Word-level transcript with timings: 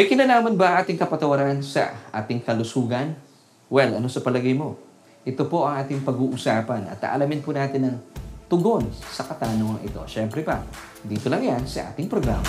May 0.00 0.08
kinalaman 0.08 0.56
ba 0.56 0.80
ating 0.80 0.96
kapatawaran 0.96 1.60
sa 1.60 1.92
ating 2.08 2.40
kalusugan? 2.40 3.20
Well, 3.68 4.00
ano 4.00 4.08
sa 4.08 4.24
palagay 4.24 4.56
mo? 4.56 4.80
Ito 5.28 5.44
po 5.44 5.68
ang 5.68 5.76
ating 5.76 6.08
pag-uusapan 6.08 6.88
at 6.88 7.04
aalamin 7.04 7.44
po 7.44 7.52
natin 7.52 7.84
ang 7.84 7.96
tugon 8.48 8.88
sa 8.96 9.28
katanungan 9.28 9.84
ito. 9.84 10.00
Siyempre 10.08 10.40
pa, 10.40 10.64
dito 11.04 11.28
lang 11.28 11.44
yan 11.44 11.68
sa 11.68 11.92
ating 11.92 12.08
programa. 12.08 12.48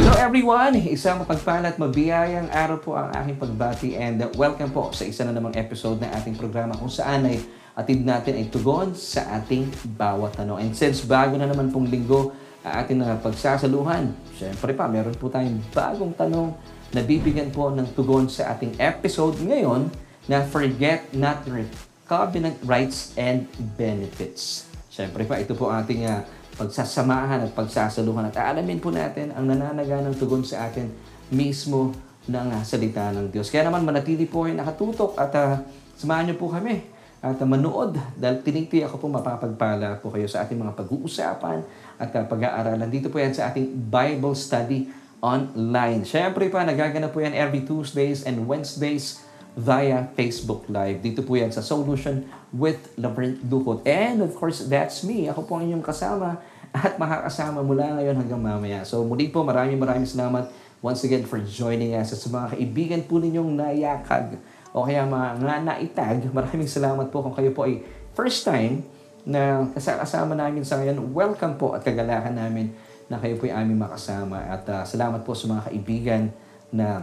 Hello 0.00 0.16
everyone! 0.16 0.80
Isang 0.80 1.20
mapagpala 1.28 1.68
at 1.68 1.76
mabiyayang 1.76 2.48
araw 2.48 2.80
po 2.80 2.96
ang 2.96 3.12
aking 3.12 3.36
pagbati 3.36 4.00
and 4.00 4.24
welcome 4.40 4.72
po 4.72 4.96
sa 4.96 5.04
isa 5.04 5.28
na 5.28 5.36
namang 5.36 5.52
episode 5.60 6.00
ng 6.00 6.08
ating 6.24 6.40
programa 6.40 6.72
kung 6.72 6.88
saan 6.88 7.28
ay 7.28 7.59
atid 7.80 8.04
natin 8.04 8.36
ay 8.36 8.46
tugon 8.52 8.92
sa 8.92 9.40
ating 9.40 9.72
bawat 9.96 10.36
tanong. 10.36 10.60
And 10.60 10.72
since 10.76 11.02
bago 11.02 11.40
na 11.40 11.48
naman 11.48 11.72
pong 11.72 11.88
linggo 11.88 12.36
ang 12.60 12.84
ating 12.84 13.00
na 13.00 13.16
pagsasaluhan, 13.16 14.12
syempre 14.36 14.76
pa, 14.76 14.84
meron 14.84 15.16
po 15.16 15.32
tayong 15.32 15.64
bagong 15.72 16.12
tanong 16.12 16.52
na 16.92 17.00
bibigyan 17.00 17.48
po 17.48 17.72
ng 17.72 17.96
tugon 17.96 18.28
sa 18.28 18.52
ating 18.52 18.76
episode 18.76 19.40
ngayon 19.40 19.88
na 20.28 20.44
Forget 20.44 21.08
Not 21.16 21.48
Your 21.48 21.64
Covenant 22.04 22.60
Rights 22.66 23.16
and 23.16 23.48
Benefits. 23.78 24.68
Syempre 24.92 25.24
pa, 25.24 25.40
ito 25.40 25.56
po 25.56 25.72
ating 25.72 26.04
uh, 26.04 26.20
pagsasamahan 26.60 27.48
at 27.48 27.50
pagsasaluhan 27.56 28.28
at 28.28 28.36
aalamin 28.36 28.82
po 28.82 28.92
natin 28.92 29.32
ang 29.32 29.48
nananaga 29.48 30.04
ng 30.04 30.14
tugon 30.20 30.44
sa 30.44 30.68
atin 30.68 30.92
mismo 31.32 31.94
ng 32.28 32.46
uh, 32.52 32.62
salita 32.66 33.08
ng 33.14 33.32
Diyos. 33.32 33.48
Kaya 33.48 33.70
naman 33.70 33.86
manatili 33.86 34.28
po 34.28 34.44
kayo 34.44 34.58
nakatutok 34.58 35.16
at 35.16 35.32
uh, 35.38 35.64
samahan 35.96 36.28
niyo 36.28 36.36
po 36.36 36.52
kami 36.52 36.99
at 37.20 37.36
manood 37.44 38.00
dahil 38.16 38.40
tinigti 38.40 38.80
ako 38.80 38.96
po 38.96 39.06
mapapagpala 39.12 40.00
po 40.00 40.08
kayo 40.08 40.24
sa 40.24 40.48
ating 40.48 40.56
mga 40.56 40.72
pag-uusapan 40.72 41.60
at 42.00 42.08
pag-aaralan. 42.08 42.88
Dito 42.88 43.12
po 43.12 43.20
yan 43.20 43.36
sa 43.36 43.52
ating 43.52 43.68
Bible 43.92 44.32
Study 44.32 44.88
online. 45.20 46.08
Siyempre 46.08 46.48
pa, 46.48 46.64
nagaganap 46.64 47.12
po 47.12 47.20
yan 47.20 47.36
every 47.36 47.60
Tuesdays 47.68 48.24
and 48.24 48.48
Wednesdays 48.48 49.20
via 49.52 50.08
Facebook 50.16 50.64
Live. 50.72 51.04
Dito 51.04 51.20
po 51.20 51.36
yan 51.36 51.52
sa 51.52 51.60
Solution 51.60 52.24
with 52.56 52.80
Laverne 52.96 53.36
Ducot. 53.44 53.84
And 53.84 54.24
of 54.24 54.32
course, 54.32 54.64
that's 54.64 55.04
me. 55.04 55.28
Ako 55.28 55.44
po 55.44 55.60
ang 55.60 55.68
inyong 55.68 55.84
kasama 55.84 56.40
at 56.72 56.96
makakasama 56.96 57.60
mula 57.60 58.00
ngayon 58.00 58.16
hanggang 58.16 58.40
mamaya. 58.40 58.80
So 58.88 59.04
muli 59.04 59.28
po, 59.28 59.44
maraming 59.44 59.76
maraming 59.76 60.08
salamat 60.08 60.48
once 60.80 61.04
again 61.04 61.28
for 61.28 61.36
joining 61.44 61.92
us. 61.92 62.16
At 62.16 62.24
sa 62.24 62.32
mga 62.32 62.56
kaibigan 62.56 63.00
po 63.04 63.20
ninyong 63.20 63.52
nayakag 63.60 64.40
o 64.70 64.86
kaya 64.86 65.02
mga 65.02 65.66
naitag, 65.66 66.30
maraming 66.36 66.70
salamat 66.70 67.10
po 67.10 67.26
kung 67.26 67.34
kayo 67.34 67.50
po 67.50 67.66
ay 67.66 67.82
first 68.14 68.46
time 68.46 68.86
na 69.26 69.68
kasama 69.74 70.32
namin 70.32 70.62
sa 70.64 70.78
ngayon. 70.78 71.12
Welcome 71.12 71.58
po 71.60 71.76
at 71.76 71.84
kagalakan 71.84 72.38
namin 72.38 72.72
na 73.10 73.18
kayo 73.18 73.36
po 73.36 73.50
ay 73.50 73.54
aming 73.66 73.82
makasama. 73.82 74.38
At 74.46 74.64
uh, 74.70 74.86
salamat 74.86 75.26
po 75.26 75.34
sa 75.34 75.50
mga 75.50 75.62
kaibigan 75.68 76.22
na 76.70 77.02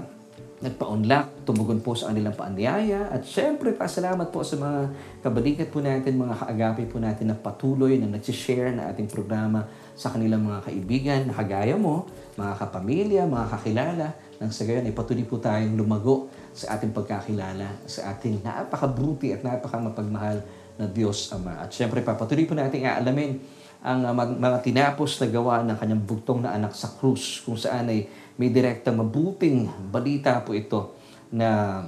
nagpa-unlock, 0.58 1.46
tumugon 1.46 1.86
po 1.86 1.94
sa 1.94 2.10
kanilang 2.10 2.34
paanyaya. 2.34 3.14
At 3.14 3.22
syempre, 3.30 3.78
pasalamat 3.78 4.34
po 4.34 4.42
sa 4.42 4.58
mga 4.58 4.80
kabalikat 5.22 5.70
po 5.70 5.86
natin, 5.86 6.18
mga 6.18 6.34
kaagapi 6.34 6.90
po 6.90 6.98
natin 6.98 7.30
na 7.30 7.38
patuloy 7.38 8.02
na 8.02 8.10
nag-share 8.10 8.74
na 8.74 8.90
ating 8.90 9.06
programa 9.06 9.70
sa 9.94 10.10
kanilang 10.10 10.50
mga 10.50 10.60
kaibigan 10.66 11.22
kagaya 11.30 11.78
mo, 11.78 12.10
mga 12.34 12.54
kapamilya, 12.58 13.22
mga 13.30 13.46
kakilala. 13.54 14.08
Nang 14.42 14.50
sa 14.50 14.66
gayon 14.66 14.86
ay 14.90 14.94
po 14.94 15.38
tayong 15.38 15.78
lumago 15.78 16.30
sa 16.58 16.74
ating 16.74 16.90
pagkakilala, 16.90 17.86
sa 17.86 18.18
ating 18.18 18.42
napakabuti 18.42 19.30
at 19.30 19.46
napakamapagmahal 19.46 20.42
na 20.82 20.86
Diyos 20.90 21.30
Ama. 21.30 21.62
At 21.62 21.70
syempre, 21.70 22.02
papatuloy 22.02 22.50
po 22.50 22.58
natin 22.58 22.82
aalamin 22.82 23.38
ang 23.86 24.02
uh, 24.02 24.14
mga 24.18 24.66
tinapos 24.66 25.22
na 25.22 25.28
gawa 25.30 25.62
ng 25.62 25.78
kanyang 25.78 26.02
bugtong 26.02 26.42
na 26.42 26.58
anak 26.58 26.74
sa 26.74 26.90
krus 26.98 27.46
kung 27.46 27.54
saan 27.54 27.94
ay 27.94 28.10
may 28.42 28.50
direktang 28.50 28.98
mabuting 28.98 29.70
balita 29.94 30.42
po 30.42 30.58
ito 30.58 30.98
na 31.30 31.82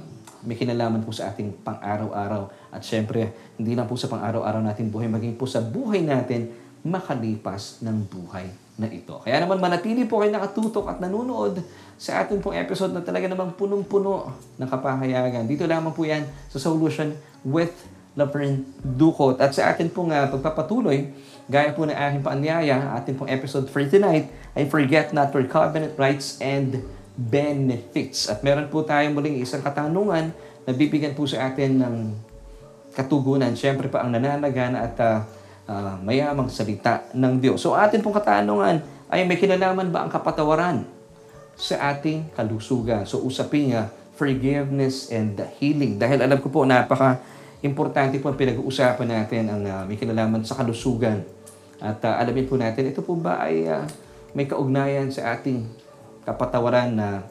may 0.46 0.54
kinalaman 0.54 1.02
po 1.02 1.10
sa 1.10 1.34
ating 1.34 1.66
pang-araw-araw. 1.66 2.70
At 2.70 2.86
syempre, 2.86 3.34
hindi 3.58 3.74
lang 3.74 3.90
po 3.90 3.98
sa 3.98 4.06
pang-araw-araw 4.06 4.62
natin 4.62 4.88
buhay, 4.88 5.10
maging 5.10 5.34
po 5.34 5.50
sa 5.50 5.60
buhay 5.60 6.06
natin 6.06 6.54
makalipas 6.80 7.84
ng 7.84 8.08
buhay 8.08 8.48
na 8.80 8.88
ito. 8.88 9.20
Kaya 9.20 9.44
naman 9.44 9.60
manatili 9.60 10.08
po 10.08 10.24
kayo 10.24 10.32
nakatutok 10.32 10.96
at 10.96 10.98
nanonood 11.04 11.60
sa 12.00 12.24
ating 12.24 12.40
pong 12.40 12.56
episode 12.56 12.96
na 12.96 13.04
talaga 13.04 13.28
namang 13.28 13.52
punong-puno 13.52 14.32
ng 14.56 14.64
kapahayagan. 14.64 15.44
Dito 15.44 15.68
lamang 15.68 15.92
po 15.92 16.08
yan 16.08 16.24
sa 16.48 16.56
Solution 16.56 17.12
with 17.44 17.76
Laverne 18.16 18.64
Ducot. 18.80 19.36
At 19.36 19.52
sa 19.52 19.68
atin 19.68 19.92
pong 19.92 20.08
uh, 20.08 20.32
pagpapatuloy, 20.32 21.12
gaya 21.44 21.76
po 21.76 21.84
ng 21.84 21.92
aking 21.92 22.24
paanyaya, 22.24 22.96
ating 22.96 23.20
pong 23.20 23.28
episode 23.28 23.68
for 23.68 23.84
tonight, 23.84 24.32
ay 24.56 24.64
Forget 24.64 25.12
Not 25.12 25.28
Your 25.36 25.44
Covenant 25.44 25.92
Rights 26.00 26.40
and 26.40 26.80
Benefits. 27.20 28.32
At 28.32 28.40
meron 28.40 28.72
po 28.72 28.80
tayong 28.80 29.12
muling 29.12 29.36
isang 29.36 29.60
katanungan 29.60 30.32
na 30.64 30.72
bibigyan 30.72 31.12
po 31.12 31.28
sa 31.28 31.52
atin 31.52 31.84
ng 31.84 31.94
katugunan. 32.96 33.52
Siyempre 33.52 33.92
pa 33.92 34.08
ang 34.08 34.16
nananagana 34.16 34.88
at 34.88 34.96
uh, 35.04 35.20
uh, 35.68 36.00
mayamang 36.00 36.48
salita 36.48 37.04
ng 37.12 37.44
Diyos. 37.44 37.60
So 37.60 37.76
atin 37.76 38.00
pong 38.00 38.16
katanungan 38.16 38.80
ay 39.12 39.28
may 39.28 39.36
kinalaman 39.36 39.92
ba 39.92 40.08
ang 40.08 40.10
kapatawaran 40.10 40.99
sa 41.56 41.94
ating 41.94 42.34
kalusugan? 42.34 43.06
So 43.06 43.22
usapin 43.22 43.74
nga 43.74 43.90
forgiveness 44.14 45.08
and 45.08 45.38
healing. 45.56 45.96
Dahil 45.96 46.20
alam 46.20 46.38
ko 46.44 46.52
po 46.52 46.68
napaka 46.68 47.18
importante 47.60 48.16
po 48.20 48.32
ang 48.32 48.36
pinag-uusapan 48.40 49.08
natin 49.08 49.48
ang 49.48 49.62
uh, 49.64 49.82
may 49.84 49.96
kinalaman 49.96 50.44
sa 50.44 50.56
kalusugan. 50.56 51.24
At 51.80 52.00
uh, 52.04 52.20
alamin 52.20 52.48
po 52.48 52.60
natin, 52.60 52.88
ito 52.88 53.00
po 53.00 53.16
ba 53.16 53.40
ay 53.40 53.68
uh, 53.68 53.84
may 54.36 54.44
kaugnayan 54.48 55.08
sa 55.12 55.36
ating 55.36 55.64
kapatawaran 56.24 56.92
na 56.92 57.24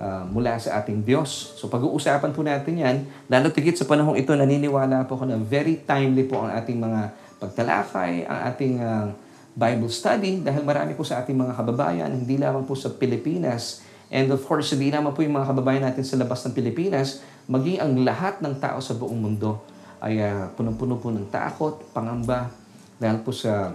uh, 0.00 0.24
mula 0.28 0.56
sa 0.56 0.80
ating 0.80 1.04
Diyos. 1.04 1.56
So 1.56 1.68
pag-uusapan 1.68 2.32
po 2.32 2.40
natin 2.44 2.74
yan, 2.80 2.96
lalo 3.28 3.52
tigit 3.52 3.76
sa 3.76 3.84
panahong 3.84 4.16
ito, 4.16 4.32
naniniwala 4.32 5.04
po 5.04 5.20
ako 5.20 5.24
na 5.28 5.36
very 5.40 5.80
timely 5.84 6.24
po 6.24 6.44
ang 6.44 6.52
ating 6.56 6.78
mga 6.80 7.00
pagtalakay, 7.38 8.24
ang 8.24 8.40
ating 8.52 8.74
uh, 8.80 9.06
Bible 9.58 9.90
study 9.90 10.38
dahil 10.38 10.62
marami 10.62 10.94
po 10.94 11.02
sa 11.02 11.18
ating 11.18 11.34
mga 11.34 11.58
kababayan, 11.58 12.14
hindi 12.14 12.38
lamang 12.38 12.62
po 12.62 12.78
sa 12.78 12.94
Pilipinas, 12.94 13.82
and 14.06 14.30
of 14.30 14.38
course, 14.46 14.70
hindi 14.70 14.94
naman 14.94 15.10
po 15.10 15.26
yung 15.26 15.34
mga 15.34 15.50
kababayan 15.50 15.82
natin 15.82 16.06
sa 16.06 16.14
labas 16.14 16.46
ng 16.46 16.54
Pilipinas, 16.54 17.26
maging 17.50 17.82
ang 17.82 17.92
lahat 18.06 18.38
ng 18.38 18.54
tao 18.62 18.78
sa 18.78 18.94
buong 18.94 19.18
mundo 19.18 19.58
ay 19.98 20.22
uh, 20.22 20.54
punong-puno 20.54 21.02
po 21.02 21.10
ng 21.10 21.26
takot, 21.26 21.82
pangamba, 21.90 22.54
dahil 23.02 23.18
po 23.26 23.34
sa 23.34 23.74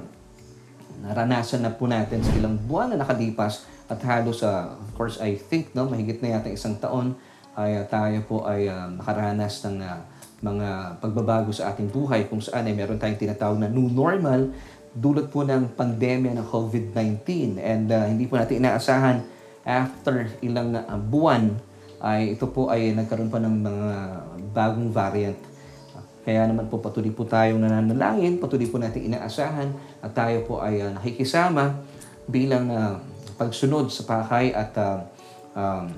naranasan 1.04 1.68
na 1.68 1.76
po 1.76 1.84
natin 1.84 2.24
sa 2.24 2.32
ilang 2.32 2.56
buwan 2.64 2.96
na 2.96 3.04
nakalipas 3.04 3.68
at 3.92 4.00
halos 4.08 4.40
sa, 4.40 4.72
uh, 4.72 4.80
of 4.80 4.90
course, 4.96 5.20
I 5.20 5.36
think, 5.36 5.76
no, 5.76 5.92
mahigit 5.92 6.24
na 6.24 6.40
yata 6.40 6.48
isang 6.48 6.80
taon 6.80 7.20
ay 7.60 7.76
uh, 7.76 7.84
tayo 7.92 8.24
po 8.24 8.48
ay 8.48 8.72
uh, 8.72 8.88
nakaranas 8.96 9.68
ng 9.68 9.84
uh, 9.84 10.00
mga 10.44 11.00
pagbabago 11.00 11.56
sa 11.56 11.72
ating 11.72 11.88
buhay 11.88 12.28
kung 12.28 12.44
saan 12.44 12.68
ay 12.68 12.76
meron 12.76 13.00
tayong 13.00 13.16
tinatawag 13.16 13.64
na 13.64 13.72
new 13.72 13.88
normal 13.88 14.52
dulot 14.94 15.28
po 15.34 15.42
ng 15.42 15.74
pandemya 15.74 16.38
ng 16.38 16.46
COVID-19 16.46 17.58
and 17.58 17.90
uh, 17.90 18.06
hindi 18.06 18.30
po 18.30 18.38
natin 18.38 18.62
inaasahan 18.62 19.26
after 19.66 20.30
ilang 20.46 20.78
uh, 20.78 20.98
buwan 21.02 21.58
ay 22.04 22.38
ito 22.38 22.46
po 22.52 22.70
ay 22.70 22.94
nagkaroon 22.94 23.32
pa 23.32 23.40
ng 23.42 23.56
mga 23.64 23.90
bagong 24.54 24.92
variant. 24.94 25.40
Kaya 26.24 26.48
naman 26.48 26.72
po 26.72 26.80
patuloy 26.80 27.12
po 27.12 27.28
tayong 27.28 27.60
nananalangin, 27.60 28.40
patuloy 28.40 28.70
po 28.70 28.80
natin 28.80 29.12
inaasahan 29.12 29.72
at 30.00 30.12
tayo 30.14 30.46
po 30.46 30.62
ay 30.62 30.80
uh, 30.84 30.94
nakikisama 30.94 31.84
bilang 32.30 32.70
uh, 32.72 32.96
pagsunod 33.36 33.90
sa 33.90 34.06
pakay 34.08 34.54
at 34.54 34.72
uh, 34.78 35.04
um, 35.58 35.90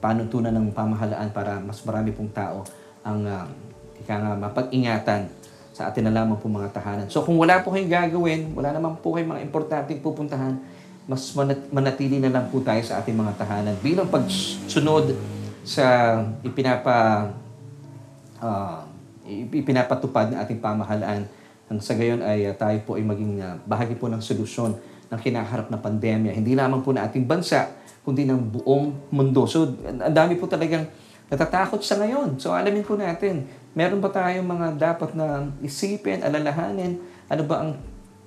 panuntunan 0.00 0.52
ng 0.52 0.72
pamahalaan 0.74 1.30
para 1.30 1.60
mas 1.60 1.80
marami 1.84 2.10
pong 2.12 2.32
tao 2.32 2.64
ang 3.04 3.24
uh, 3.24 3.46
ika 4.00 4.16
nga 4.16 4.32
mapag-ingatan 4.36 5.28
sa 5.80 5.88
atin 5.88 6.04
na 6.04 6.12
lamang 6.12 6.36
po 6.36 6.44
mga 6.52 6.76
tahanan. 6.76 7.08
So 7.08 7.24
kung 7.24 7.40
wala 7.40 7.64
po 7.64 7.72
kayong 7.72 7.88
gagawin, 7.88 8.52
wala 8.52 8.76
naman 8.76 9.00
po 9.00 9.16
kayong 9.16 9.32
mga 9.32 9.42
importanteng 9.48 10.04
pupuntahan, 10.04 10.60
mas 11.08 11.32
manatili 11.72 12.20
na 12.20 12.28
lang 12.28 12.52
po 12.52 12.60
tayo 12.60 12.84
sa 12.84 13.00
ating 13.00 13.16
mga 13.16 13.40
tahanan 13.40 13.72
bilang 13.80 14.12
pagsunod 14.12 15.16
sa 15.64 16.20
ipinapa 16.44 17.32
uh, 18.44 18.84
ipinapatupad 19.24 20.36
ng 20.36 20.38
ating 20.44 20.60
pamahalaan 20.60 21.24
nang 21.72 21.80
sa 21.80 21.96
gayon 21.96 22.20
ay 22.20 22.50
uh, 22.50 22.54
tayo 22.54 22.76
po 22.84 23.00
ay 23.00 23.04
maging 23.06 23.40
uh, 23.40 23.56
bahagi 23.64 23.96
po 23.96 24.12
ng 24.12 24.20
solusyon 24.20 24.76
ng 25.10 25.20
kinaharap 25.22 25.72
na 25.72 25.80
pandemya. 25.80 26.36
Hindi 26.36 26.52
lamang 26.54 26.84
po 26.84 26.92
na 26.92 27.08
ating 27.08 27.24
bansa, 27.24 27.72
kundi 28.04 28.28
ng 28.28 28.58
buong 28.58 29.10
mundo. 29.10 29.48
So, 29.48 29.66
ang 29.86 30.14
dami 30.14 30.38
po 30.38 30.46
talagang 30.46 30.86
natatakot 31.30 31.82
sa 31.82 31.98
ngayon. 31.98 32.38
So, 32.38 32.54
alamin 32.54 32.82
po 32.82 32.98
natin, 32.98 33.46
meron 33.74 34.02
ba 34.02 34.10
tayong 34.10 34.46
mga 34.46 34.66
dapat 34.78 35.14
na 35.14 35.48
isipin, 35.62 36.22
alalahanin, 36.22 36.98
ano 37.30 37.42
ba 37.46 37.56
ang 37.66 37.70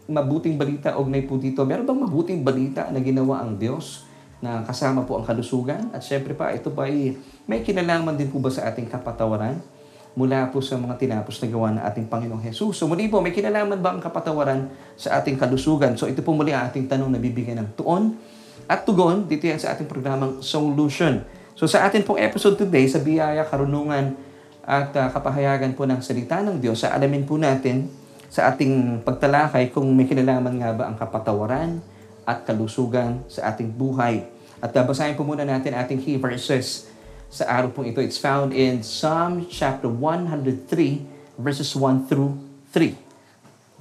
mabuting 0.07 0.59
balita 0.59 0.95
ognay 0.99 1.23
po 1.23 1.39
dito? 1.39 1.63
Meron 1.63 1.87
bang 1.87 2.01
mabuting 2.03 2.39
balita 2.43 2.91
na 2.91 2.99
ginawa 2.99 3.43
ang 3.43 3.55
Diyos? 3.59 4.11
na 4.43 4.59
kasama 4.67 5.07
po 5.07 5.15
ang 5.15 5.23
kalusugan. 5.23 5.87
At 5.95 6.03
syempre 6.03 6.35
pa, 6.35 6.51
ito 6.51 6.67
ba 6.67 6.83
ay 6.83 7.15
may 7.47 7.63
kinalaman 7.63 8.19
din 8.19 8.27
po 8.27 8.43
ba 8.43 8.51
sa 8.51 8.67
ating 8.67 8.91
kapatawaran? 8.91 9.55
mula 10.13 10.45
po 10.53 10.61
sa 10.61 10.77
mga 10.77 10.93
tinapos 11.01 11.41
na 11.41 11.47
gawa 11.49 11.73
ng 11.73 11.83
ating 11.89 12.05
Panginoong 12.05 12.43
Jesus. 12.45 12.77
So 12.77 12.85
muli 12.85 13.09
po, 13.09 13.17
may 13.17 13.33
kinalaman 13.33 13.81
ba 13.81 13.97
ang 13.97 14.01
kapatawaran 14.01 14.69
sa 14.93 15.17
ating 15.17 15.41
kalusugan? 15.41 15.97
So 15.97 16.05
ito 16.05 16.21
po 16.21 16.37
muli 16.37 16.53
ang 16.53 16.69
ating 16.69 16.85
tanong 16.85 17.09
na 17.09 17.17
bibigyan 17.17 17.57
ng 17.65 17.73
tuon 17.73 18.13
at 18.69 18.85
tugon 18.85 19.25
dito 19.25 19.49
yan 19.49 19.57
sa 19.57 19.73
ating 19.73 19.89
programang 19.89 20.37
Solution. 20.45 21.25
So 21.57 21.65
sa 21.65 21.89
atin 21.89 22.05
pong 22.05 22.21
episode 22.21 22.61
today, 22.61 22.85
sa 22.85 23.01
biyaya, 23.01 23.41
karunungan 23.49 24.13
at 24.63 24.95
uh, 24.95 25.11
kapahayagan 25.11 25.75
po 25.75 25.83
ng 25.83 25.99
salita 25.99 26.39
ng 26.39 26.59
Diyos, 26.59 26.83
sa 26.83 26.95
alamin 26.95 27.27
po 27.27 27.35
natin 27.35 27.91
sa 28.31 28.49
ating 28.49 29.03
pagtalakay 29.03 29.69
kung 29.69 29.85
may 29.91 30.07
kinalaman 30.07 30.57
nga 30.57 30.71
ba 30.73 30.83
ang 30.89 30.95
kapatawaran 30.97 31.83
at 32.23 32.47
kalusugan 32.47 33.21
sa 33.27 33.51
ating 33.51 33.69
buhay. 33.69 34.25
At 34.63 34.71
uh, 34.73 34.83
basahin 34.87 35.19
po 35.19 35.27
muna 35.27 35.43
natin 35.43 35.75
ating 35.75 35.99
key 35.99 36.15
verses 36.15 36.87
sa 37.27 37.45
araw 37.49 37.69
pong 37.75 37.91
ito. 37.91 37.99
It's 37.99 38.17
found 38.17 38.55
in 38.55 38.81
Psalm 38.81 39.45
chapter 39.51 39.91
103 39.91 41.13
verses 41.37 41.73
1 41.75 42.07
through 42.07 42.37
3. 42.71 42.97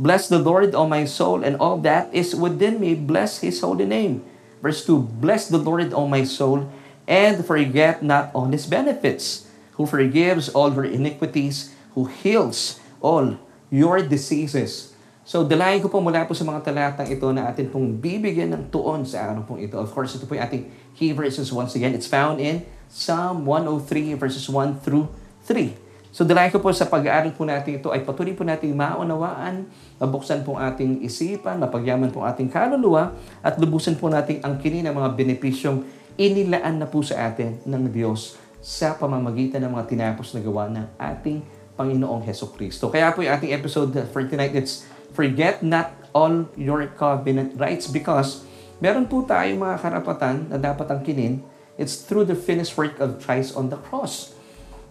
Bless 0.00 0.26
the 0.26 0.40
Lord, 0.40 0.74
O 0.74 0.88
my 0.88 1.04
soul, 1.04 1.44
and 1.44 1.56
all 1.60 1.76
that 1.84 2.08
is 2.10 2.34
within 2.34 2.80
me. 2.80 2.96
Bless 2.96 3.44
His 3.44 3.60
holy 3.60 3.84
name. 3.84 4.24
Verse 4.64 4.84
2, 4.86 5.20
Bless 5.20 5.46
the 5.46 5.60
Lord, 5.60 5.92
O 5.92 6.08
my 6.08 6.24
soul, 6.24 6.66
and 7.04 7.44
forget 7.44 8.02
not 8.02 8.32
all 8.32 8.48
His 8.48 8.64
benefits, 8.64 9.41
who 9.76 9.88
forgives 9.88 10.52
all 10.52 10.72
your 10.72 10.88
iniquities, 10.88 11.72
who 11.96 12.08
heals 12.08 12.80
all 13.00 13.36
your 13.72 14.04
diseases. 14.04 14.92
So, 15.22 15.46
dalayan 15.46 15.80
ko 15.80 15.88
po 15.88 16.02
mula 16.02 16.26
po 16.26 16.34
sa 16.34 16.42
mga 16.42 16.66
talatang 16.66 17.08
ito 17.08 17.30
na 17.30 17.46
atin 17.46 17.70
pong 17.70 17.94
bibigyan 17.94 18.50
ng 18.52 18.74
tuon 18.74 19.06
sa 19.06 19.30
araw 19.30 19.46
pong 19.46 19.62
ito. 19.62 19.78
Of 19.78 19.94
course, 19.94 20.18
ito 20.18 20.26
po 20.26 20.34
yung 20.34 20.44
ating 20.44 20.64
key 20.98 21.14
verses 21.14 21.48
once 21.54 21.78
again. 21.78 21.94
It's 21.94 22.10
found 22.10 22.42
in 22.42 22.66
Psalm 22.90 23.48
103 23.48 24.18
verses 24.18 24.44
1 24.50 24.82
through 24.82 25.08
3. 25.46 25.92
So 26.12 26.28
dalayan 26.28 26.52
ko 26.52 26.60
po 26.60 26.68
sa 26.76 26.84
pag-aaral 26.84 27.32
po 27.32 27.48
natin 27.48 27.80
ito 27.80 27.88
ay 27.88 28.04
patuloy 28.04 28.36
po 28.36 28.44
natin 28.44 28.76
maunawaan, 28.76 29.64
mabuksan 29.96 30.44
po 30.44 30.60
ating 30.60 31.00
isipan, 31.00 31.56
mapagyaman 31.56 32.12
po 32.12 32.20
ating 32.20 32.52
kaluluwa, 32.52 33.16
at 33.40 33.56
lubusan 33.56 33.96
po 33.96 34.12
natin 34.12 34.44
ang 34.44 34.60
kini 34.60 34.84
ng 34.84 34.92
mga 34.92 35.08
benepisyong 35.16 35.88
inilaan 36.20 36.76
na 36.76 36.84
po 36.84 37.00
sa 37.00 37.32
atin 37.32 37.64
ng 37.64 37.88
Diyos 37.88 38.36
sa 38.62 38.94
pamamagitan 38.94 39.60
ng 39.66 39.74
mga 39.74 39.90
tinapos 39.90 40.32
na 40.32 40.40
gawa 40.40 40.70
ng 40.70 40.86
ating 40.96 41.42
Panginoong 41.74 42.22
Heso 42.22 42.48
Kristo. 42.54 42.88
Kaya 42.88 43.10
po 43.10 43.26
yung 43.26 43.34
ating 43.34 43.50
episode 43.50 43.90
for 44.14 44.22
tonight, 44.24 44.54
it's 44.54 44.86
Forget 45.12 45.60
not 45.60 45.92
all 46.16 46.48
your 46.56 46.88
covenant 46.96 47.52
rights 47.60 47.84
because 47.84 48.48
meron 48.80 49.04
po 49.04 49.28
tayong 49.28 49.60
mga 49.60 49.76
karapatan 49.76 50.48
na 50.48 50.56
dapat 50.56 50.88
ang 50.88 51.04
kinin 51.04 51.44
It's 51.80 52.04
through 52.04 52.28
the 52.28 52.36
finished 52.36 52.76
work 52.76 53.00
of 53.00 53.16
Christ 53.24 53.56
on 53.56 53.72
the 53.72 53.80
cross. 53.80 54.36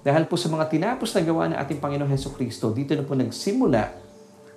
Dahil 0.02 0.26
po 0.26 0.34
sa 0.34 0.50
mga 0.50 0.66
tinapos 0.66 1.14
na 1.14 1.22
gawa 1.22 1.46
ng 1.54 1.58
ating 1.62 1.78
Panginoong 1.78 2.10
Heso 2.10 2.34
Kristo, 2.34 2.74
dito 2.74 2.98
na 2.98 3.06
po 3.06 3.14
nagsimula 3.14 3.94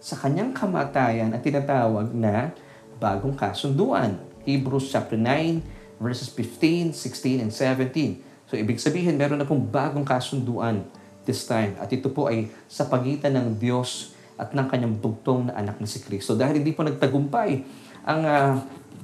sa 0.01 0.17
kanyang 0.17 0.57
kamatayan 0.57 1.37
at 1.37 1.45
tinatawag 1.45 2.17
na 2.17 2.57
bagong 2.97 3.37
kasunduan. 3.37 4.17
Hebrews 4.49 4.89
chapter 4.89 5.21
9, 5.21 6.01
verses 6.01 6.33
15, 6.33 6.97
16, 6.97 7.45
and 7.45 7.53
17. 7.53 8.25
So, 8.49 8.61
ibig 8.61 8.77
sabihin, 8.81 9.17
meron 9.17 9.41
na 9.41 9.49
pong 9.49 9.65
bagong 9.69 10.05
kasunduan 10.05 10.85
this 11.25 11.49
time. 11.49 11.75
At 11.81 11.89
ito 11.91 12.13
po 12.13 12.29
ay 12.29 12.53
sa 12.69 12.87
pagitan 12.87 13.35
ng 13.35 13.57
Diyos 13.57 14.13
at 14.37 14.53
ng 14.53 14.67
kanyang 14.69 14.95
bugtong 15.01 15.49
na 15.51 15.57
anak 15.57 15.81
na 15.81 15.89
si 15.89 16.03
Kristo. 16.05 16.37
Dahil 16.37 16.61
hindi 16.61 16.75
po 16.77 16.85
nagtagumpay 16.85 17.51
ang 18.05 18.21
uh, 18.23 18.53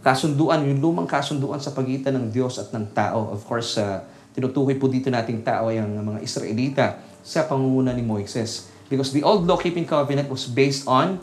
kasunduan, 0.04 0.64
yung 0.64 0.81
lumang 0.81 1.08
kasunduan 1.08 1.60
sa 1.60 1.72
pagitan 1.72 2.16
ng 2.16 2.26
Diyos 2.28 2.60
at 2.60 2.72
ng 2.72 2.92
tao. 2.92 3.32
Of 3.32 3.48
course, 3.48 3.81
uh, 3.81 4.04
tinutukoy 4.37 4.76
po 4.76 4.88
dito 4.88 5.08
nating 5.08 5.40
tao 5.44 5.72
ay 5.72 5.81
ang 5.81 5.92
mga 6.04 6.20
Israelita 6.20 6.87
sa 7.25 7.48
pangunguna 7.48 7.96
ni 7.96 8.04
Moises. 8.04 8.69
Because 8.90 9.14
the 9.14 9.22
old 9.22 9.46
law-keeping 9.46 9.87
covenant 9.87 10.26
was 10.26 10.50
based 10.50 10.84
on 10.90 11.22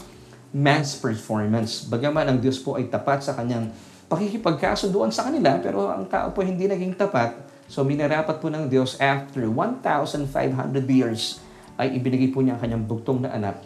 man's 0.56 0.96
performance. 0.96 1.84
Bagaman 1.84 2.32
ang 2.32 2.38
Diyos 2.40 2.64
po 2.64 2.80
ay 2.80 2.88
tapat 2.88 3.20
sa 3.22 3.36
kanyang 3.36 3.70
pakikipagkasunduan 4.08 5.12
sa 5.12 5.28
kanila, 5.28 5.60
pero 5.60 5.92
ang 5.92 6.08
tao 6.08 6.32
po 6.32 6.40
hindi 6.40 6.64
naging 6.64 6.96
tapat. 6.96 7.36
So 7.68 7.84
minarapat 7.84 8.40
po 8.40 8.48
ng 8.48 8.72
Diyos 8.72 8.96
after 8.98 9.44
1,500 9.44 10.24
years 10.88 11.44
ay 11.76 12.00
ibinigay 12.00 12.32
po 12.32 12.40
niya 12.40 12.56
ang 12.56 12.62
kanyang 12.64 12.84
bugtong 12.88 13.28
na 13.28 13.36
anak 13.36 13.60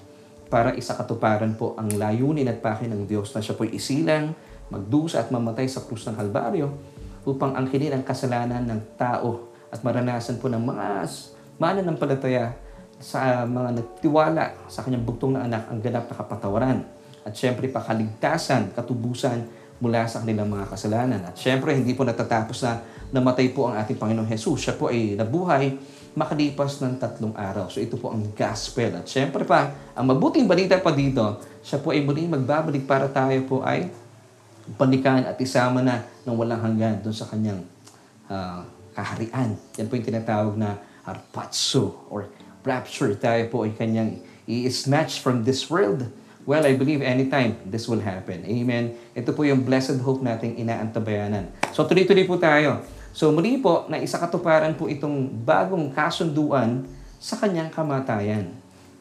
para 0.51 0.75
isakatuparan 0.75 1.55
po 1.55 1.77
ang 1.79 1.87
layunin 1.87 2.49
at 2.49 2.59
pakin 2.59 2.91
ng 2.91 3.07
Diyos 3.07 3.31
na 3.31 3.39
siya 3.39 3.55
po 3.55 3.63
isilang, 3.63 4.35
magdusa 4.67 5.23
at 5.23 5.31
mamatay 5.31 5.69
sa 5.69 5.85
krus 5.85 6.03
ng 6.09 6.17
Kalbaryo 6.17 6.67
upang 7.23 7.55
angkinin 7.55 7.95
ang 7.95 8.03
kasalanan 8.03 8.65
ng 8.67 8.99
tao 8.99 9.53
at 9.71 9.79
maranasan 9.85 10.41
po 10.41 10.51
ng 10.51 10.59
mga 10.59 11.07
mananampalataya 11.61 12.51
sa 12.99 13.45
mga 13.47 13.79
nagtiwala 13.79 14.67
sa 14.67 14.83
kanyang 14.83 15.05
bugtong 15.05 15.37
na 15.37 15.45
anak 15.45 15.63
ang 15.69 15.79
ganap 15.79 16.05
na 16.09 16.15
kapatawaran. 16.17 16.79
At 17.21 17.37
syempre 17.37 17.69
pakaligtasan, 17.69 18.73
katubusan 18.73 19.45
mula 19.81 20.05
sa 20.05 20.21
kanilang 20.21 20.47
mga 20.47 20.69
kasalanan. 20.69 21.21
At 21.25 21.35
syempre 21.35 21.73
hindi 21.73 21.97
po 21.97 22.05
natatapos 22.05 22.61
na 22.63 22.85
namatay 23.11 23.51
po 23.51 23.67
ang 23.67 23.81
ating 23.81 23.97
Panginoong 23.97 24.29
Jesus. 24.29 24.69
Siya 24.69 24.77
po 24.77 24.87
ay 24.93 25.17
nabuhay 25.17 25.75
makalipas 26.13 26.83
ng 26.83 26.99
tatlong 26.99 27.33
araw. 27.35 27.67
So 27.71 27.79
ito 27.79 27.97
po 27.97 28.11
ang 28.13 28.23
gospel. 28.35 28.99
At 28.99 29.07
syempre 29.07 29.47
pa, 29.47 29.73
ang 29.95 30.05
mabuting 30.07 30.45
balita 30.45 30.79
pa 30.79 30.91
dito, 30.91 31.39
siya 31.63 31.79
po 31.79 31.91
ay 31.91 32.03
muling 32.03 32.31
magbabalik 32.31 32.83
para 32.83 33.07
tayo 33.07 33.41
po 33.47 33.63
ay 33.63 33.87
balikan 34.77 35.25
at 35.25 35.39
isama 35.41 35.81
na 35.81 36.05
ng 36.27 36.35
walang 36.35 36.61
hanggan 36.61 37.01
doon 37.01 37.15
sa 37.15 37.25
kanyang 37.27 37.63
uh, 38.27 38.61
kaharian. 38.93 39.55
Yan 39.79 39.87
po 39.87 39.97
yung 39.97 40.07
tinatawag 40.07 40.55
na 40.59 40.77
harpatso 41.07 42.05
or 42.11 42.29
rapture. 42.61 43.15
Tayo 43.17 43.47
po 43.49 43.63
ay 43.65 43.73
kanyang 43.73 44.21
i-snatch 44.45 45.23
from 45.23 45.47
this 45.47 45.71
world. 45.71 46.11
Well, 46.43 46.65
I 46.65 46.73
believe 46.73 47.05
anytime 47.05 47.61
this 47.69 47.85
will 47.85 48.01
happen. 48.01 48.41
Amen. 48.49 48.97
Ito 49.13 49.29
po 49.37 49.45
yung 49.45 49.61
blessed 49.61 50.01
hope 50.01 50.25
nating 50.25 50.57
inaantabayanan. 50.57 51.53
So 51.69 51.85
tuloy-tuloy 51.85 52.25
po 52.25 52.41
tayo. 52.41 52.81
So 53.13 53.29
muli 53.29 53.61
po, 53.61 53.85
na 53.91 54.01
isa 54.01 54.17
po 54.17 54.85
itong 54.89 55.45
bagong 55.45 55.93
kasunduan 55.93 56.87
sa 57.21 57.37
kanyang 57.37 57.69
kamatayan. 57.69 58.49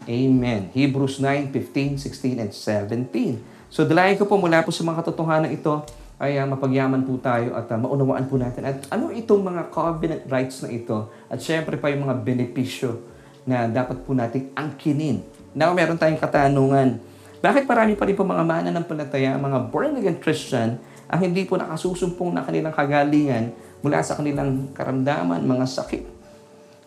Amen. 0.05 0.69
Hebrews 0.77 1.23
9, 1.23 1.49
15, 1.53 1.97
16, 1.97 2.43
and 2.43 2.53
17. 2.53 3.73
So 3.73 3.89
dalayan 3.89 4.21
ko 4.21 4.29
po 4.29 4.37
mula 4.37 4.61
po 4.61 4.75
sa 4.75 4.85
mga 4.85 5.01
katotohanan 5.01 5.53
ito 5.55 5.81
ay 6.21 6.37
uh, 6.37 6.45
mapagyaman 6.45 7.01
po 7.09 7.17
tayo 7.17 7.57
at 7.57 7.65
uh, 7.73 7.81
maunawaan 7.81 8.29
po 8.29 8.37
natin 8.37 8.69
at 8.69 8.85
ano 8.93 9.09
itong 9.09 9.41
mga 9.41 9.73
covenant 9.73 10.23
rights 10.29 10.61
na 10.61 10.69
ito 10.69 11.09
at 11.33 11.41
syempre 11.41 11.81
pa 11.81 11.89
yung 11.89 12.05
mga 12.05 12.21
benepisyo 12.21 13.01
na 13.49 13.65
dapat 13.65 14.05
po 14.05 14.13
nating 14.13 14.53
angkinin. 14.53 15.25
Now, 15.57 15.73
meron 15.75 15.99
tayong 15.99 16.21
katanungan. 16.21 17.10
Bakit 17.41 17.65
marami 17.65 17.97
pa 17.97 18.05
rin 18.05 18.13
po 18.13 18.23
mga 18.25 18.45
mana 18.45 18.69
ng 18.69 18.85
palataya, 18.85 19.41
mga 19.41 19.73
born-again 19.73 20.21
Christian, 20.21 20.77
ang 21.09 21.21
hindi 21.25 21.49
po 21.49 21.57
nakasusumpong 21.57 22.37
na 22.37 22.45
kanilang 22.45 22.77
kagalingan 22.77 23.57
mula 23.81 24.05
sa 24.05 24.21
kanilang 24.21 24.69
karamdaman, 24.77 25.41
mga 25.41 25.65
sakit? 25.65 26.05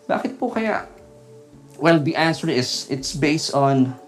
Bakit 0.06 0.38
po 0.38 0.54
kaya? 0.54 0.86
Well, 1.82 1.98
the 1.98 2.14
answer 2.14 2.46
is, 2.46 2.86
it's 2.86 3.18
based 3.18 3.50
on 3.50 3.98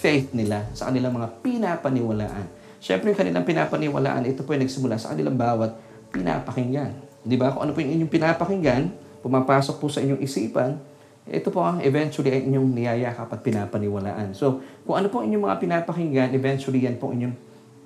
faith 0.00 0.32
nila 0.32 0.64
sa 0.72 0.88
kanilang 0.88 1.12
mga 1.20 1.28
pinapaniwalaan. 1.44 2.48
Siyempre, 2.80 3.12
yung 3.12 3.20
kanilang 3.20 3.44
pinapaniwalaan, 3.44 4.24
ito 4.24 4.40
po 4.48 4.56
yung 4.56 4.64
nagsimula 4.64 4.96
sa 4.96 5.12
kanilang 5.12 5.36
bawat 5.36 5.76
pinapakinggan. 6.08 6.96
Di 7.20 7.36
ba? 7.36 7.52
Kung 7.52 7.68
ano 7.68 7.76
po 7.76 7.84
yung 7.84 7.92
inyong 7.92 8.08
pinapakinggan, 8.08 8.88
pumapasok 9.20 9.76
po 9.76 9.92
sa 9.92 10.00
inyong 10.00 10.24
isipan, 10.24 10.80
ito 11.28 11.48
po 11.52 11.60
ang 11.60 11.84
eventually 11.84 12.32
ay 12.32 12.48
inyong 12.48 12.68
niyayakap 12.72 13.28
at 13.28 13.40
pinapaniwalaan. 13.44 14.32
So, 14.32 14.64
kung 14.88 14.98
ano 14.98 15.12
po 15.12 15.20
inyong 15.20 15.44
mga 15.44 15.56
pinapakinggan, 15.60 16.28
eventually 16.32 16.84
yan 16.84 16.96
po 16.96 17.12
inyong 17.12 17.36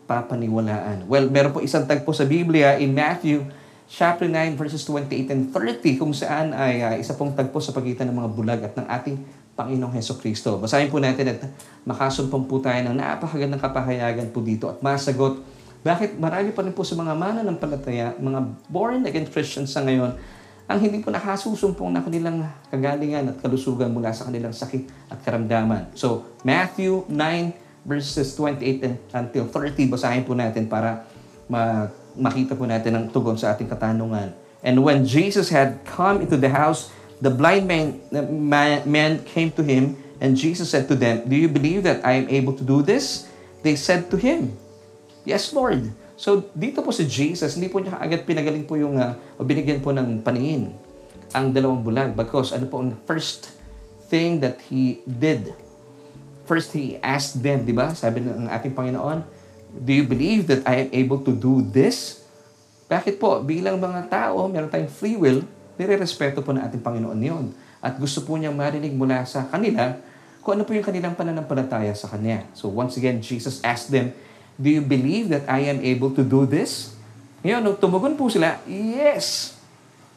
papaniwalaan. 0.07 1.07
Well, 1.11 1.27
meron 1.31 1.51
po 1.51 1.63
isang 1.63 1.87
tagpo 1.87 2.15
sa 2.15 2.27
Biblia 2.27 2.79
in 2.79 2.95
Matthew 2.95 3.43
chapter 3.91 4.25
9 4.25 4.57
verses 4.57 4.87
28 4.89 5.29
and 5.35 5.43
30 5.51 6.01
kung 6.01 6.17
saan 6.17 6.57
ay 6.57 6.75
uh, 6.81 6.95
isa 6.97 7.19
pong 7.19 7.37
tagpo 7.37 7.61
sa 7.61 7.77
pagitan 7.77 8.09
ng 8.09 8.17
mga 8.17 8.29
bulag 8.33 8.61
at 8.65 8.75
ng 8.79 8.87
ating 8.89 9.17
Panginoong 9.53 9.93
Heso 9.93 10.17
Kristo. 10.17 10.57
Basahin 10.57 10.89
po 10.89 10.97
natin 10.97 11.37
at 11.37 11.45
makasumpong 11.85 12.49
po 12.49 12.63
tayo 12.65 12.81
ng 12.89 12.97
napakagandang 12.97 13.61
kapahayagan 13.61 14.33
po 14.33 14.41
dito 14.41 14.73
at 14.73 14.81
masagot 14.81 15.45
bakit 15.83 16.15
marami 16.15 16.55
pa 16.55 16.63
rin 16.63 16.71
po 16.71 16.87
sa 16.87 16.95
mga 16.95 17.11
mana 17.19 17.43
ng 17.43 17.59
palataya, 17.59 18.15
mga 18.15 18.41
born 18.71 19.03
again 19.03 19.27
Christians 19.27 19.75
sa 19.75 19.83
ngayon, 19.83 20.15
ang 20.73 20.81
hindi 20.81 21.05
po 21.05 21.13
nakasusumpong 21.13 21.93
na 21.93 22.01
kanilang 22.01 22.49
kagalingan 22.73 23.29
at 23.29 23.37
kalusugan 23.45 23.93
mula 23.93 24.09
sa 24.17 24.25
kanilang 24.25 24.57
sakit 24.57 25.13
at 25.13 25.21
karamdaman. 25.21 25.93
So, 25.93 26.25
Matthew 26.41 27.05
9 27.13 27.85
verses 27.85 28.33
28 28.39 29.13
until 29.13 29.45
30, 29.51 29.93
basahin 29.93 30.25
po 30.25 30.33
natin 30.33 30.65
para 30.71 31.05
ma- 31.51 31.93
makita 32.17 32.57
po 32.57 32.65
natin 32.65 32.97
ang 32.97 33.05
tugon 33.13 33.37
sa 33.37 33.53
ating 33.53 33.69
katanungan. 33.69 34.33
And 34.63 34.81
when 34.81 35.05
Jesus 35.05 35.51
had 35.51 35.83
come 35.85 36.23
into 36.23 36.39
the 36.39 36.49
house, 36.49 36.89
the 37.21 37.31
blind 37.31 37.67
man, 37.67 37.99
man, 38.31 38.87
man 38.87 39.21
came 39.27 39.51
to 39.59 39.63
him, 39.63 39.99
and 40.23 40.39
Jesus 40.39 40.71
said 40.71 40.87
to 40.89 40.95
them, 40.95 41.27
Do 41.27 41.35
you 41.35 41.51
believe 41.51 41.83
that 41.83 42.01
I 42.07 42.23
am 42.23 42.31
able 42.31 42.55
to 42.55 42.65
do 42.65 42.81
this? 42.81 43.27
They 43.67 43.75
said 43.75 44.09
to 44.15 44.17
him, 44.17 44.55
Yes, 45.27 45.51
Lord. 45.51 45.91
So, 46.23 46.47
dito 46.55 46.87
po 46.87 46.95
si 46.95 47.03
Jesus, 47.03 47.59
hindi 47.59 47.67
po 47.67 47.83
niya 47.83 47.99
agad 47.99 48.23
pinagaling 48.23 48.63
po 48.63 48.79
yung, 48.79 48.95
uh, 48.95 49.19
o 49.35 49.43
binigyan 49.43 49.83
po 49.83 49.91
ng 49.91 50.23
paningin 50.23 50.71
ang 51.35 51.51
dalawang 51.51 51.83
bulag. 51.83 52.15
Because 52.15 52.55
ano 52.55 52.71
po 52.71 52.79
ang 52.79 52.95
first 53.11 53.51
thing 54.07 54.39
that 54.39 54.63
He 54.71 55.03
did. 55.03 55.51
First, 56.47 56.79
He 56.79 56.95
asked 57.03 57.43
them, 57.43 57.67
di 57.67 57.75
ba? 57.75 57.91
Sabi 57.91 58.23
ng 58.23 58.47
ating 58.47 58.71
Panginoon, 58.71 59.27
Do 59.73 59.91
you 59.91 60.07
believe 60.07 60.47
that 60.47 60.63
I 60.63 60.87
am 60.87 60.89
able 60.95 61.19
to 61.27 61.35
do 61.35 61.59
this? 61.59 62.23
Bakit 62.87 63.19
po? 63.19 63.43
Bilang 63.43 63.83
mga 63.83 64.07
tao, 64.07 64.47
meron 64.47 64.71
tayong 64.71 64.93
free 64.95 65.19
will, 65.19 65.43
nire-respeto 65.75 66.39
po 66.39 66.55
ng 66.55 66.63
ating 66.63 66.87
Panginoon 66.87 67.19
yon. 67.19 67.51
At 67.83 67.99
gusto 67.99 68.23
po 68.23 68.39
niya 68.39 68.55
marinig 68.55 68.95
mula 68.95 69.27
sa 69.27 69.51
kanila 69.51 69.99
kung 70.39 70.55
ano 70.55 70.63
po 70.63 70.71
yung 70.71 70.87
kanilang 70.87 71.19
pananampalataya 71.19 71.91
sa 71.99 72.07
Kanya. 72.07 72.47
So 72.55 72.71
once 72.71 72.95
again, 72.95 73.19
Jesus 73.19 73.59
asked 73.67 73.91
them, 73.91 74.15
Do 74.61 74.69
you 74.69 74.85
believe 74.85 75.33
that 75.33 75.49
I 75.49 75.69
am 75.69 75.81
able 75.81 76.13
to 76.17 76.23
do 76.23 76.45
this? 76.45 76.93
Ngayon, 77.43 77.61
nung 77.65 77.79
tumugon 77.79 78.15
po 78.15 78.29
sila, 78.31 78.61
Yes! 78.69 79.59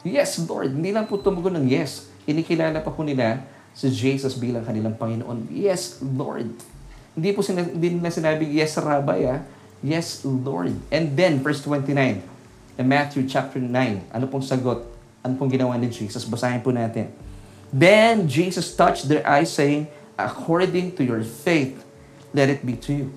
Yes, 0.06 0.38
Lord. 0.46 0.70
Hindi 0.70 0.94
lang 0.94 1.10
po 1.10 1.18
tumugon 1.18 1.58
ng 1.58 1.66
yes. 1.66 2.06
Inikilala 2.30 2.78
pa 2.78 2.94
po 2.94 3.02
nila 3.02 3.42
si 3.74 3.90
Jesus 3.90 4.38
bilang 4.38 4.62
kanilang 4.62 4.94
Panginoon. 4.94 5.50
Yes, 5.50 5.98
Lord. 5.98 6.54
Hindi 7.18 7.30
po 7.34 7.42
sila, 7.42 7.66
hindi 7.66 7.98
nila 7.98 8.14
sinabing, 8.14 8.54
yes, 8.54 8.78
Rabbi, 8.78 9.26
ah. 9.26 9.42
Yes, 9.82 10.22
Lord. 10.22 10.78
And 10.94 11.18
then, 11.18 11.42
verse 11.42 11.58
29, 11.66 12.22
in 12.78 12.86
Matthew 12.86 13.26
chapter 13.26 13.58
9, 13.58 14.14
ano 14.14 14.24
pong 14.30 14.46
sagot? 14.46 14.86
Ano 15.26 15.34
pong 15.34 15.50
ginawa 15.50 15.74
ni 15.74 15.90
Jesus? 15.90 16.22
Basahin 16.22 16.62
po 16.62 16.70
natin. 16.70 17.10
Then 17.74 18.30
Jesus 18.30 18.70
touched 18.78 19.10
their 19.10 19.26
eyes, 19.26 19.50
saying, 19.50 19.90
According 20.16 20.96
to 20.96 21.02
your 21.04 21.20
faith, 21.26 21.82
let 22.32 22.48
it 22.48 22.62
be 22.64 22.78
to 22.88 22.92
you. 22.94 23.08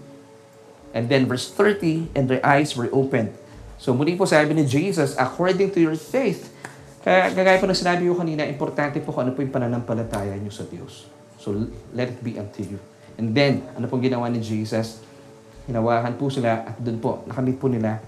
And 0.93 1.05
then 1.07 1.29
verse 1.29 1.49
30, 1.51 2.13
and 2.17 2.25
their 2.25 2.41
eyes 2.41 2.73
were 2.73 2.89
opened. 2.89 3.33
So 3.79 3.95
muli 3.95 4.17
po 4.19 4.25
sabi 4.25 4.51
ni 4.57 4.65
Jesus, 4.65 5.15
according 5.15 5.71
to 5.71 5.79
your 5.79 5.95
faith, 5.95 6.51
kaya 6.99 7.31
kagaya 7.31 7.57
po 7.61 7.69
ng 7.69 7.77
sinabi 7.77 8.03
ko 8.09 8.19
kanina, 8.19 8.43
importante 8.43 8.99
po 8.99 9.15
kung 9.15 9.29
ano 9.29 9.31
po 9.31 9.39
yung 9.39 9.53
pananampalataya 9.55 10.35
niyo 10.35 10.51
sa 10.51 10.67
Diyos. 10.67 11.07
So 11.39 11.55
let 11.95 12.11
it 12.11 12.19
be 12.19 12.35
unto 12.35 12.59
you. 12.59 12.79
And 13.15 13.31
then, 13.31 13.63
ano 13.75 13.87
pong 13.87 14.03
ginawa 14.03 14.27
ni 14.27 14.43
Jesus? 14.43 14.99
Hinawakan 15.63 16.19
po 16.19 16.27
sila 16.27 16.67
at 16.67 16.75
doon 16.81 16.99
po, 16.99 17.23
nakamit 17.23 17.55
po 17.55 17.71
nila 17.71 18.03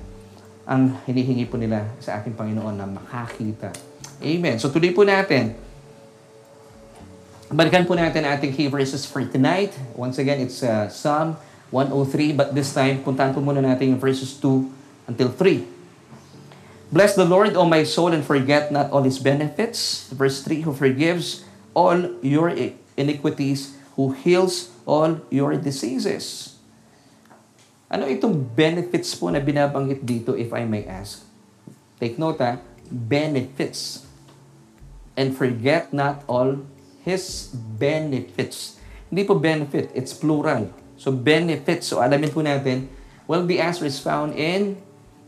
ang 0.68 0.96
hinihingi 1.08 1.48
po 1.48 1.56
nila 1.56 1.88
sa 2.00 2.20
ating 2.20 2.36
Panginoon 2.36 2.76
na 2.76 2.88
makakita. 2.88 3.72
Amen. 4.22 4.56
So 4.60 4.70
tuloy 4.70 4.94
po 4.94 5.08
natin. 5.08 5.56
Balikan 7.52 7.84
po 7.84 8.00
natin 8.00 8.24
ating 8.24 8.56
key 8.56 8.72
verses 8.72 9.04
for 9.04 9.20
tonight. 9.28 9.76
Once 10.00 10.16
again, 10.16 10.40
it's 10.40 10.64
uh, 10.64 10.88
Psalm 10.88 11.36
103, 11.72 12.36
but 12.36 12.52
this 12.52 12.76
time, 12.76 13.00
puntahan 13.00 13.32
po 13.32 13.40
muna 13.40 13.64
natin 13.64 13.96
yung 13.96 14.02
verses 14.04 14.36
2 14.38 14.68
until 15.08 15.32
3. 15.32 15.64
Bless 16.92 17.16
the 17.16 17.24
Lord, 17.24 17.56
O 17.56 17.64
my 17.64 17.88
soul, 17.88 18.12
and 18.12 18.20
forget 18.28 18.68
not 18.68 18.92
all 18.92 19.08
His 19.08 19.16
benefits. 19.16 20.12
Verse 20.12 20.44
3, 20.44 20.68
who 20.68 20.76
forgives 20.76 21.48
all 21.72 22.20
your 22.20 22.52
iniquities, 23.00 23.80
who 23.96 24.12
heals 24.12 24.76
all 24.84 25.24
your 25.32 25.56
diseases. 25.56 26.60
Ano 27.88 28.12
itong 28.12 28.36
benefits 28.56 29.16
po 29.16 29.32
na 29.32 29.40
binabanggit 29.40 30.04
dito, 30.04 30.36
if 30.36 30.52
I 30.52 30.68
may 30.68 30.84
ask? 30.84 31.24
Take 31.96 32.20
note 32.20 32.44
ha, 32.44 32.60
benefits. 32.92 34.04
And 35.16 35.32
forget 35.32 35.96
not 35.96 36.28
all 36.28 36.68
His 37.08 37.56
benefits. 37.56 38.76
Hindi 39.08 39.24
po 39.24 39.40
benefit, 39.40 39.96
it's 39.96 40.12
plural. 40.12 40.72
So 41.02 41.10
benefits, 41.10 41.90
so 41.90 41.98
alamin 41.98 42.30
po 42.30 42.46
natin, 42.46 42.86
well, 43.26 43.42
the 43.42 43.58
answer 43.58 43.90
is 43.90 43.98
found 43.98 44.38
in 44.38 44.78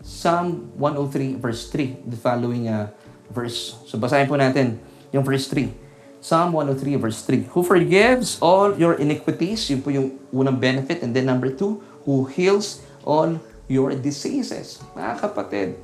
Psalm 0.06 0.70
103 0.78 1.42
verse 1.42 1.66
3, 1.74 2.14
the 2.14 2.14
following 2.14 2.70
uh, 2.70 2.94
verse. 3.34 3.82
So 3.90 3.98
basahin 3.98 4.30
po 4.30 4.38
natin 4.38 4.78
yung 5.10 5.26
verse 5.26 5.50
3. 5.50 5.74
Psalm 6.22 6.54
103 6.54 7.02
verse 7.02 7.26
3. 7.26 7.50
Who 7.58 7.66
forgives 7.66 8.38
all 8.38 8.78
your 8.78 9.02
iniquities, 9.02 9.66
yun 9.74 9.82
po 9.82 9.90
yung 9.90 10.22
unang 10.30 10.62
benefit. 10.62 11.02
And 11.02 11.10
then 11.10 11.26
number 11.26 11.50
2, 11.50 12.06
who 12.06 12.30
heals 12.30 12.86
all 13.02 13.42
your 13.66 13.98
diseases. 13.98 14.78
Mga 14.94 15.26
kapatid, 15.26 15.82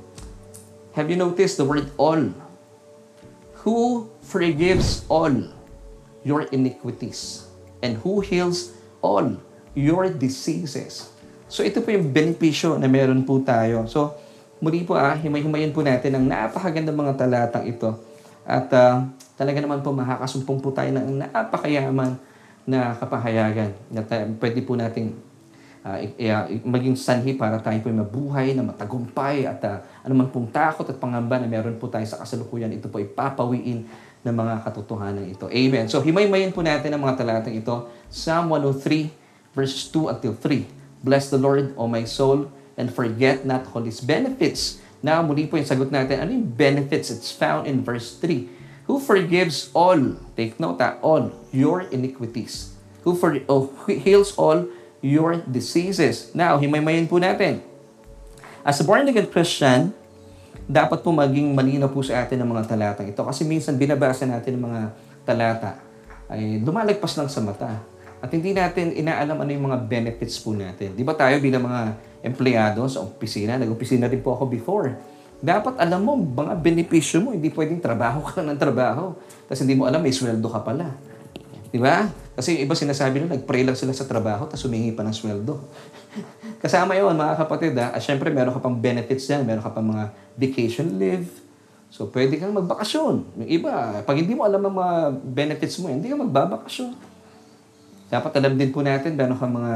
have 0.94 1.10
you 1.10 1.18
noticed 1.18 1.58
the 1.58 1.66
word 1.66 1.90
all? 1.98 2.30
Who 3.66 4.06
forgives 4.22 5.02
all 5.10 5.34
your 6.22 6.46
iniquities? 6.54 7.50
And 7.82 7.98
who 8.06 8.22
heals 8.22 8.70
all 9.02 9.34
your 9.74 10.10
diseases? 10.10 11.10
So 11.50 11.66
ito 11.66 11.82
po 11.82 11.90
yung 11.90 12.14
benepisyo 12.14 12.78
na 12.78 12.86
meron 12.86 13.26
po 13.26 13.42
tayo. 13.42 13.86
So 13.90 14.14
muli 14.60 14.84
po 14.84 14.94
ah, 14.94 15.16
himay-himayin 15.16 15.72
po 15.72 15.80
natin 15.80 16.14
ang 16.14 16.24
napakagandang 16.28 16.96
mga 16.96 17.16
talatang 17.16 17.66
ito. 17.66 17.96
At 18.44 18.68
uh, 18.72 19.06
talaga 19.36 19.58
naman 19.60 19.80
po 19.80 19.92
makakasumpong 19.92 20.60
po 20.60 20.68
tayo 20.70 20.92
ng 20.92 21.26
napakayaman 21.26 22.16
na 22.68 22.92
kapahayagan 22.96 23.72
na 23.88 24.04
tayo, 24.04 24.30
pwede 24.36 24.60
po 24.62 24.76
nating 24.76 25.16
uh, 25.84 25.96
uh, 25.96 26.44
maging 26.66 26.96
sanhi 26.96 27.34
para 27.34 27.56
tayo 27.58 27.80
po 27.80 27.88
mabuhay 27.88 28.52
na 28.52 28.62
matagumpay 28.62 29.48
at 29.48 29.60
uh, 29.64 29.80
anuman 30.04 30.28
pong 30.28 30.52
takot 30.52 30.84
at 30.86 30.96
pangamba 31.00 31.40
na 31.40 31.48
meron 31.48 31.76
po 31.80 31.88
tayo 31.88 32.04
sa 32.04 32.20
kasalukuyan, 32.20 32.70
ito 32.70 32.92
po 32.92 33.00
ipapawiin 33.00 33.88
ng 34.20 34.34
mga 34.36 34.54
katotohanan 34.68 35.24
ito. 35.24 35.48
Amen. 35.48 35.88
So 35.88 36.04
himay-himayin 36.04 36.52
po 36.52 36.60
natin 36.60 36.92
ang 36.92 37.00
mga 37.00 37.24
talatang 37.24 37.56
ito. 37.56 37.88
Psalm 38.12 38.52
103 38.52 39.19
verses 39.54 39.88
2 39.92 40.08
until 40.12 40.34
3. 40.34 40.66
Bless 41.00 41.32
the 41.32 41.40
Lord, 41.40 41.72
O 41.76 41.88
my 41.88 42.04
soul, 42.04 42.52
and 42.76 42.92
forget 42.92 43.44
not 43.44 43.68
all 43.72 43.84
His 43.84 44.00
benefits. 44.04 44.80
Now, 45.00 45.24
muli 45.24 45.48
po 45.48 45.56
yung 45.56 45.68
sagot 45.68 45.88
natin. 45.88 46.20
Ano 46.20 46.30
yung 46.36 46.48
benefits? 46.52 47.08
It's 47.08 47.32
found 47.32 47.64
in 47.64 47.80
verse 47.80 48.20
3. 48.20 48.60
Who 48.84 49.00
forgives 49.00 49.72
all, 49.72 50.18
take 50.36 50.58
note 50.60 50.82
ha, 50.82 51.00
all 51.00 51.32
your 51.54 51.88
iniquities. 51.88 52.76
Who 53.06 53.16
for, 53.16 53.38
oh, 53.48 53.72
heals 53.88 54.36
all 54.36 54.68
your 55.00 55.40
diseases. 55.48 56.34
Now, 56.36 56.60
himaymayin 56.60 57.08
po 57.08 57.16
natin. 57.16 57.64
As 58.60 58.76
a 58.76 58.84
born-again 58.84 59.32
Christian, 59.32 59.96
dapat 60.68 61.00
po 61.00 61.10
maging 61.10 61.56
malinaw 61.56 61.88
po 61.88 62.04
sa 62.04 62.20
atin 62.20 62.44
ang 62.44 62.52
mga 62.52 62.68
talatang 62.68 63.08
ito. 63.08 63.24
Kasi 63.24 63.42
minsan 63.48 63.80
binabasa 63.80 64.28
natin 64.28 64.60
ang 64.60 64.64
mga 64.68 64.80
talata 65.24 65.80
ay 66.28 66.60
lumalagpas 66.60 67.16
lang 67.16 67.26
sa 67.26 67.40
mata. 67.42 67.80
At 68.20 68.28
hindi 68.36 68.52
natin 68.52 68.92
inaalam 68.92 69.36
ano 69.40 69.50
yung 69.50 69.64
mga 69.72 69.78
benefits 69.88 70.36
po 70.44 70.52
natin. 70.52 70.92
Di 70.92 71.00
ba 71.00 71.16
tayo 71.16 71.40
bilang 71.40 71.64
mga 71.64 71.96
empleyado 72.20 72.84
sa 72.84 73.00
opisina, 73.00 73.56
nag-opisina 73.56 74.04
rin 74.06 74.20
po 74.20 74.36
ako 74.36 74.44
before. 74.44 74.92
Dapat 75.40 75.80
alam 75.80 76.04
mo, 76.04 76.12
mga 76.20 76.52
benepisyo 76.60 77.24
mo, 77.24 77.32
hindi 77.32 77.48
pwedeng 77.48 77.80
trabaho 77.80 78.20
ka 78.28 78.44
ng 78.44 78.60
trabaho. 78.60 79.16
Kasi 79.48 79.64
hindi 79.64 79.80
mo 79.80 79.88
alam, 79.88 80.04
may 80.04 80.12
sweldo 80.12 80.44
ka 80.52 80.60
pala. 80.60 80.92
Di 81.72 81.80
ba? 81.80 82.12
Kasi 82.36 82.60
yung 82.60 82.68
iba 82.68 82.76
sinasabi 82.76 83.24
nila, 83.24 83.40
nag-pray 83.40 83.64
lang 83.64 83.72
sila 83.72 83.96
sa 83.96 84.04
trabaho, 84.04 84.44
tapos 84.44 84.68
humingi 84.68 84.92
pa 84.92 85.00
ng 85.00 85.16
sweldo. 85.16 85.64
Kasama 86.62 86.92
yon 86.92 87.16
mga 87.16 87.40
kapatid 87.40 87.72
ha. 87.80 87.96
At 87.96 88.04
syempre, 88.04 88.28
meron 88.28 88.52
ka 88.52 88.60
pang 88.60 88.76
benefits 88.76 89.32
yan. 89.32 89.48
Meron 89.48 89.64
ka 89.64 89.72
pang 89.72 89.88
mga 89.88 90.12
vacation 90.36 91.00
leave. 91.00 91.24
So, 91.88 92.06
pwede 92.12 92.36
kang 92.36 92.52
magbakasyon. 92.52 93.14
Yung 93.40 93.50
iba, 93.50 94.04
pag 94.04 94.14
hindi 94.14 94.36
mo 94.36 94.44
alam 94.44 94.60
ang 94.60 94.76
mga 94.76 94.94
benefits 95.24 95.80
mo, 95.80 95.88
hindi 95.88 96.12
ka 96.12 96.20
magbabakasyon. 96.20 97.09
Dapat 98.10 98.42
alam 98.42 98.58
din 98.58 98.74
po 98.74 98.82
natin, 98.82 99.14
meron 99.14 99.38
kang 99.38 99.54
mga 99.54 99.74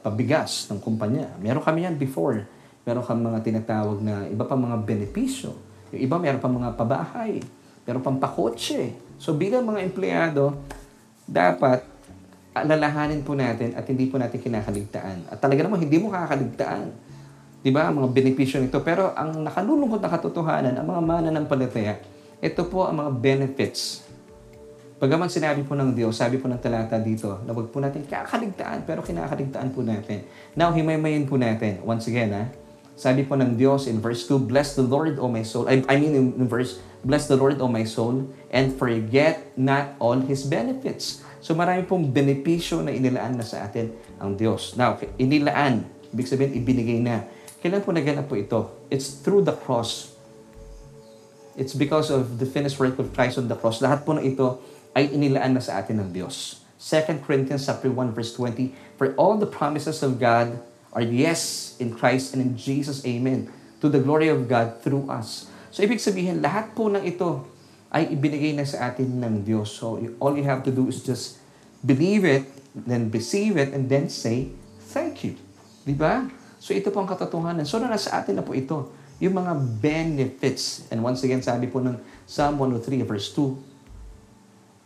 pabigas 0.00 0.70
ng 0.70 0.78
kumpanya. 0.78 1.34
Meron 1.42 1.60
kami 1.60 1.82
yan 1.82 1.98
before. 1.98 2.46
Meron 2.86 3.02
kang 3.02 3.18
mga 3.18 3.42
tinatawag 3.42 3.98
na 3.98 4.30
iba 4.30 4.46
pang 4.46 4.62
mga 4.62 4.78
benepisyo. 4.86 5.50
Yung 5.90 6.00
iba 6.06 6.16
meron 6.22 6.38
pang 6.38 6.54
mga 6.54 6.78
pabahay. 6.78 7.42
Meron 7.82 8.02
pang 8.06 8.16
pakotse. 8.22 8.94
So 9.18 9.34
bilang 9.34 9.66
mga 9.66 9.82
empleyado, 9.82 10.54
dapat 11.26 11.82
alalahanin 12.54 13.26
po 13.26 13.34
natin 13.34 13.74
at 13.74 13.84
hindi 13.90 14.06
po 14.06 14.22
natin 14.22 14.38
kinakaligtaan. 14.38 15.26
At 15.26 15.42
talaga 15.42 15.66
naman, 15.66 15.82
hindi 15.82 15.98
mo 15.98 16.14
kakaligtaan. 16.14 16.94
Di 17.60 17.74
ba? 17.74 17.90
Mga 17.90 18.08
benepisyo 18.14 18.62
nito. 18.62 18.78
Pero 18.86 19.10
ang 19.18 19.42
nakalulungkot 19.42 19.98
na 19.98 20.14
katotohanan, 20.14 20.78
ang 20.78 20.86
mga 20.86 21.02
mananampalataya, 21.02 21.98
ito 22.38 22.62
po 22.70 22.86
ang 22.86 23.02
mga 23.02 23.10
benefits 23.18 24.05
Pagaman 24.96 25.28
sinabi 25.28 25.60
po 25.60 25.76
ng 25.76 25.92
Diyos, 25.92 26.16
sabi 26.16 26.40
po 26.40 26.48
ng 26.48 26.56
talata 26.56 26.96
dito, 26.96 27.44
na 27.44 27.52
wag 27.52 27.68
po 27.68 27.84
natin 27.84 28.08
kakaligtaan, 28.08 28.88
pero 28.88 29.04
kinakaligtaan 29.04 29.68
po 29.68 29.84
natin. 29.84 30.24
Now, 30.56 30.72
himaymayin 30.72 31.28
po 31.28 31.36
natin. 31.36 31.84
Once 31.84 32.08
again, 32.08 32.32
ha? 32.32 32.48
Sabi 32.96 33.28
po 33.28 33.36
ng 33.36 33.60
Diyos 33.60 33.92
in 33.92 34.00
verse 34.00 34.24
2, 34.24 34.48
Bless 34.48 34.72
the 34.72 34.80
Lord, 34.80 35.20
O 35.20 35.28
my 35.28 35.44
soul. 35.44 35.68
I, 35.68 35.84
I 35.84 36.00
mean 36.00 36.16
in, 36.16 36.48
verse, 36.48 36.80
Bless 37.04 37.28
the 37.28 37.36
Lord, 37.36 37.60
O 37.60 37.68
my 37.68 37.84
soul, 37.84 38.24
and 38.48 38.72
forget 38.72 39.52
not 39.52 40.00
all 40.00 40.16
His 40.16 40.48
benefits. 40.48 41.20
So 41.44 41.52
marami 41.52 41.84
pong 41.84 42.08
benepisyo 42.08 42.80
na 42.80 42.96
inilaan 42.96 43.36
na 43.36 43.44
sa 43.44 43.68
atin 43.68 43.92
ang 44.16 44.32
Diyos. 44.32 44.80
Now, 44.80 44.96
inilaan, 45.20 45.84
ibig 46.08 46.24
sabihin, 46.24 46.56
ibinigay 46.56 47.04
na. 47.04 47.28
Kailan 47.60 47.84
po 47.84 47.92
naganap 47.92 48.32
po 48.32 48.40
ito? 48.40 48.72
It's 48.88 49.20
through 49.20 49.44
the 49.44 49.52
cross. 49.60 50.16
It's 51.52 51.76
because 51.76 52.08
of 52.08 52.40
the 52.40 52.48
finished 52.48 52.80
work 52.80 52.96
of 52.96 53.12
Christ 53.12 53.36
on 53.36 53.48
the 53.48 53.60
cross. 53.60 53.84
Lahat 53.84 54.08
po 54.08 54.16
na 54.16 54.24
ito 54.24 54.60
ay 54.96 55.12
inilaan 55.12 55.52
na 55.52 55.60
sa 55.60 55.84
atin 55.84 56.00
ng 56.00 56.10
Diyos. 56.16 56.64
2 56.80 57.20
Corinthians 57.28 57.68
chapter 57.68 57.92
1 57.92 58.16
verse 58.16 58.32
20, 58.32 58.72
For 58.96 59.12
all 59.20 59.36
the 59.36 59.48
promises 59.48 60.00
of 60.00 60.16
God 60.16 60.56
are 60.96 61.04
yes 61.04 61.76
in 61.76 61.92
Christ 61.92 62.32
and 62.32 62.40
in 62.40 62.52
Jesus, 62.56 63.04
Amen, 63.04 63.52
to 63.84 63.92
the 63.92 64.00
glory 64.00 64.32
of 64.32 64.48
God 64.48 64.80
through 64.80 65.04
us. 65.12 65.52
So 65.68 65.84
ibig 65.84 66.00
sabihin, 66.00 66.40
lahat 66.40 66.72
po 66.72 66.88
ng 66.88 67.04
ito 67.04 67.44
ay 67.92 68.12
ibinigay 68.12 68.52
na 68.56 68.66
sa 68.66 68.90
atin 68.92 69.20
ng 69.20 69.46
Diyos. 69.46 69.72
So, 69.72 69.96
all 70.18 70.34
you 70.34 70.44
have 70.44 70.60
to 70.66 70.72
do 70.74 70.90
is 70.90 71.00
just 71.00 71.38
believe 71.86 72.26
it, 72.26 72.44
then 72.74 73.08
receive 73.08 73.56
it, 73.56 73.70
and 73.72 73.86
then 73.86 74.10
say, 74.10 74.50
thank 74.90 75.22
you. 75.22 75.38
Di 75.86 75.94
ba? 75.94 76.26
So, 76.58 76.74
ito 76.74 76.90
po 76.90 77.00
ang 77.00 77.08
katotohanan. 77.08 77.64
So, 77.64 77.78
nasa 77.78 78.18
atin 78.18 78.36
na 78.36 78.44
po 78.44 78.52
ito. 78.52 78.90
Yung 79.22 79.38
mga 79.38 79.52
benefits. 79.80 80.84
And 80.92 81.00
once 81.00 81.24
again, 81.24 81.40
sabi 81.40 81.70
po 81.72 81.80
ng 81.80 81.96
Psalm 82.28 82.60
103 82.60 83.06
verse 83.06 83.32
2, 83.32 83.65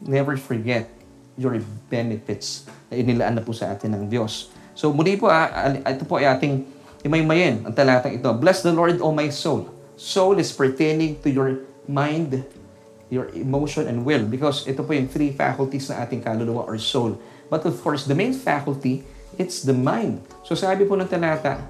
never 0.04 0.36
forget 0.36 0.88
your 1.36 1.56
benefits 1.88 2.68
na 2.88 3.00
inilaan 3.00 3.38
na 3.38 3.42
po 3.44 3.52
sa 3.56 3.72
atin 3.72 3.96
ng 3.96 4.04
Diyos. 4.08 4.52
So 4.76 4.92
muli 4.92 5.16
po, 5.16 5.28
ah, 5.28 5.72
ito 5.72 6.04
po 6.04 6.20
ay 6.20 6.28
ating 6.28 6.64
imaymayin 7.04 7.64
ang 7.64 7.72
talatang 7.72 8.16
ito. 8.16 8.28
Bless 8.36 8.60
the 8.64 8.72
Lord, 8.72 9.00
O 9.00 9.12
my 9.12 9.28
soul. 9.32 9.68
Soul 9.96 10.40
is 10.40 10.52
pertaining 10.52 11.20
to 11.20 11.28
your 11.28 11.64
mind, 11.84 12.44
your 13.12 13.28
emotion, 13.36 13.88
and 13.88 14.04
will. 14.04 14.24
Because 14.24 14.64
ito 14.68 14.80
po 14.84 14.96
yung 14.96 15.08
three 15.08 15.32
faculties 15.32 15.88
na 15.92 16.04
ating 16.04 16.24
kaluluwa 16.24 16.64
or 16.64 16.80
soul. 16.80 17.20
But 17.52 17.64
of 17.68 17.76
course, 17.80 18.08
the 18.08 18.16
main 18.16 18.32
faculty, 18.32 19.04
it's 19.36 19.64
the 19.64 19.76
mind. 19.76 20.24
So 20.44 20.56
sabi 20.56 20.88
po 20.88 20.96
ng 20.96 21.08
talata, 21.08 21.60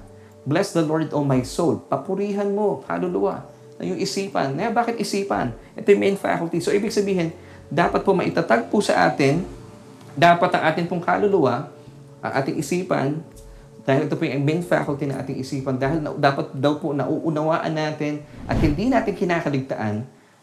Bless 0.41 0.73
the 0.73 0.81
Lord, 0.81 1.13
O 1.13 1.21
my 1.21 1.45
soul. 1.45 1.85
Papurihan 1.85 2.49
mo, 2.49 2.81
kaluluwa, 2.89 3.45
na 3.77 3.85
yung 3.85 4.01
isipan. 4.01 4.57
Eh, 4.57 4.73
bakit 4.73 4.97
isipan? 4.97 5.53
Ito 5.77 5.93
yung 5.93 6.01
main 6.01 6.17
faculty. 6.17 6.57
So, 6.57 6.73
ibig 6.73 6.89
sabihin, 6.89 7.29
dapat 7.71 8.03
po 8.03 8.11
maitatag 8.11 8.67
po 8.67 8.83
sa 8.83 9.07
atin, 9.07 9.47
dapat 10.11 10.51
ang 10.59 10.63
atin 10.67 10.85
pong 10.91 10.99
kaluluwa, 10.99 11.71
ang 12.19 12.31
ating 12.43 12.59
isipan, 12.59 13.23
dahil 13.81 14.05
ito 14.05 14.13
po 14.19 14.27
yung 14.27 14.43
main 14.43 14.61
faculty 14.61 15.07
ng 15.07 15.17
ating 15.17 15.37
isipan, 15.39 15.79
dahil 15.79 16.03
na, 16.03 16.11
dapat 16.13 16.51
daw 16.53 16.77
po 16.77 16.91
nauunawaan 16.91 17.71
natin 17.71 18.21
at 18.45 18.59
hindi 18.59 18.91
natin 18.91 19.15
kinakaligtaan 19.15 19.95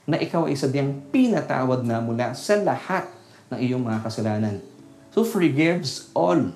na 0.08 0.16
ikaw 0.16 0.48
ay 0.48 0.56
sadyang 0.56 1.04
pinatawad 1.12 1.84
na 1.84 2.00
mula 2.00 2.32
sa 2.32 2.56
lahat 2.56 3.04
ng 3.52 3.60
iyong 3.60 3.84
mga 3.84 4.00
kasalanan. 4.08 4.64
So, 5.12 5.20
forgives 5.22 6.08
all. 6.16 6.50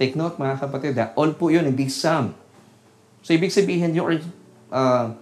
Take 0.00 0.16
note 0.16 0.40
mga 0.40 0.56
kapatid, 0.64 0.96
ha? 0.96 1.12
all 1.14 1.36
po 1.36 1.52
yun, 1.52 1.68
hindi 1.68 1.92
some. 1.92 2.32
So, 3.20 3.36
ibig 3.36 3.52
sabihin, 3.52 3.92
you 3.92 4.02
are, 4.02 4.16
uh, 4.72 5.12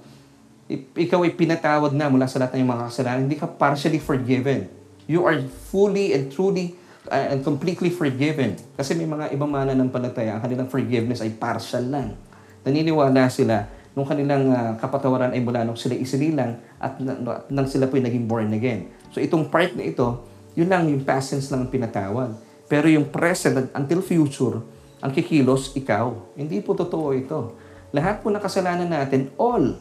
ikaw 0.72 1.20
ay 1.28 1.36
pinatawad 1.36 1.92
na 1.92 2.08
mula 2.08 2.24
sa 2.24 2.40
lahat 2.40 2.56
ng 2.56 2.64
iyong 2.64 2.72
mga 2.72 2.84
kasalanan. 2.88 3.20
Hindi 3.28 3.36
ka 3.36 3.48
partially 3.48 4.00
forgiven. 4.00 4.72
You 5.04 5.28
are 5.28 5.36
fully 5.68 6.16
and 6.16 6.32
truly 6.32 6.72
uh, 7.12 7.36
and 7.36 7.44
completely 7.44 7.92
forgiven. 7.92 8.56
Kasi 8.72 8.96
may 8.96 9.04
mga 9.04 9.36
ibang 9.36 9.52
mananampalataya, 9.52 10.40
ang 10.40 10.42
kanilang 10.44 10.72
forgiveness 10.72 11.20
ay 11.20 11.36
partial 11.36 11.84
lang. 11.84 12.16
Naniniwala 12.64 13.28
sila 13.28 13.68
nung 13.92 14.08
kanilang 14.08 14.48
uh, 14.50 14.72
kapatawaran 14.80 15.36
ay 15.36 15.40
mula 15.44 15.68
nung 15.68 15.76
sila 15.76 15.94
isinilang 15.94 16.56
at 16.80 16.96
na- 16.96 17.20
na- 17.20 17.44
nang 17.52 17.68
sila 17.68 17.84
po 17.84 18.00
ay 18.00 18.08
naging 18.08 18.24
born 18.24 18.48
again. 18.56 18.88
So 19.12 19.20
itong 19.20 19.52
part 19.52 19.76
na 19.76 19.84
ito, 19.84 20.24
yun 20.56 20.72
lang 20.72 20.88
yung 20.88 21.04
past 21.04 21.36
tense 21.36 21.52
lang 21.52 21.68
ang 21.68 21.70
pinatawad. 21.70 22.34
Pero 22.64 22.88
yung 22.88 23.12
present 23.12 23.68
until 23.76 24.00
future, 24.00 24.64
ang 25.04 25.12
kikilos, 25.12 25.76
ikaw. 25.76 26.32
Hindi 26.32 26.64
po 26.64 26.72
totoo 26.72 27.12
ito. 27.12 27.60
Lahat 27.92 28.24
po 28.24 28.32
ng 28.32 28.40
kasalanan 28.40 28.88
natin, 28.88 29.28
all 29.36 29.76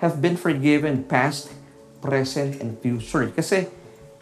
have 0.00 0.18
been 0.18 0.34
forgiven 0.34 1.04
past, 1.04 1.52
present, 2.00 2.56
and 2.58 2.80
future. 2.80 3.28
Kasi 3.36 3.68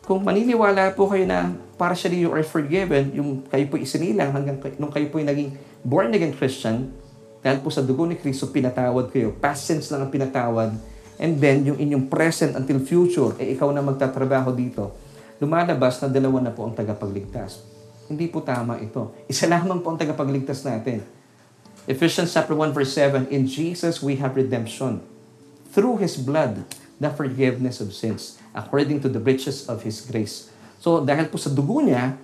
kung 0.03 0.27
maniniwala 0.27 0.91
po 0.99 1.07
kayo 1.07 1.23
na 1.25 1.55
partially 1.79 2.27
you 2.27 2.35
are 2.35 2.43
forgiven, 2.43 3.15
yung 3.15 3.47
kayo 3.47 3.65
po 3.71 3.79
isinilang 3.79 4.35
hanggang 4.35 4.59
nung 4.77 4.91
kayo 4.91 5.07
po 5.07 5.23
naging 5.23 5.55
born 5.87 6.11
again 6.11 6.35
Christian, 6.35 6.91
dahil 7.39 7.63
po 7.63 7.71
sa 7.71 7.87
dugo 7.87 8.03
ni 8.03 8.19
Kristo, 8.19 8.51
pinatawad 8.51 9.15
kayo. 9.15 9.31
Past 9.39 9.71
tense 9.71 9.95
lang 9.95 10.03
ang 10.03 10.11
pinatawad. 10.11 10.75
And 11.19 11.39
then, 11.39 11.63
yung 11.63 11.79
inyong 11.79 12.11
present 12.11 12.59
until 12.59 12.83
future, 12.83 13.39
eh 13.39 13.55
ikaw 13.55 13.71
na 13.71 13.83
magtatrabaho 13.83 14.51
dito, 14.55 14.91
lumalabas 15.39 16.03
na 16.03 16.11
dalawa 16.11 16.43
na 16.43 16.51
po 16.51 16.67
ang 16.67 16.75
tagapagligtas. 16.75 17.63
Hindi 18.11 18.27
po 18.27 18.43
tama 18.43 18.83
ito. 18.83 19.15
Isa 19.31 19.47
lamang 19.55 19.79
po 19.79 19.95
ang 19.95 19.99
tagapagligtas 19.99 20.67
natin. 20.67 21.07
Ephesians 21.87 22.35
chapter 22.35 22.59
1 22.59 22.75
verse 22.75 22.91
7, 22.91 23.31
In 23.31 23.47
Jesus 23.47 24.03
we 24.03 24.19
have 24.19 24.35
redemption 24.35 24.99
through 25.73 26.01
His 26.01 26.17
blood, 26.17 26.65
the 26.99 27.11
forgiveness 27.13 27.79
of 27.79 27.95
sins, 27.95 28.41
according 28.53 29.01
to 29.05 29.09
the 29.09 29.21
riches 29.21 29.69
of 29.69 29.85
His 29.85 30.03
grace. 30.05 30.51
So, 30.79 31.03
dahil 31.03 31.31
po 31.31 31.37
sa 31.37 31.51
dugo 31.51 31.83
niya, 31.83 32.15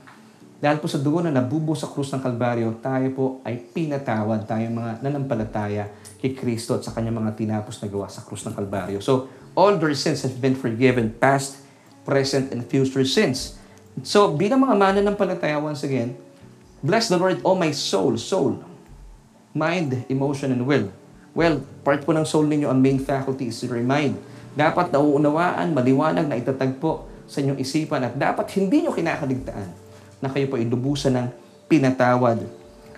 dahil 0.65 0.81
po 0.81 0.89
sa 0.89 0.97
dugo 0.97 1.21
na 1.21 1.29
nabubo 1.29 1.77
sa 1.77 1.91
krus 1.91 2.09
ng 2.15 2.25
Kalbaryo, 2.25 2.81
tayo 2.81 3.09
po 3.13 3.25
ay 3.45 3.61
pinatawad, 3.61 4.49
tayo 4.49 4.65
mga 4.73 5.05
nanampalataya 5.05 5.93
kay 6.17 6.33
Kristo 6.33 6.79
at 6.79 6.87
sa 6.87 6.97
kanyang 6.97 7.21
mga 7.21 7.37
tinapos 7.37 7.85
na 7.85 7.91
gawa 7.91 8.09
sa 8.09 8.25
krus 8.25 8.47
ng 8.49 8.57
Kalbaryo. 8.57 9.03
So, 9.05 9.29
all 9.53 9.77
their 9.77 9.93
sins 9.93 10.25
have 10.25 10.41
been 10.41 10.57
forgiven, 10.57 11.13
past, 11.21 11.61
present, 12.09 12.49
and 12.49 12.65
future 12.65 13.05
sins. 13.05 13.61
So, 14.03 14.33
bilang 14.33 14.65
mga 14.65 14.75
mananampalataya, 14.81 15.61
once 15.61 15.85
again, 15.85 16.17
bless 16.81 17.13
the 17.13 17.21
Lord, 17.21 17.45
oh 17.45 17.55
my 17.55 17.71
soul, 17.71 18.17
soul, 18.17 18.65
mind, 19.53 20.09
emotion, 20.09 20.49
and 20.49 20.65
will. 20.65 20.89
Well, 21.35 21.67
part 21.83 22.07
po 22.07 22.15
ng 22.15 22.23
soul 22.23 22.47
ninyo, 22.47 22.71
ang 22.71 22.79
main 22.79 23.03
faculty 23.03 23.51
is 23.51 23.59
your 23.67 23.83
mind. 23.83 24.15
Dapat 24.55 24.95
nauunawaan, 24.95 25.75
maliwanag 25.75 26.31
na 26.31 26.39
itatagpo 26.39 27.11
sa 27.27 27.43
inyong 27.43 27.59
isipan 27.59 28.07
at 28.07 28.15
dapat 28.15 28.55
hindi 28.55 28.87
nyo 28.87 28.95
kinakaligtaan 28.95 29.69
na 30.23 30.31
kayo 30.31 30.47
po 30.47 30.55
ay 30.55 30.65
lubusan 30.71 31.19
ng 31.19 31.27
pinatawad 31.67 32.39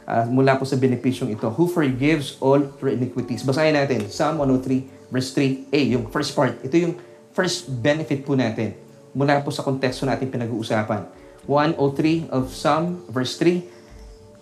ah, 0.04 0.28
mula 0.28 0.52
po 0.60 0.68
sa 0.68 0.76
benepisyong 0.76 1.32
ito. 1.32 1.48
Who 1.48 1.64
forgives 1.64 2.36
all 2.44 2.60
your 2.76 2.92
iniquities. 2.92 3.40
Basahin 3.40 3.72
natin, 3.72 4.12
Psalm 4.12 4.36
103, 4.44 5.08
verse 5.08 5.32
3a, 5.32 5.80
yung 5.96 6.04
first 6.12 6.36
part. 6.36 6.60
Ito 6.60 6.76
yung 6.76 6.94
first 7.32 7.72
benefit 7.72 8.20
po 8.20 8.36
natin 8.36 8.76
mula 9.16 9.40
po 9.40 9.48
sa 9.48 9.64
konteksto 9.64 10.04
natin 10.04 10.28
pinag-uusapan. 10.28 11.08
103 11.48 12.28
of 12.28 12.52
Psalm, 12.52 13.00
verse 13.08 13.40
3, 13.40 13.64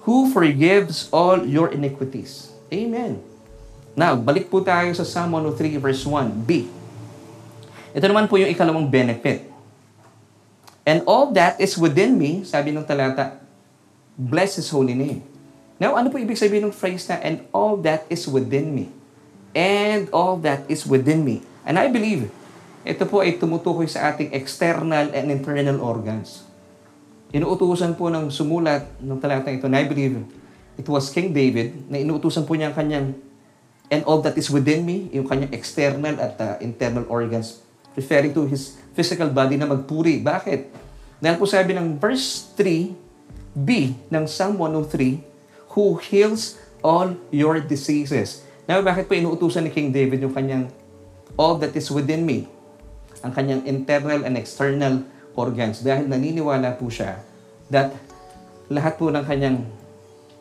who 0.03 0.27
forgives 0.35 1.07
all 1.15 1.47
your 1.47 1.71
iniquities. 1.71 2.51
Amen. 2.75 3.34
Now, 3.95 4.19
balik 4.19 4.51
po 4.51 4.59
tayo 4.59 4.91
sa 4.99 5.07
Psalm 5.07 5.39
103 5.39 5.79
verse 5.79 6.03
1b. 6.03 6.67
Ito 7.95 8.05
naman 8.11 8.27
po 8.27 8.35
yung 8.43 8.51
ikalawang 8.51 8.91
benefit. 8.91 9.47
And 10.83 11.07
all 11.07 11.31
that 11.39 11.63
is 11.63 11.79
within 11.79 12.19
me, 12.19 12.43
sabi 12.43 12.75
ng 12.75 12.83
talata, 12.83 13.39
bless 14.19 14.59
His 14.59 14.67
holy 14.69 14.99
name. 14.99 15.23
Now, 15.79 15.95
ano 15.95 16.11
po 16.11 16.19
ibig 16.19 16.39
sabihin 16.39 16.71
ng 16.71 16.75
phrase 16.75 17.07
na, 17.07 17.23
and 17.23 17.47
all 17.55 17.79
that 17.87 18.03
is 18.11 18.27
within 18.27 18.75
me? 18.75 18.91
And 19.55 20.11
all 20.11 20.43
that 20.43 20.67
is 20.67 20.83
within 20.83 21.23
me. 21.23 21.47
And 21.63 21.79
I 21.79 21.87
believe, 21.87 22.31
ito 22.83 23.03
po 23.07 23.23
ay 23.23 23.39
tumutukoy 23.39 23.87
sa 23.87 24.11
ating 24.11 24.35
external 24.35 25.15
and 25.15 25.31
internal 25.31 25.79
organs. 25.79 26.43
Inuutusan 27.31 27.95
po 27.95 28.11
ng 28.11 28.31
sumulat 28.31 28.87
ng 28.99 29.19
talatang 29.23 29.59
ito, 29.59 29.71
and 29.71 29.79
I 29.79 29.87
believe 29.87 30.19
it 30.75 30.87
was 30.91 31.15
King 31.15 31.31
David, 31.31 31.87
na 31.87 32.03
inuutusan 32.03 32.43
po 32.43 32.59
niya 32.59 32.71
ang 32.71 32.77
kanyang 32.77 33.09
and 33.93 34.01
all 34.09 34.21
that 34.25 34.37
is 34.37 34.49
within 34.49 34.85
me, 34.85 35.13
yung 35.13 35.29
kanyang 35.29 35.53
external 35.53 36.17
at 36.17 36.35
uh, 36.41 36.57
internal 36.61 37.05
organs, 37.09 37.61
referring 37.97 38.33
to 38.33 38.49
his 38.49 38.79
physical 38.97 39.29
body 39.29 39.59
na 39.59 39.69
magpuri. 39.69 40.23
Bakit? 40.23 40.71
Dahil 41.21 41.37
po 41.37 41.45
sabi 41.49 41.77
ng 41.77 41.97
verse 42.01 42.53
3b 42.57 43.69
ng 44.13 44.25
Psalm 44.29 44.57
103, 44.61 45.75
who 45.75 45.99
heals 45.99 46.61
all 46.85 47.17
your 47.33 47.59
diseases. 47.59 48.45
Now, 48.65 48.81
bakit 48.81 49.11
po 49.11 49.17
inuutusan 49.17 49.69
ni 49.69 49.71
King 49.73 49.93
David 49.93 50.25
yung 50.25 50.33
kanyang 50.33 50.71
all 51.37 51.59
that 51.61 51.75
is 51.77 51.91
within 51.93 52.25
me? 52.25 52.49
Ang 53.25 53.33
kanyang 53.33 53.63
internal 53.65 54.25
and 54.25 54.37
external 54.37 55.05
organs. 55.35 55.83
Dahil 55.83 56.07
naniniwala 56.09 56.77
po 56.79 56.89
siya 56.89 57.21
that 57.69 57.93
lahat 58.69 58.97
po 58.97 59.11
ng 59.11 59.25
kanyang 59.25 59.59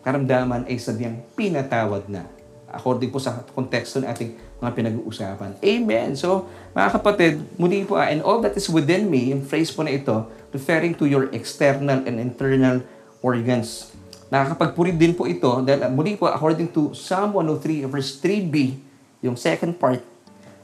karamdaman 0.03 0.67
ay 0.67 0.77
sadyang 0.77 1.23
pinatawad 1.34 2.08
na. 2.12 2.27
According 2.73 3.13
po 3.13 3.21
sa 3.21 3.45
konteksto 3.53 4.01
ng 4.01 4.09
ating 4.09 4.29
mga 4.57 4.71
pinag-uusapan. 4.73 5.62
Amen. 5.62 6.17
So, 6.17 6.49
mga 6.73 6.89
kapatid, 6.97 7.33
muli 7.62 7.86
po, 7.86 8.01
ah, 8.01 8.09
and 8.09 8.25
all 8.25 8.41
that 8.41 8.57
is 8.57 8.65
within 8.65 9.13
me, 9.13 9.29
yung 9.29 9.45
phrase 9.45 9.69
po 9.69 9.86
na 9.86 9.93
ito, 9.93 10.25
referring 10.49 10.97
to 10.97 11.05
your 11.05 11.29
external 11.29 12.01
and 12.01 12.17
internal 12.17 12.81
organs. 13.21 13.93
Nakakapagpuri 14.33 14.97
din 14.97 15.13
po 15.13 15.29
ito 15.29 15.62
dahil 15.62 15.86
ah, 15.86 15.91
muli 15.93 16.17
po, 16.17 16.25
according 16.25 16.73
to 16.73 16.97
Psalm 16.97 17.38
103 17.38 17.86
verse 17.86 18.17
3b, 18.17 18.81
yung 19.21 19.38
second 19.38 19.77
part 19.77 20.01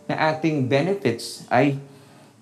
na 0.09 0.33
ating 0.33 0.65
benefits 0.65 1.45
ay 1.53 1.77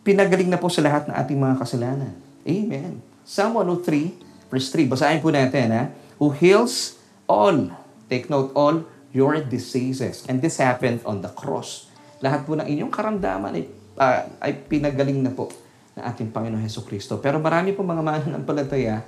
pinagaling 0.08 0.48
na 0.48 0.56
po 0.56 0.72
sa 0.72 0.80
lahat 0.80 1.12
ng 1.12 1.16
ating 1.20 1.36
mga 1.36 1.56
kasalanan. 1.60 2.16
Amen. 2.48 3.04
Psalm 3.28 3.60
103 3.60 4.48
verse 4.48 4.72
3. 4.72 4.88
Basahin 4.88 5.20
po 5.20 5.28
natin 5.28 5.68
ha. 5.76 5.84
Who 6.16 6.32
heals 6.32 6.96
all, 7.28 7.76
take 8.08 8.32
note, 8.32 8.56
all 8.56 8.88
your 9.18 9.42
diseases. 9.42 10.22
And 10.30 10.38
this 10.38 10.62
happened 10.62 11.02
on 11.10 11.26
the 11.26 11.34
cross. 11.34 11.90
Lahat 12.22 12.46
po 12.46 12.54
ng 12.54 12.70
inyong 12.70 12.94
karamdaman 12.94 13.58
ay, 13.58 13.66
ah, 13.98 14.30
ay 14.38 14.54
pinagaling 14.54 15.26
na 15.26 15.34
po 15.34 15.50
ng 15.98 16.04
ating 16.06 16.30
Panginoon 16.30 16.62
Heso 16.62 16.86
Kristo. 16.86 17.18
Pero 17.18 17.42
marami 17.42 17.74
po 17.74 17.82
mga 17.82 18.06
mananampalataya 18.06 19.02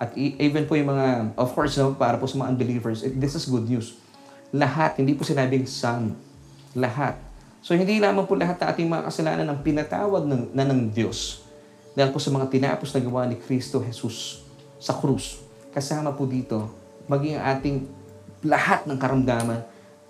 at 0.00 0.16
e- 0.16 0.40
even 0.40 0.64
po 0.64 0.80
yung 0.80 0.96
mga, 0.96 1.36
of 1.36 1.52
course, 1.52 1.76
no, 1.76 1.92
para 1.92 2.16
po 2.16 2.24
sa 2.24 2.40
mga 2.40 2.56
unbelievers, 2.56 3.04
this 3.04 3.36
is 3.36 3.44
good 3.44 3.68
news. 3.68 4.00
Lahat, 4.56 4.96
hindi 4.96 5.12
po 5.12 5.28
sinabing 5.28 5.68
some. 5.68 6.16
Lahat 6.72 7.20
So 7.60 7.76
hindi 7.76 8.00
lamang 8.00 8.24
po 8.24 8.32
lahat 8.36 8.56
ng 8.56 8.68
ating 8.72 8.88
mga 8.88 9.04
kasalanan 9.12 9.46
ang 9.52 9.60
pinatawad 9.60 10.24
ng, 10.24 10.56
na 10.56 10.64
ng 10.64 10.88
Diyos. 10.88 11.44
Dahil 11.92 12.08
po 12.08 12.16
sa 12.16 12.32
mga 12.32 12.48
tinapos 12.48 12.88
na 12.96 13.00
gawa 13.04 13.28
ni 13.28 13.36
Kristo 13.36 13.84
Jesus 13.84 14.40
sa 14.80 14.96
krus. 14.96 15.44
Kasama 15.68 16.16
po 16.16 16.24
dito, 16.24 16.72
maging 17.04 17.36
ating 17.36 17.76
lahat 18.44 18.88
ng 18.88 18.96
karamdaman 18.96 19.60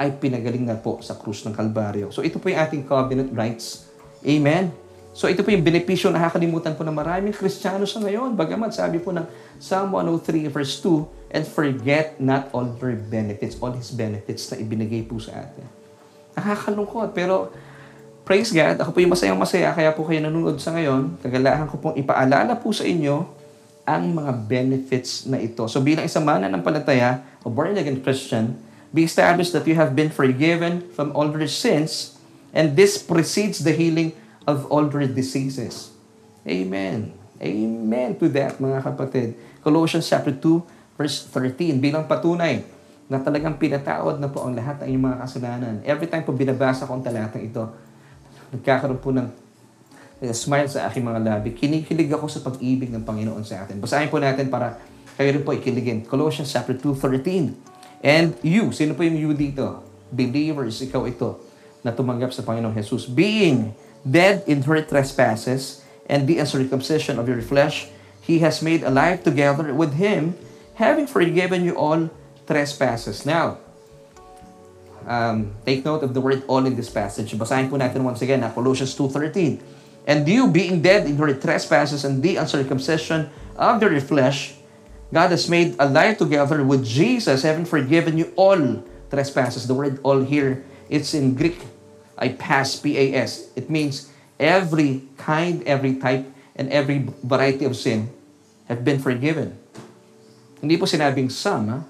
ay 0.01 0.17
pinagaling 0.17 0.65
na 0.65 0.79
po 0.79 1.03
sa 1.05 1.13
krus 1.19 1.45
ng 1.45 1.53
Kalbaryo. 1.53 2.09
So 2.09 2.25
ito 2.25 2.41
po 2.41 2.49
yung 2.49 2.61
ating 2.63 2.83
covenant 2.89 3.31
rights. 3.37 3.91
Amen? 4.25 4.73
So 5.11 5.27
ito 5.27 5.43
po 5.43 5.51
yung 5.51 5.67
benepisyo 5.67 6.09
na 6.09 6.23
nakakalimutan 6.23 6.79
po 6.79 6.87
ng 6.87 6.95
maraming 6.95 7.35
Kristiyano 7.35 7.85
sa 7.85 7.99
ngayon. 8.01 8.39
Bagamat 8.39 8.73
sabi 8.73 9.03
po 9.03 9.11
ng 9.11 9.27
Psalm 9.59 9.93
103 9.93 10.47
verse 10.49 10.79
2, 10.81 11.35
and 11.35 11.45
forget 11.45 12.17
not 12.23 12.49
all 12.55 12.65
their 12.79 12.97
benefits, 12.97 13.59
all 13.59 13.75
His 13.75 13.91
benefits 13.91 14.49
na 14.55 14.63
ibinigay 14.63 15.03
po 15.03 15.19
sa 15.19 15.45
atin. 15.45 15.67
Nakakalungkot, 16.39 17.11
pero 17.11 17.51
praise 18.23 18.55
God, 18.55 18.79
ako 18.79 18.95
po 18.95 18.99
yung 19.03 19.13
masayang 19.13 19.37
masaya, 19.37 19.75
kaya 19.75 19.91
po 19.91 20.07
kayo 20.07 20.23
nanonood 20.23 20.63
sa 20.63 20.71
ngayon, 20.73 21.19
kagalahan 21.19 21.67
ko 21.67 21.77
pong 21.83 21.99
ipaalala 21.99 22.55
po 22.55 22.71
sa 22.71 22.87
inyo 22.87 23.40
ang 23.91 24.15
mga 24.15 24.47
benefits 24.47 25.27
na 25.27 25.43
ito. 25.43 25.67
So 25.67 25.83
bilang 25.83 26.07
isang 26.07 26.23
mananampalataya, 26.23 27.27
a 27.43 27.49
born-again 27.51 27.99
Christian, 28.07 28.55
be 28.95 29.03
established 29.03 29.51
that 29.51 29.67
you 29.67 29.75
have 29.75 29.99
been 29.99 30.15
forgiven 30.15 30.87
from 30.95 31.11
all 31.11 31.27
your 31.27 31.51
sins, 31.51 32.15
and 32.55 32.79
this 32.79 33.03
precedes 33.03 33.67
the 33.67 33.75
healing 33.75 34.15
of 34.47 34.71
all 34.71 34.87
their 34.87 35.11
diseases. 35.11 35.91
Amen. 36.47 37.11
Amen 37.43 38.15
to 38.23 38.31
that, 38.31 38.63
mga 38.63 38.79
kapatid. 38.87 39.35
Colossians 39.67 40.07
chapter 40.07 40.31
2, 40.31 40.95
verse 40.95 41.27
13, 41.27 41.83
bilang 41.83 42.07
patunay 42.07 42.63
na 43.11 43.19
talagang 43.19 43.59
pinatawad 43.59 44.23
na 44.23 44.31
po 44.31 44.47
ang 44.47 44.55
lahat 44.55 44.87
ng 44.87 44.95
inyong 44.95 45.07
mga 45.11 45.19
kasalanan. 45.27 45.75
Every 45.83 46.07
time 46.07 46.23
po 46.23 46.31
binabasa 46.31 46.87
ko 46.87 46.95
ang 46.95 47.03
talatang 47.03 47.43
ito, 47.43 47.67
nagkakaroon 48.55 49.03
po 49.03 49.11
ng 49.11 49.50
smile 50.37 50.69
sa 50.69 50.87
aking 50.93 51.01
mga 51.01 51.21
labi. 51.25 51.57
Kinikilig 51.57 52.13
ako 52.13 52.29
sa 52.29 52.45
pag-ibig 52.45 52.93
ng 52.93 53.01
Panginoon 53.01 53.41
sa 53.41 53.65
atin. 53.65 53.81
Basahin 53.81 54.13
po 54.13 54.21
natin 54.21 54.53
para 54.53 54.77
kayo 55.17 55.33
rin 55.33 55.43
po 55.45 55.57
ikiligin. 55.57 56.05
Colossians 56.05 56.53
chapter 56.53 56.77
2, 56.77 56.93
13. 56.93 57.57
And 58.05 58.37
you, 58.45 58.73
sino 58.73 58.93
po 58.93 59.05
yung 59.05 59.17
you 59.17 59.33
dito? 59.33 59.81
Believers, 60.13 60.81
ikaw 60.85 61.09
ito, 61.09 61.41
na 61.81 61.93
tumanggap 61.93 62.37
sa 62.37 62.45
Panginoong 62.45 62.77
Jesus. 62.77 63.09
Being 63.09 63.73
dead 64.05 64.45
in 64.45 64.65
her 64.65 64.81
trespasses 64.85 65.85
and 66.09 66.29
the 66.29 66.41
uncircumcision 66.41 67.17
of 67.17 67.25
your 67.25 67.41
flesh, 67.41 67.89
He 68.21 68.45
has 68.45 68.61
made 68.61 68.85
alive 68.85 69.25
together 69.25 69.73
with 69.73 69.97
Him, 69.97 70.37
having 70.77 71.09
forgiven 71.09 71.65
you 71.65 71.77
all 71.77 72.13
trespasses. 72.45 73.25
Now, 73.25 73.61
um, 75.09 75.57
take 75.65 75.85
note 75.85 76.05
of 76.05 76.13
the 76.13 76.21
word 76.21 76.45
all 76.45 76.65
in 76.69 76.77
this 76.77 76.93
passage. 76.93 77.33
Basahin 77.37 77.73
po 77.73 77.81
natin 77.81 78.05
once 78.05 78.21
again, 78.21 78.45
na 78.45 78.53
Colossians 78.53 78.93
2.13. 78.93 79.80
And 80.11 80.27
you, 80.27 80.51
being 80.51 80.83
dead 80.83 81.07
in 81.07 81.15
your 81.15 81.31
trespasses 81.39 82.03
and 82.03 82.19
the 82.19 82.35
uncircumcision 82.35 83.31
of 83.55 83.79
your 83.79 83.95
flesh, 84.03 84.59
God 85.15 85.31
has 85.31 85.47
made 85.47 85.79
alive 85.79 86.19
together 86.19 86.67
with 86.67 86.83
Jesus, 86.83 87.47
having 87.47 87.63
forgiven 87.63 88.19
you 88.19 88.35
all 88.35 88.59
trespasses. 89.07 89.71
The 89.71 89.79
word 89.79 90.03
all 90.03 90.27
here, 90.27 90.67
it's 90.91 91.15
in 91.15 91.39
Greek 91.39 91.63
ay 92.19 92.35
PAS, 92.35 92.83
P-A-S. 92.83 93.55
It 93.55 93.71
means 93.71 94.11
every 94.35 95.07
kind, 95.15 95.63
every 95.63 95.95
type, 96.03 96.27
and 96.59 96.67
every 96.75 97.07
variety 97.23 97.63
of 97.63 97.79
sin 97.79 98.11
have 98.67 98.83
been 98.83 98.99
forgiven. 98.99 99.55
Hindi 100.59 100.75
po 100.75 100.91
sinabing 100.91 101.31
some, 101.31 101.71
ha? 101.71 101.81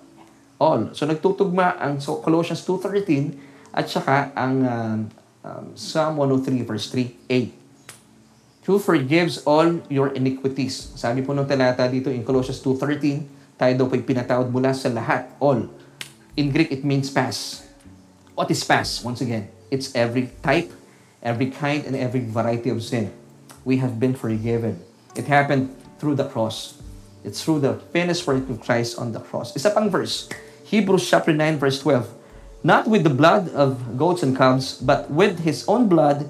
all. 0.61 0.93
So 0.93 1.09
nagtutugma 1.09 1.81
ang 1.81 2.05
so 2.05 2.21
Colossians 2.21 2.61
2.13 2.69 3.73
at 3.73 3.89
saka 3.89 4.29
ang 4.37 4.55
uh, 4.61 4.97
um, 5.41 5.65
Psalm 5.73 6.21
103 6.21 6.69
verse 6.69 6.93
3a. 6.93 7.60
Who 8.71 8.79
forgives 8.79 9.43
all 9.43 9.83
your 9.91 10.15
iniquities. 10.15 10.95
Sabi 10.95 11.27
po 11.27 11.35
nung 11.35 11.51
talata 11.51 11.91
dito 11.91 12.07
in 12.07 12.23
Colossians 12.23 12.63
2.13, 12.63 13.59
tayo 13.59 13.75
daw 13.75 13.91
po'y 13.91 14.07
pinatawad 14.07 14.47
mula 14.47 14.71
sa 14.71 14.87
lahat, 14.87 15.35
all. 15.43 15.67
In 16.39 16.55
Greek, 16.55 16.71
it 16.71 16.87
means 16.87 17.11
pass. 17.11 17.67
What 18.39 18.47
is 18.47 18.63
pass? 18.63 19.03
Once 19.03 19.27
again, 19.27 19.51
It's 19.71 19.95
every 19.95 20.31
type, 20.43 20.75
every 21.23 21.51
kind, 21.51 21.87
and 21.87 21.95
every 21.95 22.27
variety 22.27 22.71
of 22.71 22.83
sin. 22.83 23.15
We 23.63 23.79
have 23.79 24.03
been 24.03 24.19
forgiven. 24.19 24.83
It 25.15 25.31
happened 25.31 25.71
through 26.03 26.19
the 26.19 26.27
cross. 26.27 26.75
It's 27.23 27.43
through 27.43 27.63
the 27.63 27.79
finished 27.95 28.27
work 28.27 28.51
of 28.51 28.59
Christ 28.59 28.99
on 28.99 29.15
the 29.15 29.23
cross. 29.23 29.55
Isa 29.55 29.71
pang 29.71 29.91
verse, 29.91 30.27
Hebrews 30.67 31.07
chapter 31.07 31.31
9 31.31 31.59
verse 31.59 31.79
12. 31.83 32.11
Not 32.67 32.91
with 32.91 33.07
the 33.07 33.15
blood 33.15 33.49
of 33.55 33.99
goats 33.99 34.23
and 34.23 34.37
calves, 34.37 34.75
but 34.75 35.11
with 35.11 35.47
his 35.47 35.63
own 35.71 35.87
blood, 35.87 36.29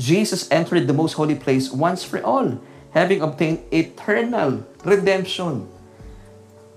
Jesus 0.00 0.48
entered 0.48 0.88
the 0.88 0.96
most 0.96 1.12
holy 1.12 1.36
place 1.36 1.68
once 1.68 2.00
for 2.00 2.24
all, 2.24 2.56
having 2.96 3.20
obtained 3.20 3.60
eternal 3.68 4.64
redemption. 4.80 5.68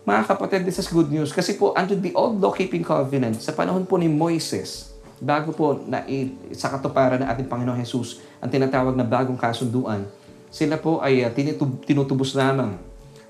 Mga 0.04 0.28
kapatid, 0.28 0.68
this 0.68 0.76
is 0.76 0.92
good 0.92 1.08
news. 1.08 1.32
Kasi 1.32 1.56
po, 1.56 1.72
under 1.72 1.96
the 1.96 2.12
old 2.12 2.44
law-keeping 2.44 2.84
covenant, 2.84 3.40
sa 3.40 3.56
panahon 3.56 3.88
po 3.88 3.96
ni 3.96 4.12
Moises, 4.12 4.92
bago 5.24 5.56
po 5.56 5.80
na 5.88 6.04
sa 6.52 6.68
katuparan 6.68 7.24
ng 7.24 7.28
ating 7.32 7.48
Panginoong 7.48 7.80
Jesus 7.80 8.20
ang 8.44 8.52
tinatawag 8.52 8.92
na 8.92 9.08
bagong 9.08 9.40
kasunduan, 9.40 10.04
sila 10.52 10.76
po 10.76 11.00
ay 11.00 11.24
uh, 11.24 11.32
tinutub, 11.32 11.80
tinutubos 11.88 12.36
lamang 12.36 12.76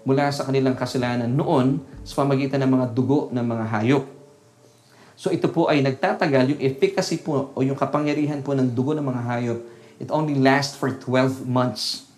mula 0.01 0.27
sa 0.33 0.43
kanilang 0.49 0.73
kasalanan 0.73 1.29
noon 1.29 1.77
sa 2.01 2.25
pamagitan 2.25 2.59
ng 2.65 2.71
mga 2.81 2.85
dugo 2.91 3.29
ng 3.29 3.45
mga 3.45 3.65
hayop. 3.69 4.03
So 5.13 5.29
ito 5.29 5.47
po 5.53 5.69
ay 5.69 5.85
nagtatagal, 5.85 6.57
yung 6.57 6.61
efficacy 6.65 7.21
po 7.21 7.53
o 7.53 7.61
yung 7.61 7.77
kapangyarihan 7.77 8.41
po 8.41 8.57
ng 8.57 8.73
dugo 8.73 8.97
ng 8.97 9.05
mga 9.05 9.21
hayop, 9.29 9.59
it 10.03 10.11
only 10.11 10.35
lasts 10.35 10.75
for 10.75 10.91
12 10.91 11.47
months. 11.47 12.11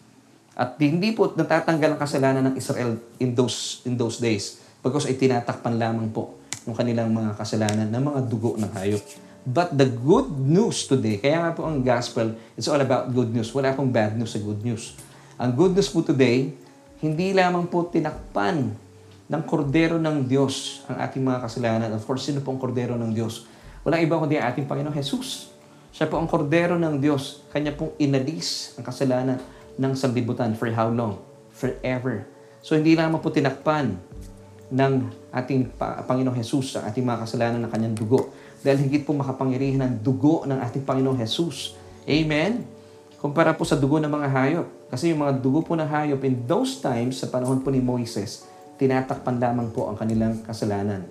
At 0.57 0.81
hindi 0.81 1.13
po 1.13 1.29
natatanggal 1.29 1.93
ang 1.93 1.99
kasalanan 2.01 2.43
ng 2.49 2.55
Israel 2.57 2.97
in 3.21 3.37
those 3.37 3.85
in 3.85 3.93
those 3.93 4.17
days 4.17 4.57
because 4.81 5.05
ay 5.05 5.13
tinatakpan 5.13 5.77
lamang 5.77 6.09
po 6.09 6.41
ng 6.65 6.73
kanilang 6.73 7.13
mga 7.13 7.37
kasalanan 7.37 7.85
ng 7.93 8.01
mga 8.01 8.19
dugo 8.25 8.57
ng 8.57 8.71
hayop. 8.73 9.03
But 9.45 9.77
the 9.77 9.85
good 9.85 10.41
news 10.41 10.89
today, 10.89 11.21
kaya 11.21 11.37
nga 11.37 11.51
po 11.53 11.69
ang 11.69 11.85
gospel, 11.85 12.33
it's 12.57 12.65
all 12.65 12.81
about 12.81 13.13
good 13.13 13.29
news. 13.29 13.53
Wala 13.53 13.77
pong 13.77 13.93
bad 13.93 14.17
news 14.17 14.33
sa 14.33 14.41
good 14.41 14.65
news. 14.65 14.97
Ang 15.37 15.53
good 15.53 15.77
news 15.77 15.85
po 15.93 16.01
today, 16.01 16.49
hindi 16.97 17.29
lamang 17.29 17.69
po 17.69 17.85
tinakpan 17.85 18.73
ng 19.29 19.41
kordero 19.45 20.01
ng 20.01 20.25
Diyos 20.25 20.81
ang 20.89 20.97
ating 20.97 21.21
mga 21.21 21.45
kasalanan. 21.45 21.89
Of 21.93 22.09
course, 22.09 22.25
sino 22.25 22.41
po 22.41 22.57
ang 22.57 22.59
kordero 22.61 22.97
ng 22.97 23.13
Diyos? 23.13 23.45
Walang 23.85 24.01
iba 24.01 24.17
kundi 24.17 24.41
ang 24.41 24.49
ating 24.49 24.65
Panginoong 24.65 24.97
Jesus. 24.97 25.53
Siya 25.95 26.11
po 26.11 26.19
ang 26.19 26.27
kordero 26.27 26.75
ng 26.75 26.99
Diyos. 26.99 27.47
Kanya 27.55 27.71
pong 27.71 27.95
inalis 27.95 28.75
ang 28.75 28.83
kasalanan 28.83 29.39
ng 29.79 29.93
sanlibutan. 29.95 30.51
For 30.51 30.67
how 30.75 30.91
long? 30.91 31.23
Forever. 31.55 32.27
So, 32.59 32.75
hindi 32.75 32.99
lamang 32.99 33.23
po 33.23 33.31
tinakpan 33.31 33.95
ng 34.75 34.93
ating 35.31 35.71
Panginoong 35.79 36.35
Jesus 36.35 36.75
ang 36.75 36.91
ating 36.91 36.99
mga 36.99 37.23
kasalanan 37.23 37.63
ng 37.63 37.71
kanyang 37.71 37.95
dugo 37.95 38.27
dahil 38.59 38.83
higit 38.83 39.07
po 39.07 39.15
makapangyarihan 39.15 39.87
ang 39.87 39.95
dugo 40.03 40.43
ng 40.43 40.59
ating 40.67 40.83
Panginoong 40.83 41.15
Jesus. 41.15 41.79
Amen? 42.03 42.67
Kumpara 43.23 43.55
po 43.55 43.63
sa 43.63 43.79
dugo 43.79 43.95
ng 43.95 44.11
mga 44.11 44.27
hayop. 44.35 44.67
Kasi 44.91 45.15
yung 45.15 45.23
mga 45.23 45.39
dugo 45.39 45.63
po 45.63 45.79
ng 45.79 45.87
hayop 45.87 46.19
in 46.27 46.43
those 46.43 46.83
times, 46.83 47.23
sa 47.23 47.31
panahon 47.31 47.63
po 47.63 47.71
ni 47.71 47.79
Moises, 47.79 48.43
tinatakpan 48.75 49.39
lamang 49.39 49.71
po 49.71 49.87
ang 49.87 49.95
kanilang 49.95 50.43
kasalanan 50.43 51.07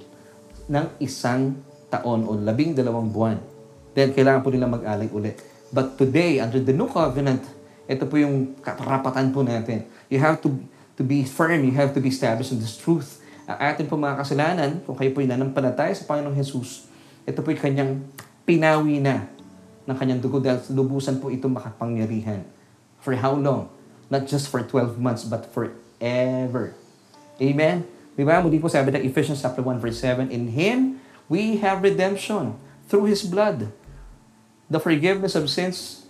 ng 0.69 0.87
isang 1.01 1.57
taon 1.89 2.29
o 2.29 2.37
labing 2.37 2.77
dalawang 2.77 3.09
buwan. 3.09 3.54
Then, 3.95 4.11
kailangan 4.13 4.43
po 4.43 4.51
nila 4.51 4.67
mag-alay 4.67 5.09
ulit. 5.11 5.39
But 5.71 5.99
today, 5.99 6.43
under 6.43 6.59
the 6.59 6.75
new 6.75 6.91
covenant, 6.91 7.47
ito 7.87 8.05
po 8.07 8.19
yung 8.19 8.59
karapatan 8.63 9.31
po 9.31 9.43
natin. 9.47 9.87
You 10.11 10.19
have 10.21 10.43
to 10.45 10.51
to 10.95 11.03
be 11.03 11.27
firm, 11.27 11.67
you 11.67 11.75
have 11.75 11.91
to 11.95 12.01
be 12.01 12.11
established 12.11 12.55
in 12.55 12.63
this 12.63 12.79
truth. 12.79 13.19
Ang 13.45 13.59
atin 13.59 13.85
po 13.91 13.99
mga 13.99 14.25
kasalanan, 14.25 14.81
kung 14.87 14.97
kayo 14.97 15.11
po 15.13 15.21
nanampalataya 15.21 15.93
sa 15.93 16.07
Panginoong 16.07 16.39
Jesus, 16.39 16.89
ito 17.27 17.43
po'y 17.43 17.59
kanyang 17.59 18.01
pinawi 18.47 19.03
na 19.03 19.29
ng 19.85 19.97
kanyang 19.97 20.21
dugo 20.23 20.41
dahil 20.41 20.65
lubusan 20.73 21.21
po 21.21 21.29
ito 21.29 21.45
makapangyarihan. 21.51 22.41
For 23.05 23.13
how 23.19 23.37
long? 23.37 23.69
Not 24.09 24.25
just 24.25 24.49
for 24.49 24.65
12 24.65 24.97
months, 24.97 25.29
but 25.29 25.45
forever. 25.53 26.73
Amen? 27.37 27.85
Di 28.15 28.23
ba? 28.25 28.41
Muli 28.41 28.63
po 28.63 28.71
sabi 28.71 28.95
ng 28.95 29.05
Ephesians 29.05 29.43
chapter 29.43 29.61
1 29.61 29.83
verse 29.83 30.01
7, 30.01 30.31
In 30.33 30.55
Him, 30.55 31.03
we 31.29 31.61
have 31.61 31.85
redemption 31.85 32.57
through 32.89 33.11
His 33.11 33.27
blood. 33.27 33.69
The 34.75 34.83
forgiveness 34.83 35.39
of 35.39 35.47
sins. 35.47 36.03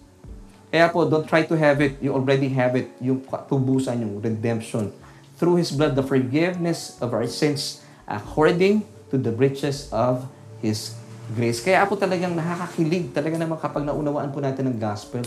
Kaya 0.72 0.88
po, 0.88 1.04
don't 1.04 1.28
try 1.28 1.44
to 1.44 1.52
have 1.52 1.84
it. 1.84 2.00
You 2.00 2.16
already 2.16 2.48
have 2.56 2.72
it. 2.80 2.88
Yung 2.96 3.20
tubusan, 3.20 4.00
yung 4.00 4.24
redemption. 4.24 4.88
Through 5.36 5.60
His 5.60 5.68
blood, 5.68 5.92
the 5.92 6.00
forgiveness 6.00 6.96
of 7.04 7.12
our 7.12 7.28
sins 7.28 7.84
according 8.08 8.88
to 9.12 9.20
the 9.20 9.36
riches 9.36 9.92
of 9.92 10.24
His 10.64 10.96
grace. 11.36 11.60
Kaya 11.60 11.84
po 11.84 12.00
talagang 12.00 12.32
nakakakilig 12.32 13.12
talaga 13.12 13.36
naman 13.36 13.60
kapag 13.60 13.84
naunawaan 13.84 14.32
po 14.32 14.40
natin 14.40 14.72
ng 14.72 14.80
gospel. 14.80 15.20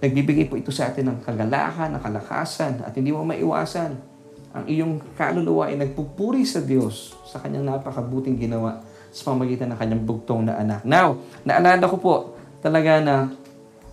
Nagbibigay 0.00 0.48
po 0.48 0.56
ito 0.56 0.72
sa 0.72 0.88
atin 0.88 1.12
ng 1.12 1.18
kagalakan, 1.28 2.00
ng 2.00 2.00
kalakasan, 2.00 2.80
at 2.88 2.96
hindi 2.96 3.12
mo 3.12 3.20
maiwasan. 3.20 4.00
Ang 4.56 4.64
iyong 4.64 4.96
kaluluwa 5.12 5.68
ay 5.68 5.76
nagpupuri 5.76 6.48
sa 6.48 6.64
Diyos 6.64 7.12
sa 7.28 7.36
kanyang 7.36 7.68
napakabuting 7.68 8.40
ginawa 8.40 8.80
sa 9.12 9.28
pamagitan 9.28 9.68
ng 9.68 9.76
kanyang 9.76 10.02
bugtong 10.08 10.48
na 10.48 10.56
anak. 10.56 10.88
Now, 10.88 11.20
naalala 11.44 11.84
ko 11.84 12.00
po, 12.00 12.14
talaga 12.62 13.02
na 13.02 13.14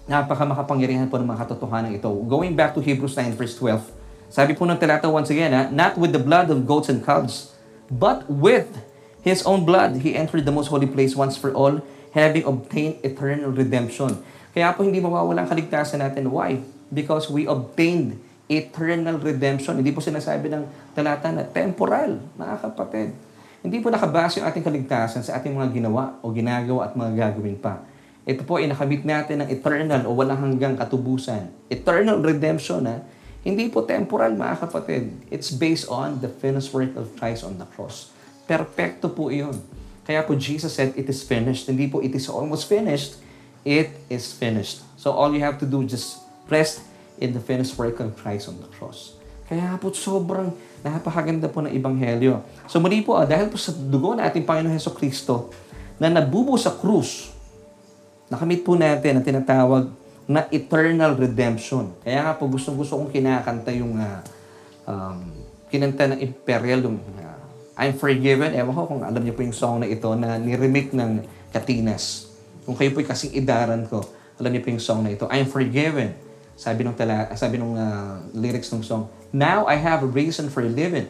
napaka 0.05 0.45
makapangyarihan 0.45 1.10
po 1.10 1.17
ng 1.17 1.25
mga 1.25 1.41
katotohanan 1.43 1.91
ito. 1.91 2.10
Going 2.29 2.53
back 2.53 2.77
to 2.77 2.82
Hebrews 2.82 3.17
9 3.17 3.34
verse 3.34 3.58
12, 3.58 3.82
sabi 4.29 4.53
po 4.53 4.69
ng 4.69 4.77
talata 4.77 5.10
once 5.10 5.34
again, 5.34 5.49
ha, 5.51 5.73
not 5.73 5.97
with 5.97 6.13
the 6.13 6.21
blood 6.21 6.53
of 6.53 6.69
goats 6.69 6.86
and 6.86 7.01
calves, 7.01 7.58
but 7.89 8.29
with 8.29 8.69
his 9.25 9.41
own 9.41 9.65
blood, 9.65 10.05
he 10.05 10.13
entered 10.13 10.45
the 10.45 10.53
most 10.53 10.69
holy 10.69 10.86
place 10.86 11.17
once 11.17 11.34
for 11.34 11.49
all, 11.58 11.82
having 12.13 12.45
obtained 12.45 13.01
eternal 13.01 13.49
redemption. 13.49 14.21
Kaya 14.53 14.69
po 14.73 14.86
hindi 14.86 15.01
mawawala 15.01 15.45
ang 15.45 15.49
kaligtasan 15.49 16.01
natin. 16.01 16.29
Why? 16.29 16.62
Because 16.89 17.29
we 17.29 17.49
obtained 17.49 18.21
eternal 18.49 19.21
redemption. 19.21 19.77
Hindi 19.77 19.93
po 19.93 20.01
sinasabi 20.01 20.49
ng 20.49 20.93
talata 20.97 21.29
na 21.29 21.45
temporal, 21.45 22.17
mga 22.34 22.55
kapatid. 22.65 23.13
Hindi 23.62 23.77
po 23.77 23.93
nakabase 23.93 24.41
yung 24.41 24.47
ating 24.49 24.65
kaligtasan 24.65 25.21
sa 25.21 25.38
ating 25.38 25.53
mga 25.53 25.69
ginawa 25.69 26.17
o 26.25 26.34
ginagawa 26.34 26.89
at 26.89 26.93
mga 26.97 27.12
gagawin 27.13 27.58
pa. 27.62 27.82
Ito 28.27 28.43
po 28.43 28.60
ay 28.60 28.67
nakamit 28.67 29.08
natin 29.08 29.43
ng 29.43 29.49
eternal 29.51 30.03
o 30.08 30.15
walang 30.15 30.39
hanggang 30.39 30.75
katubusan. 30.75 31.51
Eternal 31.71 32.19
redemption, 32.19 32.84
ha? 32.88 33.03
Hindi 33.39 33.71
po 33.71 33.88
temporal, 33.88 34.36
mga 34.36 34.67
kapatid. 34.67 35.15
It's 35.32 35.47
based 35.47 35.88
on 35.88 36.19
the 36.19 36.27
finished 36.27 36.75
work 36.75 36.91
of 36.99 37.15
Christ 37.15 37.47
on 37.47 37.55
the 37.55 37.67
cross. 37.71 38.12
Perpekto 38.43 39.08
po 39.08 39.32
iyon. 39.32 39.55
Kaya 40.03 40.27
po 40.27 40.36
Jesus 40.36 40.75
said, 40.75 40.91
it 40.99 41.08
is 41.08 41.23
finished. 41.23 41.71
Hindi 41.71 41.88
po 41.88 42.03
it 42.03 42.12
is 42.12 42.27
almost 42.27 42.67
finished. 42.67 43.21
It 43.63 43.95
is 44.12 44.36
finished. 44.36 44.84
So 44.99 45.15
all 45.15 45.32
you 45.32 45.39
have 45.39 45.55
to 45.63 45.67
do, 45.69 45.88
just 45.88 46.19
rest 46.51 46.84
in 47.21 47.32
the 47.32 47.39
finished 47.39 47.79
work 47.79 48.03
of 48.03 48.17
Christ 48.19 48.51
on 48.51 48.60
the 48.60 48.67
cross. 48.75 49.15
Kaya 49.47 49.79
po 49.79 49.89
sobrang 49.95 50.51
napakaganda 50.84 51.47
po 51.49 51.63
ng 51.63 51.71
Ebanghelyo. 51.71 52.43
So 52.67 52.77
muli 52.84 53.01
po, 53.01 53.17
ah, 53.17 53.25
dahil 53.25 53.49
po 53.49 53.58
sa 53.58 53.71
dugo 53.73 54.13
na 54.13 54.27
ating 54.27 54.45
Panginoon 54.45 54.75
Heso 54.75 54.91
Kristo 54.93 55.49
na 55.97 56.12
nabubo 56.12 56.53
sa 56.60 56.75
krus, 56.75 57.34
nakamit 58.30 58.62
po 58.63 58.78
natin 58.78 59.20
ang 59.20 59.26
tinatawag 59.26 59.89
na 60.30 60.46
eternal 60.54 61.18
redemption. 61.18 61.89
Kaya 62.06 62.30
nga 62.30 62.34
po 62.38 62.46
gustong 62.46 62.78
gusto 62.78 62.96
kong 62.96 63.10
kinakanta 63.10 63.74
yung 63.74 63.98
uh, 63.98 64.22
um, 64.86 65.20
kinanta 65.74 66.06
ng 66.13 66.22
Imperial, 66.22 66.86
yung 66.86 67.02
uh, 67.02 67.42
I'm 67.76 67.98
Forgiven. 67.98 68.54
Ewan 68.54 68.74
ko 68.78 68.82
kung 68.86 69.02
alam 69.02 69.22
niyo 69.26 69.34
po 69.34 69.42
yung 69.42 69.56
song 69.56 69.82
na 69.82 69.89
ito 69.89 70.08
na 70.13 70.38
niremake 70.38 70.94
ng 70.94 71.26
Katinas. 71.50 72.30
Kung 72.63 72.78
kayo 72.78 72.94
po'y 72.94 73.10
kasing 73.10 73.34
idaran 73.34 73.89
ko, 73.89 74.06
alam 74.38 74.54
niyo 74.54 74.62
po 74.62 74.70
yung 74.70 74.84
song 74.84 75.02
na 75.02 75.12
ito. 75.18 75.26
I'm 75.34 75.50
Forgiven 75.50 76.30
sabi 76.60 76.84
nung 76.84 76.92
tala, 77.00 77.32
sabi 77.39 77.56
nung 77.56 77.80
uh, 77.80 78.20
lyrics 78.36 78.68
ng 78.76 78.84
song, 78.84 79.08
Now 79.32 79.63
I 79.63 79.80
have 79.80 80.04
a 80.04 80.10
reason 80.12 80.52
for 80.52 80.60
living. 80.60 81.08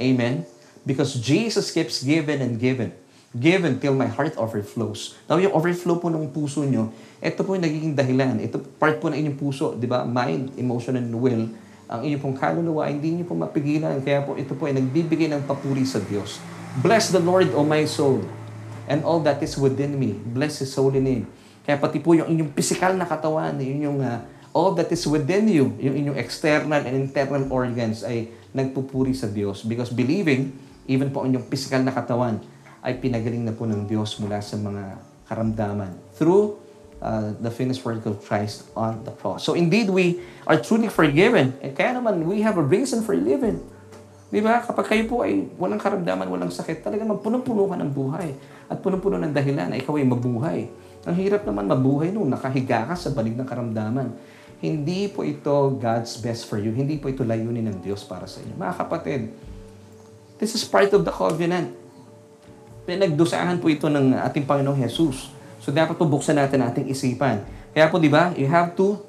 Amen? 0.00 0.48
Because 0.88 1.20
Jesus 1.20 1.68
keeps 1.68 2.00
giving 2.00 2.40
and 2.40 2.56
giving. 2.56 2.96
Given 3.34 3.82
till 3.82 3.96
my 3.96 4.06
heart 4.06 4.38
overflows. 4.38 5.18
Now, 5.26 5.42
yung 5.42 5.52
overflow 5.52 5.98
po 5.98 6.12
ng 6.12 6.30
puso 6.30 6.62
nyo, 6.62 6.94
ito 7.18 7.40
po 7.42 7.58
yung 7.58 7.64
nagiging 7.66 7.94
dahilan. 7.96 8.38
Ito 8.38 8.62
part 8.78 9.02
po 9.02 9.10
ng 9.10 9.18
inyong 9.18 9.38
puso, 9.40 9.74
di 9.74 9.88
ba? 9.88 10.06
Mind, 10.06 10.54
emotion, 10.60 10.94
and 10.94 11.10
will. 11.10 11.50
Ang 11.86 12.00
inyong 12.06 12.22
pong 12.22 12.36
kaluluwa, 12.38 12.86
hindi 12.86 13.14
nyo 13.14 13.24
po 13.26 13.34
mapigilan. 13.34 13.98
Kaya 14.02 14.22
po 14.26 14.34
ito 14.34 14.54
po 14.54 14.66
ay 14.70 14.74
nagbibigay 14.78 15.30
ng 15.30 15.42
papuri 15.46 15.86
sa 15.86 16.02
Diyos. 16.02 16.38
Bless 16.82 17.10
the 17.14 17.22
Lord, 17.22 17.50
O 17.56 17.64
my 17.64 17.88
soul, 17.88 18.20
and 18.90 19.00
all 19.06 19.22
that 19.24 19.40
is 19.40 19.56
within 19.56 19.96
me. 19.96 20.12
Bless 20.12 20.60
His 20.60 20.74
holy 20.74 21.00
name. 21.00 21.30
Kaya 21.66 21.82
pati 21.82 21.98
po 21.98 22.14
yung 22.14 22.30
inyong 22.30 22.54
physical 22.54 22.94
na 22.94 23.06
katawan, 23.08 23.58
yung 23.58 23.98
uh, 23.98 24.22
all 24.56 24.72
that 24.72 24.88
is 24.88 25.04
within 25.04 25.44
you, 25.50 25.76
yung 25.76 25.94
inyong 25.98 26.16
external 26.16 26.80
and 26.80 26.94
internal 26.96 27.44
organs 27.52 28.00
ay 28.00 28.32
nagpupuri 28.56 29.12
sa 29.12 29.28
Diyos. 29.28 29.60
Because 29.66 29.92
believing, 29.92 30.56
even 30.88 31.12
po 31.12 31.28
inyong 31.28 31.44
physical 31.52 31.84
na 31.84 31.92
katawan, 31.92 32.40
ay 32.86 33.02
pinagaling 33.02 33.42
na 33.42 33.50
po 33.50 33.66
ng 33.66 33.90
Diyos 33.90 34.14
mula 34.22 34.38
sa 34.38 34.54
mga 34.54 35.02
karamdaman 35.26 35.90
through 36.14 36.54
uh, 37.02 37.34
the 37.42 37.50
finished 37.50 37.82
work 37.82 38.06
of 38.06 38.22
Christ 38.22 38.70
on 38.78 39.02
the 39.02 39.10
cross. 39.10 39.42
So 39.42 39.58
indeed, 39.58 39.90
we 39.90 40.22
are 40.46 40.56
truly 40.62 40.86
forgiven. 40.86 41.58
And 41.58 41.74
kaya 41.74 41.98
naman, 41.98 42.22
we 42.24 42.46
have 42.46 42.56
a 42.56 42.64
reason 42.64 43.02
for 43.02 43.18
living. 43.18 43.58
Di 44.30 44.38
ba? 44.38 44.62
Kapag 44.62 44.86
kayo 44.86 45.02
po 45.10 45.26
ay 45.26 45.50
walang 45.58 45.82
karamdaman, 45.82 46.30
walang 46.30 46.54
sakit, 46.54 46.82
talaga 46.82 47.02
magpunong-puno 47.06 47.66
ka 47.66 47.76
ng 47.78 47.90
buhay. 47.90 48.28
At 48.70 48.78
punong-puno 48.82 49.18
ng 49.18 49.34
dahilan 49.34 49.74
na 49.74 49.76
ikaw 49.78 49.98
ay 49.98 50.06
mabuhay. 50.06 50.60
Ang 51.06 51.14
hirap 51.18 51.46
naman 51.46 51.70
mabuhay 51.70 52.10
nung 52.10 52.26
nakahiga 52.26 52.86
ka 52.90 52.94
sa 52.98 53.14
balig 53.14 53.34
ng 53.38 53.46
karamdaman. 53.46 54.14
Hindi 54.58 55.06
po 55.06 55.22
ito 55.22 55.78
God's 55.78 56.18
best 56.18 56.50
for 56.50 56.58
you. 56.58 56.74
Hindi 56.74 56.98
po 56.98 57.06
ito 57.06 57.22
layunin 57.22 57.70
ng 57.70 57.78
Diyos 57.82 58.02
para 58.02 58.26
sa 58.26 58.42
inyo. 58.42 58.58
Mga 58.58 58.74
kapatid, 58.78 59.20
this 60.42 60.58
is 60.58 60.66
part 60.66 60.90
of 60.90 61.06
the 61.06 61.14
covenant. 61.14 61.85
Pinagdusahan 62.86 63.58
po 63.58 63.66
ito 63.66 63.90
ng 63.90 64.14
ating 64.14 64.46
Panginoong 64.46 64.78
Jesus. 64.78 65.26
So 65.58 65.74
dapat 65.74 65.98
po 65.98 66.06
buksan 66.06 66.38
natin 66.38 66.62
ating 66.62 66.86
isipan. 66.86 67.42
Kaya 67.74 67.90
po 67.90 67.98
di 67.98 68.06
ba, 68.06 68.30
you 68.38 68.46
have 68.46 68.78
to 68.78 69.02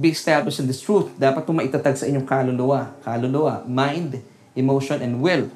be 0.00 0.08
established 0.08 0.56
in 0.56 0.64
this 0.64 0.80
truth. 0.80 1.12
Dapat 1.20 1.44
po 1.44 1.52
maitatag 1.52 2.00
sa 2.00 2.08
inyong 2.08 2.24
kaluluwa. 2.24 2.96
Kaluluwa, 3.04 3.60
mind, 3.68 4.24
emotion, 4.56 5.04
and 5.04 5.20
will. 5.20 5.52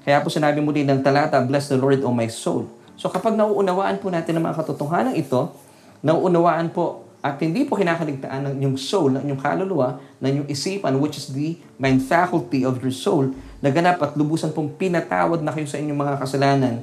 Kaya 0.00 0.24
po 0.24 0.32
sinabi 0.32 0.64
mo 0.64 0.72
din 0.72 0.88
ng 0.88 1.04
talata, 1.04 1.36
Bless 1.44 1.68
the 1.68 1.76
Lord, 1.76 2.00
O 2.00 2.08
my 2.08 2.24
soul. 2.32 2.64
So 2.96 3.12
kapag 3.12 3.36
nauunawaan 3.36 4.00
po 4.00 4.08
natin 4.08 4.40
ang 4.40 4.48
mga 4.48 4.64
katotohanan 4.64 5.12
ito, 5.12 5.52
nauunawaan 6.00 6.72
po 6.72 7.04
at 7.20 7.36
hindi 7.44 7.68
po 7.68 7.76
kinakaligtaan 7.76 8.48
ng 8.48 8.54
inyong 8.64 8.78
soul, 8.80 9.12
ng 9.12 9.28
inyong 9.28 9.42
kaluluwa, 9.44 10.00
ng 10.24 10.28
inyong 10.32 10.48
isipan, 10.48 10.96
which 10.96 11.20
is 11.20 11.28
the 11.36 11.60
mind 11.76 12.00
faculty 12.00 12.64
of 12.64 12.80
your 12.80 12.96
soul, 12.96 13.28
na 13.58 13.68
ganap 13.74 13.98
at 14.02 14.14
lubusan 14.14 14.54
pong 14.54 14.74
pinatawad 14.78 15.42
na 15.42 15.50
kayo 15.50 15.66
sa 15.66 15.78
inyong 15.78 15.98
mga 15.98 16.14
kasalanan, 16.22 16.74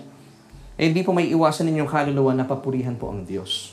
eh 0.76 0.92
hindi 0.92 1.02
po 1.02 1.16
may 1.16 1.32
iwasan 1.32 1.72
ninyong 1.72 1.88
kaluluwa 1.88 2.36
na 2.36 2.44
papurihan 2.44 2.96
po 3.00 3.12
ang 3.12 3.24
Diyos. 3.24 3.72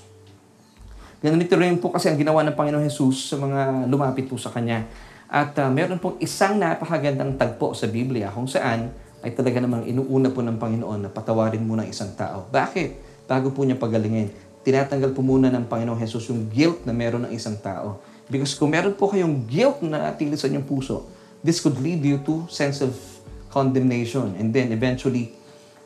Ganito 1.22 1.54
rin 1.58 1.78
po 1.78 1.94
kasi 1.94 2.10
ang 2.10 2.18
ginawa 2.18 2.42
ng 2.46 2.54
Panginoon 2.54 2.82
Jesus 2.86 3.30
sa 3.30 3.38
mga 3.38 3.86
lumapit 3.86 4.26
po 4.26 4.34
sa 4.38 4.50
Kanya. 4.50 4.86
At 5.32 5.54
uh, 5.58 5.70
meron 5.70 6.02
pong 6.02 6.18
isang 6.18 6.58
napakagandang 6.58 7.38
tagpo 7.38 7.72
sa 7.72 7.86
Biblia 7.86 8.28
kung 8.30 8.50
saan 8.50 8.90
ay 9.22 9.30
talaga 9.32 9.62
namang 9.62 9.86
inuuna 9.86 10.34
po 10.34 10.42
ng 10.42 10.58
Panginoon 10.58 11.06
na 11.06 11.10
patawarin 11.10 11.62
muna 11.62 11.86
isang 11.86 12.10
tao. 12.18 12.50
Bakit? 12.50 13.24
Bago 13.30 13.54
po 13.54 13.62
niya 13.62 13.78
pagalingin 13.78 14.34
tinatanggal 14.62 15.10
po 15.10 15.20
muna 15.20 15.50
ng 15.50 15.66
Panginoong 15.66 15.98
Jesus 15.98 16.30
yung 16.30 16.46
guilt 16.46 16.86
na 16.86 16.94
meron 16.94 17.26
ng 17.26 17.32
isang 17.34 17.58
tao. 17.58 17.98
Because 18.30 18.54
kung 18.54 18.70
meron 18.70 18.94
po 18.94 19.10
kayong 19.10 19.44
guilt 19.50 19.82
na 19.82 20.10
natili 20.10 20.38
sa 20.38 20.46
inyong 20.46 20.66
puso, 20.66 21.10
this 21.42 21.58
could 21.58 21.78
lead 21.82 22.02
you 22.02 22.22
to 22.22 22.46
sense 22.46 22.80
of 22.80 22.94
condemnation 23.52 24.32
and 24.38 24.54
then 24.54 24.72
eventually 24.72 25.34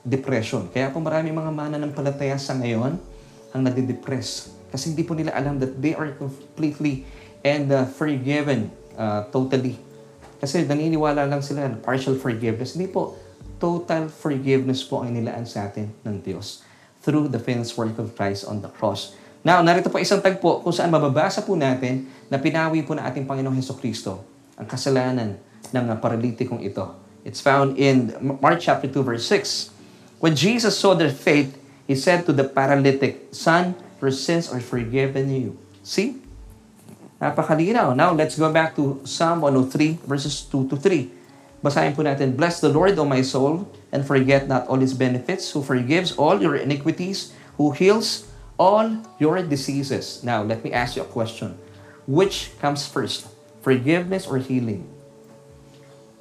depression. 0.06 0.70
Kaya 0.70 0.92
po 0.94 1.02
marami 1.02 1.34
mga 1.34 1.52
mana 1.52 1.76
ng 1.82 1.90
palataya 1.90 2.38
sa 2.38 2.54
ngayon 2.54 2.94
ang 3.50 3.60
nadidepress 3.64 4.54
kasi 4.70 4.94
hindi 4.94 5.02
po 5.02 5.16
nila 5.16 5.34
alam 5.34 5.58
that 5.58 5.80
they 5.82 5.96
are 5.96 6.14
completely 6.14 7.08
and 7.42 7.72
uh, 7.72 7.88
forgiven 7.88 8.70
uh, 8.94 9.26
totally. 9.34 9.74
Kasi 10.36 10.68
naniniwala 10.68 11.24
lang 11.24 11.40
sila 11.40 11.64
na 11.66 11.80
partial 11.80 12.14
forgiveness. 12.20 12.76
Hindi 12.76 12.92
po, 12.92 13.16
total 13.56 14.12
forgiveness 14.12 14.84
po 14.84 15.00
ang 15.00 15.16
nilaan 15.16 15.48
sa 15.48 15.64
atin 15.64 15.88
ng 16.04 16.20
Diyos 16.20 16.60
through 17.00 17.32
the 17.32 17.40
finished 17.40 17.72
work 17.80 17.96
of 17.96 18.12
Christ 18.12 18.44
on 18.44 18.60
the 18.60 18.68
cross. 18.68 19.16
Now, 19.40 19.64
narito 19.64 19.88
po 19.88 19.96
isang 19.96 20.20
tagpo 20.20 20.60
kung 20.60 20.74
saan 20.76 20.92
mababasa 20.92 21.40
po 21.40 21.56
natin 21.56 22.04
na 22.28 22.36
pinawi 22.36 22.84
po 22.84 22.92
na 22.92 23.08
ating 23.08 23.24
Panginoong 23.24 23.56
Heso 23.56 23.78
Kristo 23.78 24.35
ang 24.56 24.66
kasalanan 24.66 25.36
ng 25.70 25.84
paralitikong 26.00 26.64
ito. 26.64 26.84
It's 27.22 27.40
found 27.40 27.76
in 27.76 28.14
Mark 28.40 28.60
chapter 28.60 28.88
2 28.88 29.02
verse 29.04 29.24
6. 29.28 29.72
When 30.18 30.34
Jesus 30.34 30.76
saw 30.78 30.96
their 30.96 31.12
faith, 31.12 31.56
He 31.86 31.94
said 31.94 32.26
to 32.26 32.34
the 32.34 32.42
paralytic, 32.42 33.30
Son, 33.30 33.78
your 34.02 34.10
sins 34.10 34.50
are 34.50 34.58
forgiven 34.58 35.30
you. 35.30 35.54
See? 35.86 36.18
Napakalinaw. 37.22 37.94
Now, 37.94 38.10
let's 38.10 38.34
go 38.34 38.50
back 38.50 38.74
to 38.74 39.00
Psalm 39.06 39.40
103 39.40 40.02
verses 40.02 40.42
2 40.50 40.66
to 40.68 40.76
3. 40.76 41.62
Basahin 41.62 41.94
po 41.94 42.02
natin, 42.02 42.34
Bless 42.34 42.58
the 42.58 42.68
Lord, 42.68 42.98
O 42.98 43.06
my 43.06 43.22
soul, 43.22 43.70
and 43.94 44.02
forget 44.02 44.50
not 44.50 44.66
all 44.66 44.82
His 44.82 44.92
benefits, 44.92 45.54
who 45.54 45.62
forgives 45.62 46.12
all 46.18 46.42
your 46.42 46.58
iniquities, 46.58 47.32
who 47.56 47.70
heals 47.70 48.26
all 48.58 48.98
your 49.22 49.40
diseases. 49.46 50.20
Now, 50.26 50.42
let 50.42 50.66
me 50.66 50.74
ask 50.74 50.98
you 50.98 51.06
a 51.06 51.08
question. 51.08 51.56
Which 52.04 52.50
comes 52.58 52.84
first? 52.84 53.30
Forgiveness 53.66 54.30
or 54.30 54.38
healing? 54.38 54.86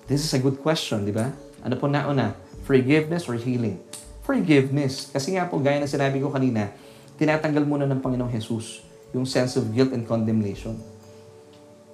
This 0.10 0.25
is 0.25 0.34
a 0.34 0.41
good 0.41 0.58
question, 0.65 1.05
di 1.05 1.13
ba? 1.13 1.29
Ano 1.62 1.77
po 1.77 1.86
nauna? 1.86 2.34
Forgiveness 2.65 3.29
or 3.29 3.38
healing? 3.38 3.77
Forgiveness. 4.25 5.13
Kasi 5.13 5.38
nga 5.38 5.45
po, 5.45 5.62
gaya 5.62 5.77
na 5.77 5.86
sinabi 5.86 6.17
ko 6.17 6.34
kanina, 6.34 6.73
tinatanggal 7.21 7.62
muna 7.62 7.86
ng 7.86 8.01
Panginoong 8.01 8.34
Jesus 8.34 8.81
yung 9.13 9.29
sense 9.29 9.62
of 9.62 9.69
guilt 9.69 9.93
and 9.93 10.10
condemnation. 10.10 10.73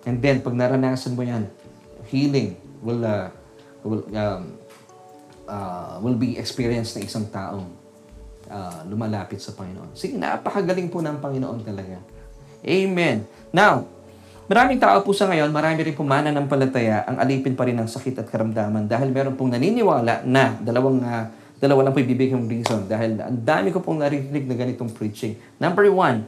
And 0.07 0.23
then, 0.23 0.39
pag 0.39 0.55
naranasan 0.55 1.19
mo 1.19 1.27
yan, 1.27 1.51
healing, 2.07 2.55
will 2.79 3.03
uh, 3.03 3.27
will 3.83 4.07
um, 4.15 4.55
uh, 5.51 5.99
will 5.99 6.15
be 6.15 6.39
experienced 6.39 6.95
ng 6.95 7.05
isang 7.05 7.27
taong 7.27 7.67
uh, 8.47 8.87
lumalapit 8.87 9.43
sa 9.43 9.51
Panginoon. 9.51 9.99
Sige, 9.99 10.15
napakagaling 10.15 10.87
po 10.87 11.03
ng 11.03 11.19
Panginoon 11.19 11.59
talaga. 11.61 11.99
Amen. 12.63 13.27
Now, 13.51 13.85
maraming 14.49 14.79
tao 14.81 15.01
po 15.05 15.11
sa 15.13 15.29
ngayon, 15.29 15.49
marami 15.53 15.83
rin 15.85 15.93
pumana 15.97 16.29
ng 16.33 16.47
palataya 16.49 17.05
ang 17.05 17.17
alipin 17.21 17.53
pa 17.53 17.67
rin 17.67 17.77
ng 17.77 17.89
sakit 17.89 18.21
at 18.21 18.27
karamdaman 18.29 18.87
dahil 18.89 19.13
meron 19.13 19.37
pong 19.37 19.53
naniniwala 19.53 20.25
na 20.25 20.55
dalawang 20.61 21.01
uh, 21.03 21.25
dalawa 21.61 21.85
lang 21.85 21.93
po 21.93 22.01
ibibigay 22.01 22.33
yung 22.33 22.49
reason 22.49 22.89
dahil 22.89 23.21
ang 23.21 23.37
dami 23.37 23.69
ko 23.69 23.85
pong 23.85 24.01
narinig 24.01 24.49
na 24.49 24.55
ganitong 24.57 24.89
preaching. 24.89 25.37
Number 25.61 25.85
one, 25.93 26.25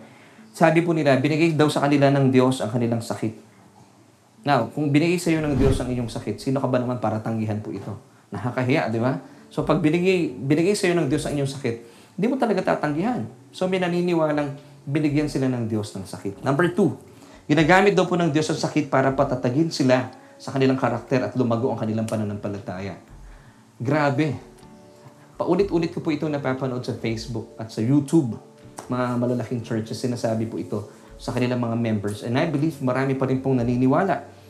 sabi 0.54 0.86
po 0.86 0.94
nila, 0.94 1.18
binigay 1.18 1.58
daw 1.58 1.66
sa 1.66 1.82
kanila 1.82 2.14
ng 2.14 2.30
Diyos 2.30 2.62
ang 2.62 2.70
kanilang 2.70 3.02
sakit. 3.02 3.34
Now, 4.46 4.70
kung 4.70 4.94
binigay 4.94 5.18
sa 5.18 5.34
iyo 5.34 5.42
ng 5.42 5.58
Diyos 5.58 5.82
ang 5.82 5.90
iyong 5.90 6.12
sakit, 6.12 6.38
sino 6.38 6.62
ka 6.62 6.70
ba 6.70 6.78
naman 6.78 7.02
para 7.02 7.18
tanggihan 7.18 7.58
po 7.58 7.74
ito? 7.74 7.90
Nakakahiya, 8.30 8.94
di 8.94 9.02
ba? 9.02 9.18
So 9.50 9.66
pag 9.66 9.82
binigay, 9.82 10.30
binigay 10.30 10.78
sa 10.78 10.86
iyo 10.86 10.94
ng 11.00 11.10
Diyos 11.10 11.26
ang 11.26 11.34
iyong 11.34 11.50
sakit, 11.50 11.76
hindi 12.14 12.26
mo 12.30 12.38
talaga 12.38 12.78
tatanggihan. 12.78 13.26
So 13.50 13.66
may 13.66 13.82
naniniwalang 13.82 14.54
binigyan 14.86 15.32
sila 15.32 15.50
ng 15.50 15.66
Diyos 15.66 15.98
ng 15.98 16.06
sakit. 16.06 16.46
Number 16.46 16.70
two, 16.78 16.94
ginagamit 17.50 17.94
daw 17.94 18.08
po 18.08 18.16
ng 18.20 18.30
Diyos 18.32 18.50
ang 18.52 18.60
sakit 18.60 18.88
para 18.88 19.12
patatagin 19.12 19.70
sila 19.70 20.12
sa 20.40 20.52
kanilang 20.52 20.80
karakter 20.80 21.24
at 21.24 21.34
lumago 21.40 21.72
ang 21.72 21.80
kanilang 21.80 22.08
pananampalataya. 22.08 23.00
Grabe. 23.80 24.36
Paulit-ulit 25.34 25.92
ko 25.92 26.00
po 26.00 26.14
ito 26.14 26.30
napapanood 26.30 26.86
sa 26.86 26.94
Facebook 26.96 27.58
at 27.58 27.74
sa 27.74 27.82
YouTube 27.82 28.54
mga 28.88 29.06
malalaking 29.20 29.62
churches, 29.64 30.00
sinasabi 30.00 30.50
po 30.50 30.60
ito 30.60 30.90
sa 31.16 31.32
kanilang 31.32 31.62
mga 31.62 31.78
members. 31.78 32.26
And 32.26 32.36
I 32.36 32.50
believe 32.50 32.80
marami 32.84 33.16
pa 33.16 33.30
rin 33.30 33.40
pong 33.40 33.64
naniniwala. 33.64 34.44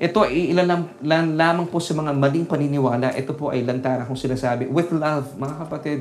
Ito 0.00 0.24
ay 0.24 0.56
ilan 0.56 0.66
lang, 1.04 1.36
lamang 1.36 1.68
po 1.68 1.76
sa 1.76 1.92
mga 1.92 2.16
maling 2.16 2.48
paniniwala. 2.48 3.12
Ito 3.12 3.36
po 3.36 3.52
ay 3.52 3.66
lantara 3.66 4.08
kung 4.08 4.16
sinasabi, 4.16 4.70
with 4.70 4.88
love, 4.94 5.36
mga 5.36 5.54
kapatid, 5.66 5.98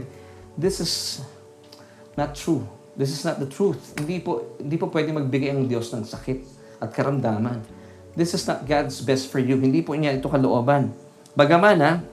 this 0.56 0.80
is 0.80 1.20
not 2.16 2.32
true. 2.32 2.64
This 3.00 3.16
is 3.16 3.24
not 3.24 3.40
the 3.40 3.48
truth. 3.48 3.96
Hindi 3.96 4.20
po, 4.20 4.60
hindi 4.60 4.76
po 4.76 4.92
pwede 4.92 5.16
magbigay 5.16 5.56
ang 5.56 5.72
Diyos 5.72 5.88
ng 5.96 6.04
sakit 6.04 6.40
at 6.84 6.92
karamdaman. 6.92 7.64
This 8.12 8.36
is 8.36 8.44
not 8.44 8.68
God's 8.68 9.00
best 9.00 9.32
for 9.32 9.40
you. 9.40 9.56
Hindi 9.56 9.80
po 9.80 9.96
niya 9.96 10.12
ito 10.12 10.28
kalooban. 10.28 10.92
Bagaman 11.32 11.80
ha, 11.80 12.04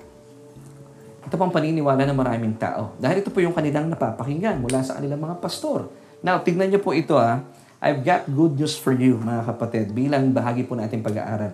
ito 1.26 1.34
pang 1.34 1.50
paniniwala 1.50 2.06
ng 2.06 2.14
maraming 2.14 2.54
tao. 2.54 2.94
Dahil 3.02 3.18
ito 3.18 3.34
po 3.34 3.42
yung 3.42 3.50
kanilang 3.50 3.90
napapakinggan 3.90 4.62
mula 4.62 4.78
sa 4.86 5.02
kanilang 5.02 5.18
mga 5.18 5.42
pastor. 5.42 5.90
Now, 6.22 6.38
tignan 6.46 6.70
niyo 6.70 6.78
po 6.78 6.94
ito 6.94 7.18
ha. 7.18 7.42
I've 7.82 8.06
got 8.06 8.30
good 8.30 8.54
news 8.54 8.78
for 8.78 8.94
you, 8.94 9.18
mga 9.18 9.42
kapatid, 9.42 9.90
bilang 9.90 10.30
bahagi 10.30 10.62
po 10.62 10.78
natin 10.78 11.02
pag-aaral. 11.02 11.50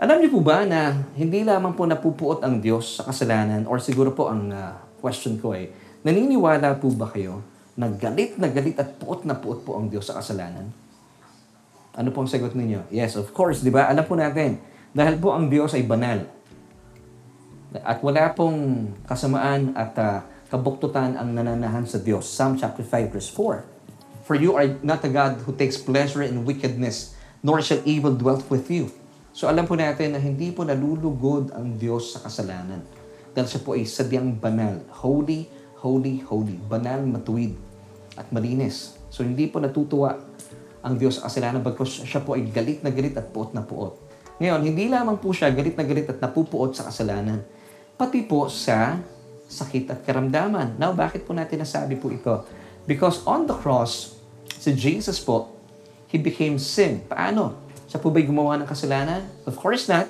Alam 0.00 0.24
niyo 0.24 0.32
po 0.32 0.40
ba 0.40 0.64
na 0.64 1.04
hindi 1.20 1.44
lamang 1.44 1.76
po 1.76 1.84
napupuot 1.84 2.40
ang 2.40 2.64
Diyos 2.64 2.96
sa 2.96 3.12
kasalanan 3.12 3.68
or 3.68 3.76
siguro 3.76 4.16
po 4.16 4.32
ang 4.32 4.48
uh, 4.48 4.72
question 5.04 5.36
ko 5.36 5.52
ay, 5.52 5.68
naniniwala 6.00 6.80
po 6.80 6.88
ba 6.96 7.12
kayo 7.12 7.44
na 7.78 7.86
galit 7.94 8.34
na 8.36 8.50
galit 8.50 8.74
at 8.74 8.98
puot 8.98 9.22
na 9.22 9.38
puot 9.38 9.62
po 9.62 9.78
ang 9.78 9.86
Diyos 9.86 10.10
sa 10.10 10.18
kasalanan? 10.18 10.74
Ano 11.94 12.10
po 12.10 12.26
ang 12.26 12.30
sagot 12.30 12.58
ninyo? 12.58 12.90
Yes, 12.90 13.14
of 13.14 13.30
course, 13.30 13.62
di 13.62 13.70
ba? 13.70 13.86
Alam 13.86 14.02
po 14.02 14.18
natin, 14.18 14.58
dahil 14.90 15.14
po 15.18 15.30
ang 15.30 15.46
Diyos 15.46 15.74
ay 15.78 15.86
banal, 15.86 16.26
at 17.74 18.00
wala 18.00 18.32
pong 18.32 18.90
kasamaan 19.04 19.76
at 19.76 19.92
uh, 20.00 20.24
kabuktutan 20.48 21.20
ang 21.20 21.36
nananahan 21.36 21.84
sa 21.84 22.00
Diyos. 22.00 22.24
Psalm 22.24 22.56
chapter 22.56 22.80
5 22.80 23.12
verse 23.12 23.28
4. 23.28 24.24
For 24.24 24.36
you 24.36 24.56
are 24.56 24.68
not 24.80 25.04
a 25.04 25.12
God 25.12 25.44
who 25.44 25.52
takes 25.52 25.76
pleasure 25.76 26.24
in 26.24 26.48
wickedness, 26.48 27.16
nor 27.44 27.60
shall 27.60 27.80
evil 27.84 28.16
dwell 28.16 28.40
with 28.48 28.72
you. 28.72 28.88
So 29.36 29.52
alam 29.52 29.68
po 29.68 29.76
natin 29.76 30.16
na 30.16 30.20
hindi 30.20 30.48
po 30.48 30.64
nalulugod 30.64 31.52
ang 31.52 31.76
Diyos 31.76 32.16
sa 32.16 32.24
kasalanan. 32.24 32.80
Dahil 33.36 33.48
siya 33.48 33.60
po 33.60 33.76
ay 33.76 33.84
sadyang 33.84 34.32
banal. 34.40 34.80
Holy, 35.04 35.48
holy, 35.84 36.24
holy. 36.24 36.56
Banal, 36.64 37.04
matuwid, 37.04 37.52
at 38.18 38.28
malinis. 38.34 38.98
So 39.08 39.22
hindi 39.22 39.46
po 39.46 39.62
natutuwa 39.62 40.18
ang 40.82 40.94
Diyos 40.98 41.22
sa 41.22 41.30
kasalanan 41.30 41.62
bagkos 41.62 42.02
siya 42.02 42.22
po 42.22 42.34
ay 42.34 42.50
galit 42.50 42.82
na 42.82 42.90
galit 42.90 43.14
at 43.14 43.30
puot 43.30 43.54
na 43.54 43.62
puot. 43.62 43.94
Ngayon, 44.38 44.60
hindi 44.62 44.86
lamang 44.86 45.18
po 45.18 45.34
siya 45.34 45.50
galit 45.50 45.74
na 45.74 45.82
galit 45.82 46.06
at 46.06 46.22
napupuot 46.22 46.70
sa 46.70 46.86
kasalanan 46.86 47.42
pati 47.98 48.22
po 48.22 48.46
sa 48.46 49.02
sakit 49.50 49.90
at 49.90 49.98
karamdaman. 50.06 50.78
Now, 50.78 50.94
bakit 50.94 51.26
po 51.26 51.34
natin 51.34 51.66
nasabi 51.66 51.98
po 51.98 52.14
ito? 52.14 52.46
Because 52.86 53.26
on 53.26 53.50
the 53.50 53.58
cross, 53.58 54.14
si 54.54 54.70
Jesus 54.72 55.18
po, 55.18 55.58
He 56.08 56.16
became 56.16 56.56
sin. 56.56 57.04
Paano? 57.04 57.68
Siya 57.84 58.00
po 58.00 58.08
ba'y 58.08 58.24
gumawa 58.24 58.56
ng 58.56 58.68
kasalanan? 58.70 59.28
Of 59.44 59.60
course 59.60 59.90
not. 59.92 60.08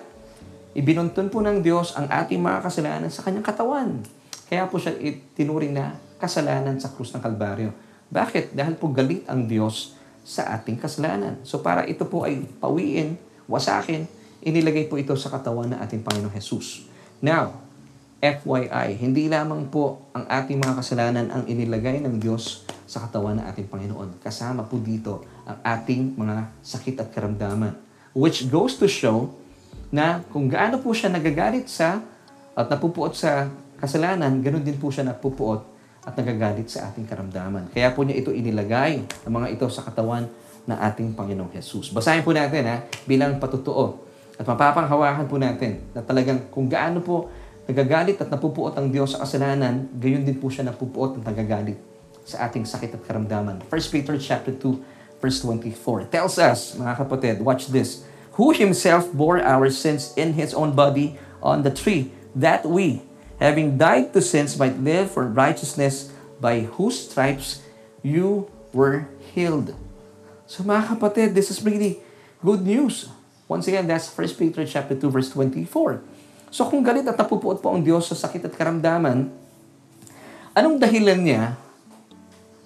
Ibinuntun 0.76 1.26
po 1.26 1.42
ng 1.42 1.58
Diyos 1.58 1.96
ang 1.98 2.06
ating 2.06 2.38
mga 2.38 2.62
kasalanan 2.62 3.10
sa 3.10 3.26
kanyang 3.26 3.42
katawan. 3.42 3.98
Kaya 4.46 4.70
po 4.70 4.78
siya 4.78 4.94
tinuring 5.34 5.74
na 5.74 5.98
kasalanan 6.22 6.78
sa 6.78 6.94
krus 6.94 7.10
ng 7.10 7.18
Kalbaryo. 7.18 7.74
Bakit? 8.08 8.56
Dahil 8.56 8.74
po 8.80 8.88
galit 8.88 9.28
ang 9.28 9.44
Diyos 9.44 9.96
sa 10.28 10.52
ating 10.56 10.76
kasalanan. 10.76 11.40
So 11.44 11.64
para 11.64 11.88
ito 11.88 12.04
po 12.04 12.28
ay 12.28 12.44
pawiin, 12.60 13.16
wasakin, 13.48 14.04
inilagay 14.44 14.88
po 14.88 15.00
ito 15.00 15.16
sa 15.16 15.32
katawan 15.32 15.72
ng 15.72 15.78
ating 15.80 16.04
Panginoong 16.04 16.36
Jesus. 16.36 16.84
Now, 17.24 17.64
FYI, 18.20 18.98
hindi 18.98 19.30
lamang 19.30 19.72
po 19.72 20.10
ang 20.12 20.28
ating 20.28 20.60
mga 20.60 20.74
kasalanan 20.82 21.26
ang 21.32 21.48
inilagay 21.48 22.02
ng 22.04 22.20
Diyos 22.20 22.66
sa 22.84 23.08
katawan 23.08 23.40
ng 23.40 23.44
ating 23.48 23.72
Panginoon. 23.72 24.20
Kasama 24.20 24.68
po 24.68 24.76
dito 24.76 25.24
ang 25.48 25.60
ating 25.64 26.18
mga 26.18 26.50
sakit 26.60 26.98
at 26.98 27.08
karamdaman. 27.08 27.72
Which 28.12 28.50
goes 28.52 28.76
to 28.82 28.90
show 28.90 29.32
na 29.88 30.20
kung 30.28 30.50
gaano 30.50 30.82
po 30.82 30.92
siya 30.92 31.08
nagagalit 31.08 31.70
sa 31.70 32.04
at 32.52 32.66
napupuot 32.66 33.14
sa 33.14 33.48
kasalanan, 33.78 34.42
ganun 34.42 34.66
din 34.66 34.76
po 34.76 34.90
siya 34.90 35.06
napupuot 35.06 35.77
at 36.08 36.16
nagagalit 36.16 36.72
sa 36.72 36.88
ating 36.88 37.04
karamdaman. 37.04 37.68
Kaya 37.68 37.92
po 37.92 38.00
niya 38.00 38.16
ito 38.16 38.32
inilagay, 38.32 39.04
ang 39.28 39.32
mga 39.36 39.52
ito 39.52 39.68
sa 39.68 39.84
katawan 39.84 40.24
ng 40.64 40.78
ating 40.80 41.12
Panginoong 41.12 41.52
Jesus. 41.52 41.92
Basahin 41.92 42.24
po 42.24 42.32
natin 42.32 42.64
ha, 42.64 42.76
bilang 43.04 43.36
patutuo. 43.36 44.08
At 44.40 44.48
mapapanghawakan 44.48 45.28
po 45.28 45.36
natin 45.36 45.84
na 45.92 46.00
talagang 46.00 46.48
kung 46.48 46.64
gaano 46.64 47.04
po 47.04 47.28
nagagalit 47.68 48.16
at 48.24 48.32
napupuot 48.32 48.72
ang 48.80 48.88
Diyos 48.88 49.12
sa 49.12 49.28
kasalanan, 49.28 49.92
gayon 50.00 50.24
din 50.24 50.40
po 50.40 50.48
siya 50.48 50.64
napupuot 50.72 51.20
at 51.20 51.28
nagagalit 51.28 51.76
sa 52.24 52.48
ating 52.48 52.64
sakit 52.64 52.96
at 52.96 53.02
karamdaman. 53.04 53.60
1 53.68 53.92
Peter 53.92 54.16
chapter 54.16 54.56
2, 54.56 55.20
verse 55.20 55.44
24 55.44 56.08
tells 56.08 56.40
us, 56.40 56.72
mga 56.80 56.94
kapatid, 56.96 57.36
watch 57.44 57.68
this, 57.68 58.08
who 58.40 58.56
himself 58.56 59.12
bore 59.12 59.44
our 59.44 59.68
sins 59.68 60.16
in 60.16 60.32
his 60.32 60.56
own 60.56 60.72
body 60.72 61.20
on 61.44 61.60
the 61.60 61.72
tree, 61.72 62.08
that 62.32 62.64
we, 62.64 63.04
having 63.38 63.78
died 63.78 64.12
to 64.12 64.20
sins, 64.20 64.58
might 64.58 64.78
live 64.78 65.10
for 65.10 65.26
righteousness, 65.26 66.10
by 66.38 66.66
whose 66.78 67.10
stripes 67.10 67.62
you 68.02 68.46
were 68.70 69.10
healed. 69.34 69.74
So 70.46 70.62
mga 70.62 70.94
kapatid, 70.94 71.34
this 71.34 71.50
is 71.50 71.62
really 71.62 71.98
good 72.42 72.62
news. 72.62 73.10
Once 73.50 73.66
again, 73.66 73.88
that's 73.88 74.06
1 74.12 74.38
Peter 74.38 74.62
chapter 74.68 74.94
2, 74.94 75.08
verse 75.08 75.30
24. 75.32 76.04
So 76.48 76.64
kung 76.68 76.80
galit 76.80 77.04
at 77.04 77.16
napupuot 77.16 77.60
po 77.60 77.72
ang 77.72 77.82
Diyos 77.84 78.08
sa 78.08 78.16
sakit 78.16 78.48
at 78.48 78.54
karamdaman, 78.54 79.28
anong 80.56 80.76
dahilan 80.80 81.20
niya? 81.20 81.44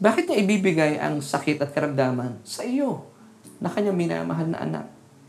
Bakit 0.03 0.27
niya 0.27 0.37
ibibigay 0.43 0.93
ang 0.99 1.23
sakit 1.23 1.63
at 1.63 1.71
karamdaman 1.71 2.43
sa 2.43 2.67
iyo 2.67 3.07
na 3.63 3.71
kanyang 3.71 3.95
minamahal 3.95 4.47
na 4.51 4.59
anak? 4.59 4.87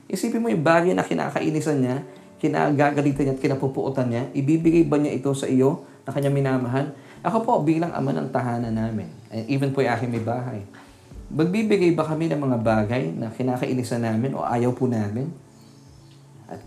Isipin 0.10 0.41
mo 0.41 0.49
yung 0.49 0.65
bagay 0.65 0.93
na 0.93 1.06
kinakainisan 1.06 1.77
niya, 1.82 2.06
kinagagalitan 2.43 3.32
niya 3.32 3.36
at 3.39 3.41
kinapupuotan 3.41 4.12
niya, 4.12 4.23
ibibigay 4.36 4.84
ba 4.84 4.99
niya 4.99 5.15
ito 5.15 5.32
sa 5.32 5.47
iyo 5.47 5.88
na 6.03 6.12
kanyang 6.12 6.36
minamahal? 6.36 6.91
Ako 7.23 7.47
po, 7.47 7.63
bilang 7.63 7.95
ama 7.95 8.12
ng 8.12 8.27
tahanan 8.36 8.75
namin, 8.75 9.08
even 9.47 9.71
po 9.71 9.79
aking 9.79 10.12
may 10.12 10.19
bahay, 10.19 10.60
magbibigay 11.32 11.95
ba 11.95 12.03
kami 12.03 12.27
ng 12.27 12.36
mga 12.36 12.58
bagay 12.60 13.03
na 13.15 13.32
kinakainisan 13.32 14.03
namin 14.03 14.36
o 14.36 14.43
ayaw 14.43 14.75
po 14.75 14.91
namin? 14.91 15.32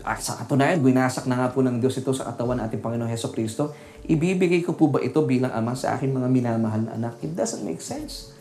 At 0.01 0.19
sa 0.19 0.35
katunayan, 0.41 0.81
binasak 0.81 1.29
na 1.29 1.37
nga 1.37 1.47
po 1.53 1.61
ng 1.61 1.77
Diyos 1.77 1.95
ito 2.01 2.09
sa 2.11 2.27
katawan 2.27 2.57
ng 2.59 2.65
ating 2.65 2.81
Panginoong 2.81 3.13
Heso 3.13 3.29
Kristo. 3.29 3.71
Ibibigay 4.03 4.65
ko 4.65 4.73
po 4.73 4.89
ba 4.89 4.99
ito 4.99 5.21
bilang 5.23 5.53
ama 5.53 5.77
sa 5.77 5.93
aking 5.95 6.11
mga 6.11 6.27
minamahal 6.27 6.81
na 6.83 6.91
anak? 6.97 7.21
It 7.21 7.37
doesn't 7.37 7.61
make 7.61 7.79
sense. 7.79 8.33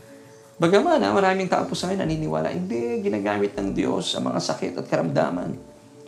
Bagaman, 0.57 1.05
ha, 1.05 1.13
maraming 1.13 1.53
tao 1.53 1.69
po 1.69 1.77
sa 1.77 1.93
akin 1.93 2.01
naniniwala, 2.01 2.49
hindi, 2.49 3.05
ginagamit 3.05 3.53
ng 3.53 3.77
Diyos 3.77 4.17
ang 4.17 4.33
mga 4.33 4.41
sakit 4.41 4.73
at 4.81 4.89
karamdaman. 4.89 5.53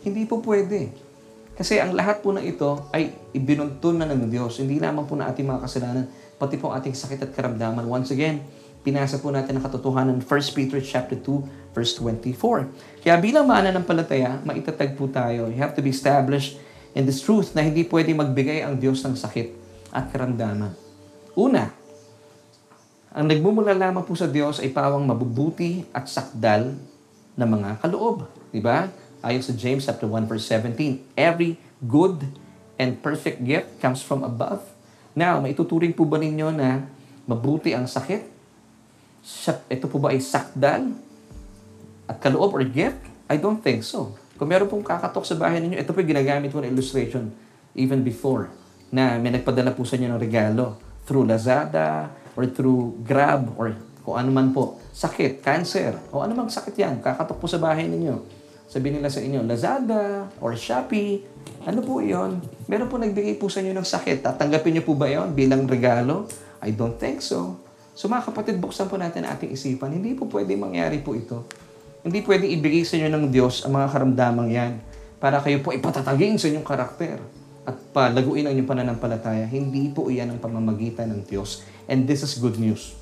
Hindi 0.01 0.25
po 0.25 0.41
pwede. 0.41 0.89
Kasi 1.59 1.75
ang 1.75 1.91
lahat 1.91 2.23
po 2.23 2.31
ng 2.31 2.39
ito 2.39 2.87
ay 2.95 3.11
ibinuntun 3.35 3.99
na 3.99 4.07
ng 4.07 4.31
Diyos. 4.31 4.63
Hindi 4.63 4.79
lamang 4.79 5.03
po 5.03 5.19
na 5.19 5.27
ating 5.27 5.43
mga 5.43 5.59
kasalanan, 5.67 6.07
pati 6.39 6.55
po 6.55 6.71
ating 6.71 6.95
sakit 6.95 7.19
at 7.19 7.35
karamdaman. 7.35 7.83
Once 7.83 8.15
again, 8.15 8.39
pinasa 8.79 9.19
po 9.19 9.27
natin 9.27 9.59
ang 9.59 9.67
katotohanan 9.67 10.23
1 10.23 10.55
Peter 10.55 10.79
chapter 10.79 11.19
2 11.19 11.75
verse 11.75 11.99
24. 11.99 13.03
Kaya 13.03 13.19
bilang 13.19 13.43
palataya, 13.83 14.39
maitatag 14.47 14.95
po 14.95 15.11
tayo. 15.11 15.51
You 15.51 15.59
have 15.59 15.75
to 15.75 15.83
be 15.83 15.91
established 15.91 16.55
in 16.95 17.03
this 17.03 17.19
truth 17.19 17.51
na 17.51 17.59
hindi 17.59 17.83
pwede 17.83 18.15
magbigay 18.15 18.63
ang 18.63 18.79
Diyos 18.79 19.03
ng 19.03 19.19
sakit 19.19 19.47
at 19.91 20.07
karamdaman. 20.15 20.71
Una, 21.35 21.75
ang 23.11 23.27
nagmumula 23.27 23.75
lamang 23.75 24.07
po 24.07 24.15
sa 24.15 24.31
Diyos 24.31 24.63
ay 24.63 24.71
pawang 24.71 25.03
mabubuti 25.03 25.83
at 25.91 26.07
sakdal 26.07 26.71
na 27.35 27.43
mga 27.43 27.83
kaloob. 27.83 28.31
Di 28.47 28.63
ba? 28.63 28.87
Ayon 29.19 29.43
sa 29.43 29.51
James 29.51 29.83
chapter 29.83 30.07
1 30.07 30.31
verse 30.31 30.47
17, 30.47 31.15
every 31.19 31.59
good 31.83 32.23
and 32.79 32.99
perfect 33.03 33.43
gift 33.43 33.67
comes 33.83 33.99
from 33.99 34.23
above. 34.23 34.63
Now, 35.11 35.43
maituturing 35.43 35.91
po 35.91 36.07
ba 36.07 36.15
ninyo 36.15 36.55
na 36.55 36.87
mabuti 37.27 37.75
ang 37.75 37.85
sakit 37.85 38.39
ito 39.67 39.85
po 39.91 39.99
ba 39.99 40.15
ay 40.15 40.23
sakdal 40.23 40.95
at 42.07 42.17
kaloob 42.23 42.55
or 42.55 42.63
gift? 42.63 42.99
I 43.29 43.37
don't 43.37 43.61
think 43.61 43.85
so. 43.85 44.15
Kung 44.39 44.49
meron 44.49 44.71
pong 44.71 44.81
kakatok 44.81 45.27
sa 45.27 45.35
bahay 45.35 45.59
ninyo, 45.59 45.75
ito 45.75 45.91
po 45.91 45.99
ginagamit 45.99 46.49
ko 46.49 46.63
na 46.63 46.71
illustration 46.71 47.29
even 47.75 48.01
before 48.01 48.49
na 48.89 49.19
may 49.19 49.29
nagpadala 49.29 49.75
po 49.75 49.85
sa 49.85 49.99
inyo 49.99 50.15
ng 50.15 50.21
regalo 50.21 50.79
through 51.05 51.27
Lazada 51.27 52.09
or 52.33 52.47
through 52.49 52.97
Grab 53.03 53.53
or 53.59 53.75
kung 54.01 54.15
ano 54.15 54.31
man 54.33 54.55
po, 54.55 54.79
sakit, 54.95 55.43
cancer, 55.43 55.93
o 56.09 56.23
ano 56.23 56.33
mang 56.33 56.49
sakit 56.49 56.73
yan, 56.73 56.97
kakatok 56.97 57.37
po 57.37 57.45
sa 57.45 57.61
bahay 57.61 57.85
ninyo. 57.85 58.38
Sabi 58.69 58.93
nila 58.93 59.09
sa 59.09 59.17
inyo, 59.17 59.41
Lazada 59.49 60.29
or 60.37 60.53
Shopee, 60.53 61.25
ano 61.65 61.81
po 61.81 62.05
yon? 62.05 62.37
Meron 62.69 62.85
po 62.85 63.01
nagbigay 63.01 63.41
po 63.41 63.49
sa 63.49 63.65
inyo 63.65 63.73
ng 63.73 63.81
sakit. 63.81 64.21
Tatanggapin 64.21 64.77
niyo 64.77 64.85
po 64.85 64.93
ba 64.93 65.09
yon 65.09 65.33
bilang 65.33 65.65
regalo? 65.65 66.29
I 66.61 66.77
don't 66.77 66.93
think 67.01 67.25
so. 67.25 67.57
So 67.97 68.05
mga 68.05 68.29
kapatid, 68.29 68.61
buksan 68.61 68.85
po 68.85 69.01
natin 69.01 69.25
ating 69.25 69.57
isipan. 69.57 69.89
Hindi 69.89 70.13
po 70.13 70.29
pwede 70.29 70.53
mangyari 70.53 71.01
po 71.01 71.17
ito. 71.17 71.49
Hindi 72.05 72.21
pwede 72.21 72.45
ibigay 72.45 72.85
sa 72.85 73.01
inyo 73.01 73.09
ng 73.09 73.25
Diyos 73.33 73.65
ang 73.65 73.73
mga 73.73 73.89
karamdamang 73.89 74.53
yan 74.53 74.77
para 75.17 75.41
kayo 75.41 75.65
po 75.65 75.73
ipatatagin 75.73 76.37
sa 76.37 76.45
inyong 76.53 76.63
karakter 76.63 77.17
at 77.65 77.75
palaguin 77.89 78.45
ang 78.45 78.53
inyong 78.53 78.69
pananampalataya. 78.69 79.49
Hindi 79.49 79.89
po 79.89 80.13
iyan 80.13 80.37
ang 80.37 80.39
pamamagitan 80.39 81.09
ng 81.09 81.25
Diyos. 81.25 81.65
And 81.89 82.05
this 82.05 82.21
is 82.21 82.37
good 82.37 82.61
news. 82.61 82.93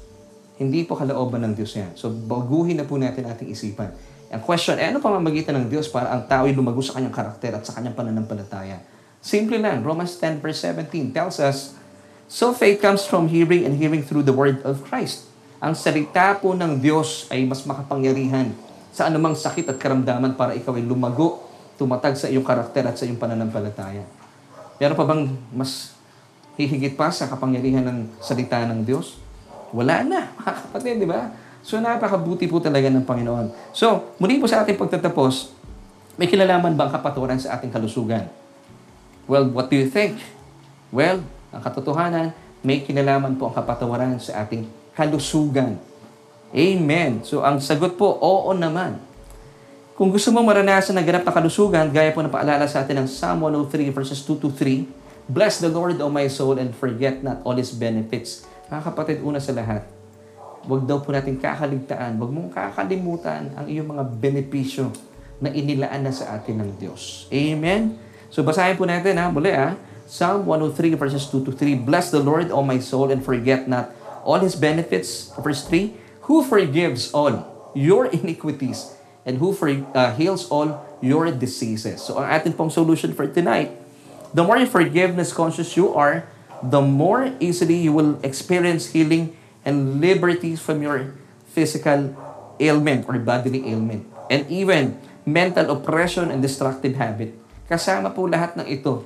Hindi 0.55 0.87
po 0.87 0.95
kalooban 0.95 1.43
ng 1.43 1.53
Diyos 1.59 1.75
yan. 1.75 1.91
So, 1.93 2.09
baguhin 2.09 2.79
na 2.79 2.87
po 2.87 2.97
natin 2.97 3.29
ating 3.29 3.51
isipan. 3.51 3.93
Ang 4.27 4.43
question, 4.43 4.75
eh, 4.75 4.91
ano 4.91 4.99
pamamagitan 4.99 5.55
ng 5.55 5.71
Diyos 5.71 5.87
para 5.87 6.11
ang 6.11 6.27
tao 6.27 6.51
ay 6.51 6.53
lumago 6.53 6.83
sa 6.83 6.99
kanyang 6.99 7.15
karakter 7.15 7.55
at 7.55 7.63
sa 7.63 7.71
kanyang 7.79 7.95
pananampalataya? 7.95 8.83
Simple 9.23 9.55
lang. 9.59 9.79
Romans 9.83 10.19
10 10.19 10.43
verse 10.43 10.67
17 10.67 11.15
tells 11.15 11.39
us, 11.39 11.75
So 12.27 12.51
faith 12.51 12.83
comes 12.83 13.07
from 13.07 13.31
hearing 13.31 13.63
and 13.63 13.79
hearing 13.79 14.03
through 14.03 14.27
the 14.27 14.35
word 14.35 14.59
of 14.67 14.83
Christ. 14.83 15.31
Ang 15.63 15.79
salita 15.79 16.35
po 16.37 16.51
ng 16.51 16.83
Diyos 16.83 17.31
ay 17.31 17.47
mas 17.47 17.63
makapangyarihan 17.63 18.51
sa 18.91 19.07
anumang 19.07 19.33
sakit 19.33 19.71
at 19.71 19.79
karamdaman 19.79 20.35
para 20.35 20.51
ikaw 20.51 20.75
ay 20.75 20.83
lumago, 20.83 21.39
tumatag 21.79 22.19
sa 22.19 22.27
iyong 22.27 22.43
karakter 22.43 22.83
at 22.83 22.99
sa 22.99 23.07
iyong 23.07 23.17
pananampalataya. 23.17 24.03
Meron 24.75 24.97
pa 24.99 25.05
bang 25.07 25.23
mas 25.55 25.95
hihigit 26.59 26.99
pa 26.99 27.07
sa 27.15 27.31
kapangyarihan 27.31 27.85
ng 27.87 28.19
salita 28.19 28.59
ng 28.67 28.83
Diyos? 28.83 29.23
Wala 29.71 30.03
na, 30.03 30.29
mga 30.43 30.51
kapatid, 30.67 30.99
di 30.99 31.07
ba? 31.07 31.31
So, 31.65 31.79
napakabuti 31.79 32.45
po 32.49 32.57
talaga 32.59 32.89
ng 32.89 33.05
Panginoon. 33.05 33.73
So, 33.73 34.13
muli 34.17 34.41
po 34.41 34.49
sa 34.49 34.63
ating 34.63 34.77
pagtatapos, 34.77 35.53
may 36.17 36.25
kilalaman 36.25 36.73
ba 36.73 36.89
ang 36.89 36.93
kapaturan 36.93 37.37
sa 37.37 37.57
ating 37.57 37.69
kalusugan? 37.69 38.25
Well, 39.29 39.47
what 39.51 39.69
do 39.69 39.75
you 39.75 39.85
think? 39.91 40.17
Well, 40.89 41.21
ang 41.51 41.61
katotohanan, 41.61 42.31
may 42.65 42.81
kinalaman 42.81 43.35
po 43.35 43.51
ang 43.51 43.55
kapatawaran 43.55 44.17
sa 44.17 44.41
ating 44.43 44.65
kalusugan. 44.95 45.77
Amen. 46.55 47.21
So, 47.27 47.43
ang 47.43 47.59
sagot 47.59 47.99
po, 47.99 48.17
oo 48.17 48.51
naman. 48.55 48.97
Kung 49.97 50.13
gusto 50.13 50.29
mo 50.29 50.45
maranasan 50.45 50.93
ang 50.93 51.05
ganap 51.05 51.25
na 51.25 51.33
kalusugan, 51.33 51.89
gaya 51.89 52.13
po 52.13 52.21
na 52.21 52.29
paalala 52.29 52.69
sa 52.69 52.85
atin 52.85 53.03
ng 53.03 53.07
Psalm 53.09 53.49
103 53.49 53.89
verses 53.91 54.21
2 54.23 54.37
to 54.37 54.49
3, 54.53 54.85
Bless 55.27 55.59
the 55.59 55.67
Lord, 55.67 55.99
O 55.99 56.07
my 56.07 56.31
soul, 56.31 56.55
and 56.55 56.71
forget 56.71 57.19
not 57.19 57.43
all 57.43 57.57
His 57.59 57.75
benefits. 57.75 58.47
Mga 58.71 58.81
kapatid, 58.93 59.17
una 59.19 59.43
sa 59.43 59.51
lahat, 59.51 59.83
huwag 60.67 60.83
daw 60.83 60.99
po 60.99 61.15
natin 61.15 61.39
kakaligtaan, 61.39 62.19
huwag 62.19 62.31
mong 62.31 62.51
kakalimutan 62.51 63.55
ang 63.55 63.65
iyong 63.71 63.87
mga 63.87 64.03
benepisyo 64.19 64.91
na 65.39 65.47
inilaan 65.47 66.03
na 66.03 66.11
sa 66.11 66.35
atin 66.35 66.59
ng 66.59 66.71
Diyos. 66.75 67.31
Amen? 67.31 67.95
So 68.27 68.43
basahin 68.43 68.75
po 68.75 68.83
natin 68.83 69.15
ha, 69.15 69.31
muli 69.31 69.55
ha, 69.55 69.79
Psalm 70.03 70.43
103 70.43 70.99
verses 70.99 71.23
2 71.31 71.47
to 71.47 71.51
3, 71.55 71.87
Bless 71.87 72.11
the 72.11 72.19
Lord, 72.19 72.51
O 72.51 72.59
my 72.63 72.83
soul, 72.83 73.15
and 73.15 73.23
forget 73.23 73.67
not 73.71 73.95
all 74.27 74.43
His 74.43 74.59
benefits. 74.59 75.31
Verse 75.39 75.63
3, 75.63 75.95
Who 76.27 76.43
forgives 76.43 77.15
all 77.15 77.47
your 77.71 78.11
iniquities 78.11 78.91
and 79.23 79.39
who 79.39 79.55
for, 79.55 79.71
uh, 79.71 80.11
heals 80.15 80.51
all 80.51 80.83
your 80.99 81.31
diseases. 81.31 82.03
So 82.03 82.19
ang 82.19 82.27
atin 82.27 82.51
pong 82.55 82.71
solution 82.71 83.13
for 83.13 83.27
tonight, 83.27 83.71
the 84.33 84.43
more 84.43 84.59
forgiveness 84.65 85.31
conscious 85.31 85.77
you 85.77 85.93
are, 85.93 86.27
the 86.59 86.81
more 86.81 87.31
easily 87.37 87.77
you 87.77 87.93
will 87.93 88.17
experience 88.25 88.91
healing 88.91 89.36
and 89.67 89.99
liberty 89.99 90.55
from 90.55 90.79
your 90.79 91.11
physical 91.51 92.15
ailment 92.63 93.03
or 93.11 93.19
bodily 93.19 93.67
ailment. 93.67 94.07
And 94.31 94.47
even 94.47 94.95
mental 95.27 95.75
oppression 95.75 96.31
and 96.31 96.39
destructive 96.39 96.95
habit. 96.95 97.35
Kasama 97.67 98.15
po 98.15 98.31
lahat 98.31 98.55
ng 98.55 98.67
ito. 98.71 99.03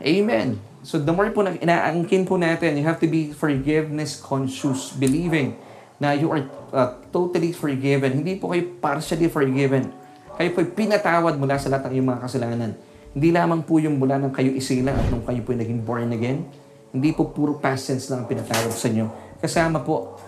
Amen. 0.00 0.56
So 0.80 0.96
the 0.96 1.12
more 1.12 1.28
po 1.28 1.44
na 1.44 1.52
inaangkin 1.60 2.24
po 2.24 2.40
natin, 2.40 2.80
you 2.80 2.84
have 2.88 2.96
to 3.04 3.08
be 3.08 3.36
forgiveness 3.36 4.16
conscious, 4.16 4.96
believing 4.96 5.60
na 6.00 6.16
you 6.16 6.32
are 6.32 6.48
uh, 6.72 6.96
totally 7.12 7.52
forgiven. 7.52 8.24
Hindi 8.24 8.40
po 8.40 8.56
kayo 8.56 8.64
partially 8.80 9.28
forgiven. 9.28 9.92
Kayo 10.40 10.56
po 10.56 10.64
pinatawad 10.64 11.36
mula 11.36 11.60
sa 11.60 11.68
lahat 11.68 11.92
ng 11.92 12.00
iyong 12.00 12.08
mga 12.16 12.20
kasalanan. 12.24 12.70
Hindi 13.12 13.28
lamang 13.28 13.60
po 13.68 13.76
yung 13.76 14.00
mula 14.00 14.16
ng 14.16 14.32
kayo 14.32 14.48
isilang 14.56 14.96
at 14.96 15.12
nung 15.12 15.20
kayo 15.28 15.44
po 15.44 15.52
naging 15.52 15.84
born 15.84 16.16
again. 16.16 16.48
Hindi 16.90 17.14
po 17.14 17.30
puro 17.30 17.58
past 17.58 17.86
sins 17.86 18.10
lang 18.10 18.26
ang 18.26 18.28
pinatawad 18.28 18.74
sa 18.74 18.90
inyo. 18.90 19.06
Kasama 19.38 19.78
po 19.80 20.18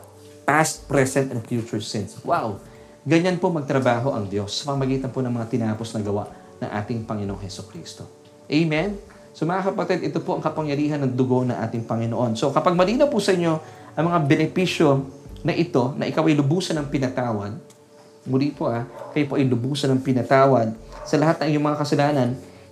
past, 0.46 0.86
present, 0.86 1.34
and 1.34 1.42
future 1.42 1.82
sins. 1.82 2.18
Wow! 2.22 2.62
Ganyan 3.02 3.42
po 3.42 3.50
magtrabaho 3.50 4.14
ang 4.14 4.30
Diyos 4.30 4.62
sa 4.62 4.74
pamagitan 4.74 5.10
po 5.10 5.18
ng 5.26 5.34
mga 5.34 5.50
tinapos 5.50 5.90
na 5.90 6.00
gawa 6.06 6.24
ng 6.62 6.70
ating 6.70 7.02
Panginoong 7.02 7.42
Heso 7.42 7.66
Kristo. 7.66 8.06
Amen? 8.46 8.94
So 9.34 9.42
mga 9.42 9.74
kapatid, 9.74 10.06
ito 10.06 10.22
po 10.22 10.38
ang 10.38 10.42
kapangyarihan 10.44 11.02
ng 11.02 11.12
dugo 11.18 11.42
ng 11.42 11.56
ating 11.56 11.82
Panginoon. 11.82 12.38
So 12.38 12.54
kapag 12.54 12.78
malinaw 12.78 13.10
po 13.10 13.18
sa 13.18 13.34
inyo 13.34 13.58
ang 13.98 14.04
mga 14.06 14.18
benepisyo 14.22 15.02
na 15.42 15.50
ito, 15.50 15.98
na 15.98 16.06
ikaw 16.06 16.22
ay 16.30 16.38
lubusan 16.38 16.78
ng 16.78 16.86
pinatawad, 16.92 17.58
muli 18.28 18.54
po 18.54 18.70
ah, 18.70 18.86
kayo 19.10 19.26
po 19.26 19.34
ay 19.34 19.50
lubusan 19.50 19.90
ng 19.98 20.00
pinatawad 20.04 20.70
sa 21.02 21.18
lahat 21.18 21.42
ng 21.42 21.58
iyong 21.58 21.64
mga 21.64 21.78
kasalanan, 21.82 22.28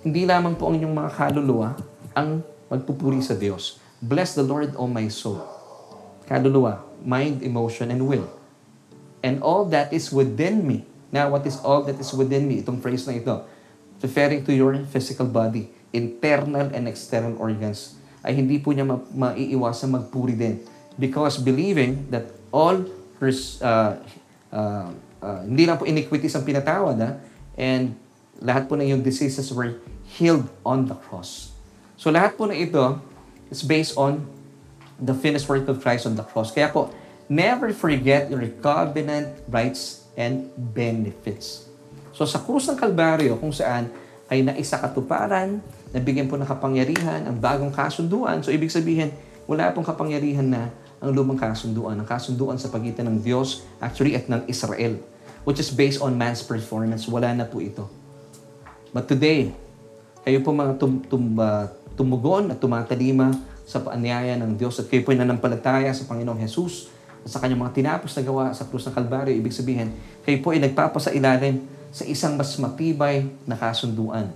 hindi 0.06 0.22
lamang 0.28 0.54
po 0.54 0.70
ang 0.70 0.78
inyong 0.78 0.94
mga 0.94 1.10
kaluluwa 1.10 1.74
ang 2.14 2.44
magpupuri 2.70 3.20
sa 3.20 3.34
Diyos. 3.34 3.82
Bless 4.00 4.38
the 4.38 4.46
Lord, 4.46 4.72
O 4.78 4.86
my 4.86 5.10
soul. 5.10 5.42
Kaluluwa, 6.24 6.80
mind, 7.04 7.42
emotion, 7.42 7.90
and 7.90 8.06
will. 8.06 8.30
And 9.20 9.42
all 9.44 9.68
that 9.74 9.92
is 9.92 10.08
within 10.08 10.64
me. 10.64 10.88
Now, 11.10 11.34
what 11.34 11.44
is 11.44 11.58
all 11.60 11.84
that 11.84 11.98
is 11.98 12.14
within 12.14 12.46
me? 12.46 12.62
Itong 12.62 12.80
phrase 12.80 13.04
na 13.04 13.18
ito. 13.18 13.44
Referring 14.00 14.46
to 14.48 14.54
your 14.54 14.78
physical 14.88 15.28
body, 15.28 15.68
internal 15.92 16.70
and 16.72 16.88
external 16.88 17.36
organs, 17.36 18.00
ay 18.24 18.32
hindi 18.38 18.56
po 18.62 18.72
niya 18.72 18.86
ma- 18.86 19.04
maiiwasan 19.12 19.92
magpuri 19.92 20.38
din. 20.38 20.62
Because 20.96 21.36
believing 21.36 22.08
that 22.08 22.30
all 22.54 22.80
hers, 23.20 23.60
uh, 23.60 24.00
uh, 24.54 24.88
uh, 25.20 25.40
hindi 25.44 25.68
lang 25.68 25.76
po 25.76 25.84
iniquities 25.84 26.32
ang 26.38 26.46
pinatawad, 26.46 26.96
ha? 27.02 27.10
and 27.58 27.98
lahat 28.40 28.70
po 28.70 28.78
na 28.78 28.88
yung 28.88 29.04
diseases 29.04 29.52
were 29.52 29.76
healed 30.16 30.48
on 30.64 30.88
the 30.88 30.96
cross. 30.96 31.49
So 32.00 32.08
lahat 32.08 32.40
po 32.40 32.48
na 32.48 32.56
ito 32.56 32.96
is 33.52 33.60
based 33.60 33.92
on 34.00 34.24
the 34.96 35.12
finished 35.12 35.44
work 35.52 35.68
of 35.68 35.84
Christ 35.84 36.08
on 36.08 36.16
the 36.16 36.24
cross. 36.24 36.48
Kaya 36.48 36.72
po, 36.72 36.88
never 37.28 37.76
forget 37.76 38.32
your 38.32 38.40
covenant 38.64 39.36
rights 39.52 40.08
and 40.16 40.48
benefits. 40.56 41.68
So 42.16 42.24
sa 42.24 42.40
krus 42.40 42.72
ng 42.72 42.80
Kalbaryo, 42.80 43.36
kung 43.36 43.52
saan 43.52 43.92
ay 44.32 44.40
naisakatuparan, 44.40 45.60
nabigyan 45.92 46.24
po 46.24 46.40
ng 46.40 46.48
kapangyarihan, 46.48 47.28
ang 47.28 47.36
bagong 47.36 47.68
kasunduan. 47.68 48.40
So 48.40 48.48
ibig 48.48 48.72
sabihin, 48.72 49.12
wala 49.44 49.68
pong 49.68 49.84
kapangyarihan 49.84 50.48
na 50.48 50.72
ang 51.04 51.12
lumang 51.12 51.36
kasunduan. 51.36 52.00
Ang 52.00 52.08
kasunduan 52.08 52.56
sa 52.56 52.72
pagitan 52.72 53.12
ng 53.12 53.20
Diyos, 53.20 53.68
actually, 53.76 54.16
at 54.16 54.24
ng 54.24 54.48
Israel, 54.48 54.96
which 55.44 55.60
is 55.60 55.68
based 55.68 56.00
on 56.00 56.16
man's 56.16 56.40
performance. 56.40 57.04
Wala 57.04 57.36
na 57.36 57.44
po 57.44 57.60
ito. 57.60 57.84
But 58.88 59.04
today, 59.04 59.52
kayo 60.24 60.40
po 60.40 60.52
mga 60.56 60.80
tum, 60.80 61.00
tum, 61.04 61.36
tumugon 61.94 62.50
at 62.50 62.58
tumatalima 62.58 63.34
sa 63.66 63.78
paanyaya 63.78 64.34
ng 64.38 64.58
Diyos 64.58 64.82
at 64.82 64.90
kayo 64.90 65.06
po 65.06 65.14
ay 65.14 65.22
nanampalataya 65.22 65.94
sa 65.94 66.06
Panginoong 66.10 66.42
Jesus 66.42 66.90
at 67.20 67.30
sa 67.30 67.38
kanyang 67.38 67.62
mga 67.62 67.74
tinapos 67.76 68.16
na 68.16 68.22
gawa 68.24 68.44
sa 68.56 68.64
krus 68.66 68.88
ng 68.88 68.96
Kalbaryo, 68.96 69.36
ibig 69.36 69.52
sabihin, 69.52 69.92
kayo 70.24 70.40
po 70.40 70.56
ay 70.56 70.60
nagpapasa 70.64 71.12
ilalim 71.12 71.68
sa 71.92 72.06
isang 72.08 72.34
mas 72.34 72.56
matibay 72.56 73.28
na 73.44 73.54
kasunduan. 73.58 74.32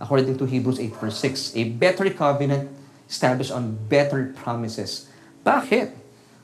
According 0.00 0.38
to 0.40 0.48
Hebrews 0.48 0.80
8 0.80 0.96
verse 0.96 1.18
6, 1.52 1.60
a 1.60 1.62
better 1.76 2.08
covenant 2.08 2.72
established 3.04 3.52
on 3.52 3.76
better 3.90 4.32
promises. 4.32 5.10
Bakit? 5.44 5.92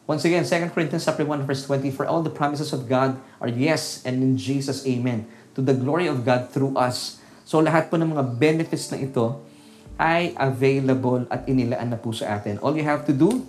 Once 0.04 0.22
again, 0.26 0.44
2 0.44 0.74
Corinthians 0.74 1.06
1 1.06 1.24
verse 1.46 1.64
20, 1.64 1.88
For 1.94 2.04
all 2.04 2.20
the 2.20 2.34
promises 2.34 2.74
of 2.74 2.84
God 2.90 3.16
are 3.40 3.50
yes, 3.50 4.04
and 4.04 4.20
in 4.20 4.36
Jesus, 4.36 4.84
amen. 4.84 5.24
To 5.56 5.64
the 5.64 5.72
glory 5.72 6.10
of 6.10 6.26
God 6.26 6.52
through 6.52 6.76
us. 6.76 7.22
So 7.46 7.62
lahat 7.62 7.88
po 7.88 7.96
ng 7.96 8.12
mga 8.12 8.36
benefits 8.36 8.90
na 8.92 9.00
ito 9.00 9.38
ay 9.96 10.36
available 10.36 11.24
at 11.32 11.48
inilaan 11.48 11.92
na 11.92 11.98
po 12.00 12.12
sa 12.12 12.36
atin. 12.36 12.60
All 12.60 12.76
you 12.76 12.84
have 12.84 13.04
to 13.08 13.16
do, 13.16 13.44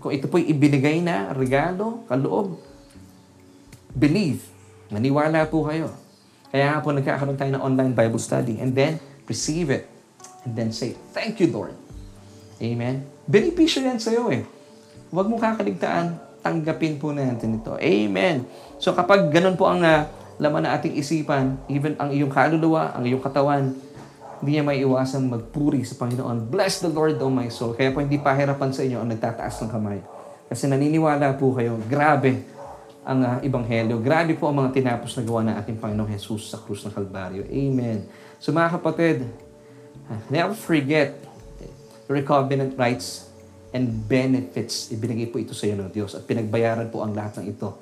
kung 0.00 0.16
ito 0.16 0.24
po'y 0.26 0.48
ibinigay 0.48 1.04
na, 1.04 1.32
regalo, 1.36 2.04
kaloob, 2.08 2.56
believe, 3.92 4.40
maniwala 4.88 5.44
po 5.44 5.68
kayo. 5.68 5.92
Kaya 6.50 6.74
nga 6.74 6.80
po 6.82 6.90
nagkakaroon 6.90 7.38
tayo 7.38 7.52
ng 7.54 7.62
online 7.62 7.92
Bible 7.94 8.18
study 8.18 8.58
and 8.58 8.72
then 8.74 8.98
receive 9.28 9.70
it 9.70 9.86
and 10.42 10.56
then 10.56 10.72
say, 10.74 10.96
Thank 11.14 11.38
you, 11.38 11.52
Lord. 11.52 11.76
Amen? 12.58 13.06
Benepisyo 13.28 13.86
yan 13.86 14.00
sa'yo 14.00 14.32
eh. 14.34 14.42
Huwag 15.12 15.28
mo 15.30 15.36
kakaligtaan, 15.38 16.18
tanggapin 16.40 16.96
po 16.96 17.12
natin 17.12 17.60
ito. 17.60 17.76
Amen. 17.76 18.48
So 18.80 18.96
kapag 18.96 19.28
ganun 19.28 19.54
po 19.54 19.68
ang 19.68 19.84
uh, 19.84 20.08
laman 20.40 20.64
ng 20.64 20.72
ating 20.72 20.94
isipan, 20.96 21.60
even 21.68 21.94
ang 22.00 22.10
iyong 22.10 22.32
kaluluwa, 22.32 22.96
ang 22.96 23.04
iyong 23.04 23.20
katawan, 23.20 23.76
hindi 24.40 24.56
niya 24.56 24.64
may 24.64 24.80
magpuri 24.84 25.84
sa 25.84 26.00
Panginoon. 26.00 26.48
Bless 26.48 26.80
the 26.80 26.88
Lord, 26.88 27.20
O 27.20 27.28
my 27.28 27.52
soul. 27.52 27.76
Kaya 27.76 27.92
po 27.92 28.00
hindi 28.00 28.16
pahirapan 28.16 28.72
sa 28.72 28.80
inyo 28.80 28.96
ang 28.96 29.08
nagtataas 29.12 29.60
ng 29.64 29.70
kamay. 29.70 30.00
Kasi 30.48 30.64
naniniwala 30.64 31.36
po 31.36 31.52
kayo, 31.52 31.76
grabe 31.84 32.40
ang 33.04 33.20
uh, 33.20 33.36
Ebanghelyo. 33.44 34.00
Grabe 34.00 34.36
po 34.36 34.48
ang 34.48 34.56
mga 34.64 34.72
tinapos 34.76 35.12
na 35.16 35.22
gawa 35.24 35.40
ng 35.44 35.54
ating 35.60 35.76
Panginoong 35.76 36.10
Jesus 36.10 36.52
sa 36.52 36.58
krus 36.60 36.84
ng 36.88 36.92
Kalbaryo. 36.92 37.44
Amen. 37.48 38.08
So 38.40 38.52
mga 38.52 38.80
kapatid, 38.80 39.28
never 40.32 40.56
forget 40.56 41.20
your 42.08 42.20
covenant 42.24 42.74
rights 42.80 43.30
and 43.70 43.86
benefits. 44.08 44.90
Ibinigay 44.90 45.30
po 45.30 45.38
ito 45.38 45.54
sa 45.54 45.68
iyo 45.68 45.78
ng 45.78 45.92
Diyos 45.92 46.18
at 46.18 46.26
pinagbayaran 46.26 46.90
po 46.90 47.04
ang 47.04 47.14
lahat 47.14 47.44
ng 47.44 47.46
ito 47.52 47.76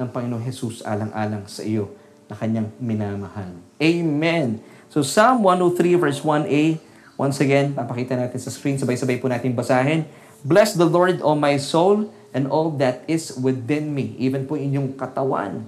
ng 0.00 0.08
Panginoong 0.08 0.42
Jesus 0.42 0.82
alang-alang 0.82 1.44
sa 1.46 1.60
iyo 1.62 1.92
na 2.26 2.34
kanyang 2.34 2.72
minamahal. 2.78 3.52
Amen. 3.78 4.62
So 4.90 5.06
Psalm 5.06 5.46
103 5.46 6.02
verse 6.02 6.18
1a, 6.18 6.82
once 7.14 7.38
again, 7.38 7.70
papakita 7.78 8.18
natin 8.18 8.42
sa 8.42 8.50
screen, 8.50 8.74
sabay-sabay 8.74 9.22
po 9.22 9.30
natin 9.30 9.54
basahin. 9.54 10.02
Bless 10.42 10.74
the 10.74 10.82
Lord, 10.82 11.22
O 11.22 11.38
my 11.38 11.62
soul, 11.62 12.10
and 12.34 12.50
all 12.50 12.74
that 12.74 13.06
is 13.06 13.38
within 13.38 13.94
me. 13.94 14.18
Even 14.18 14.50
po 14.50 14.58
inyong 14.58 14.98
katawan. 14.98 15.62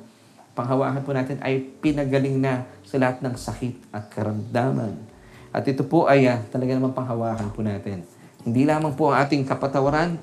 Panghawakan 0.59 1.07
po 1.07 1.15
natin 1.15 1.39
ay 1.39 1.63
pinagaling 1.79 2.35
na 2.43 2.67
sa 2.83 2.99
lahat 2.99 3.23
ng 3.23 3.35
sakit 3.39 3.95
at 3.95 4.11
karamdaman. 4.11 4.99
At 5.55 5.71
ito 5.71 5.87
po 5.87 6.11
ay 6.11 6.27
uh, 6.27 6.43
talaga 6.51 6.75
naman 6.75 6.91
panghawakan 6.91 7.55
po 7.55 7.63
natin. 7.63 8.03
Hindi 8.43 8.67
lamang 8.67 8.99
po 8.99 9.15
ang 9.15 9.23
ating 9.23 9.47
kapatawaran, 9.47 10.19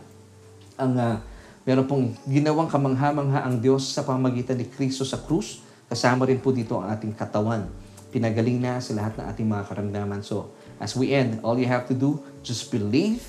ang 0.76 0.94
uh, 1.00 1.16
meron 1.64 1.88
pong 1.88 2.20
ginawang 2.28 2.68
kamangha-mangha 2.68 3.48
ang 3.48 3.64
Diyos 3.64 3.96
sa 3.96 4.04
pamagitan 4.04 4.60
ni 4.60 4.68
Kristo 4.68 5.08
sa 5.08 5.24
krus. 5.24 5.64
Kasama 5.88 6.28
rin 6.28 6.44
po 6.44 6.52
dito 6.52 6.76
ang 6.76 6.92
ating 6.92 7.16
katawan. 7.16 7.89
Pinagaling 8.10 8.58
na 8.58 8.82
sa 8.82 8.98
lahat 8.98 9.18
ng 9.22 9.26
ating 9.30 9.48
mga 9.48 9.64
karamdaman. 9.70 10.22
So, 10.26 10.54
as 10.82 10.98
we 10.98 11.14
end, 11.14 11.42
all 11.46 11.58
you 11.58 11.70
have 11.70 11.86
to 11.90 11.96
do, 11.96 12.22
just 12.42 12.74
believe, 12.74 13.22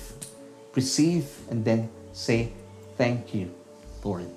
receive, 0.73 1.29
and 1.53 1.61
then 1.61 1.89
say, 2.11 2.53
Thank 3.01 3.33
you, 3.33 3.49
Lord. 4.05 4.29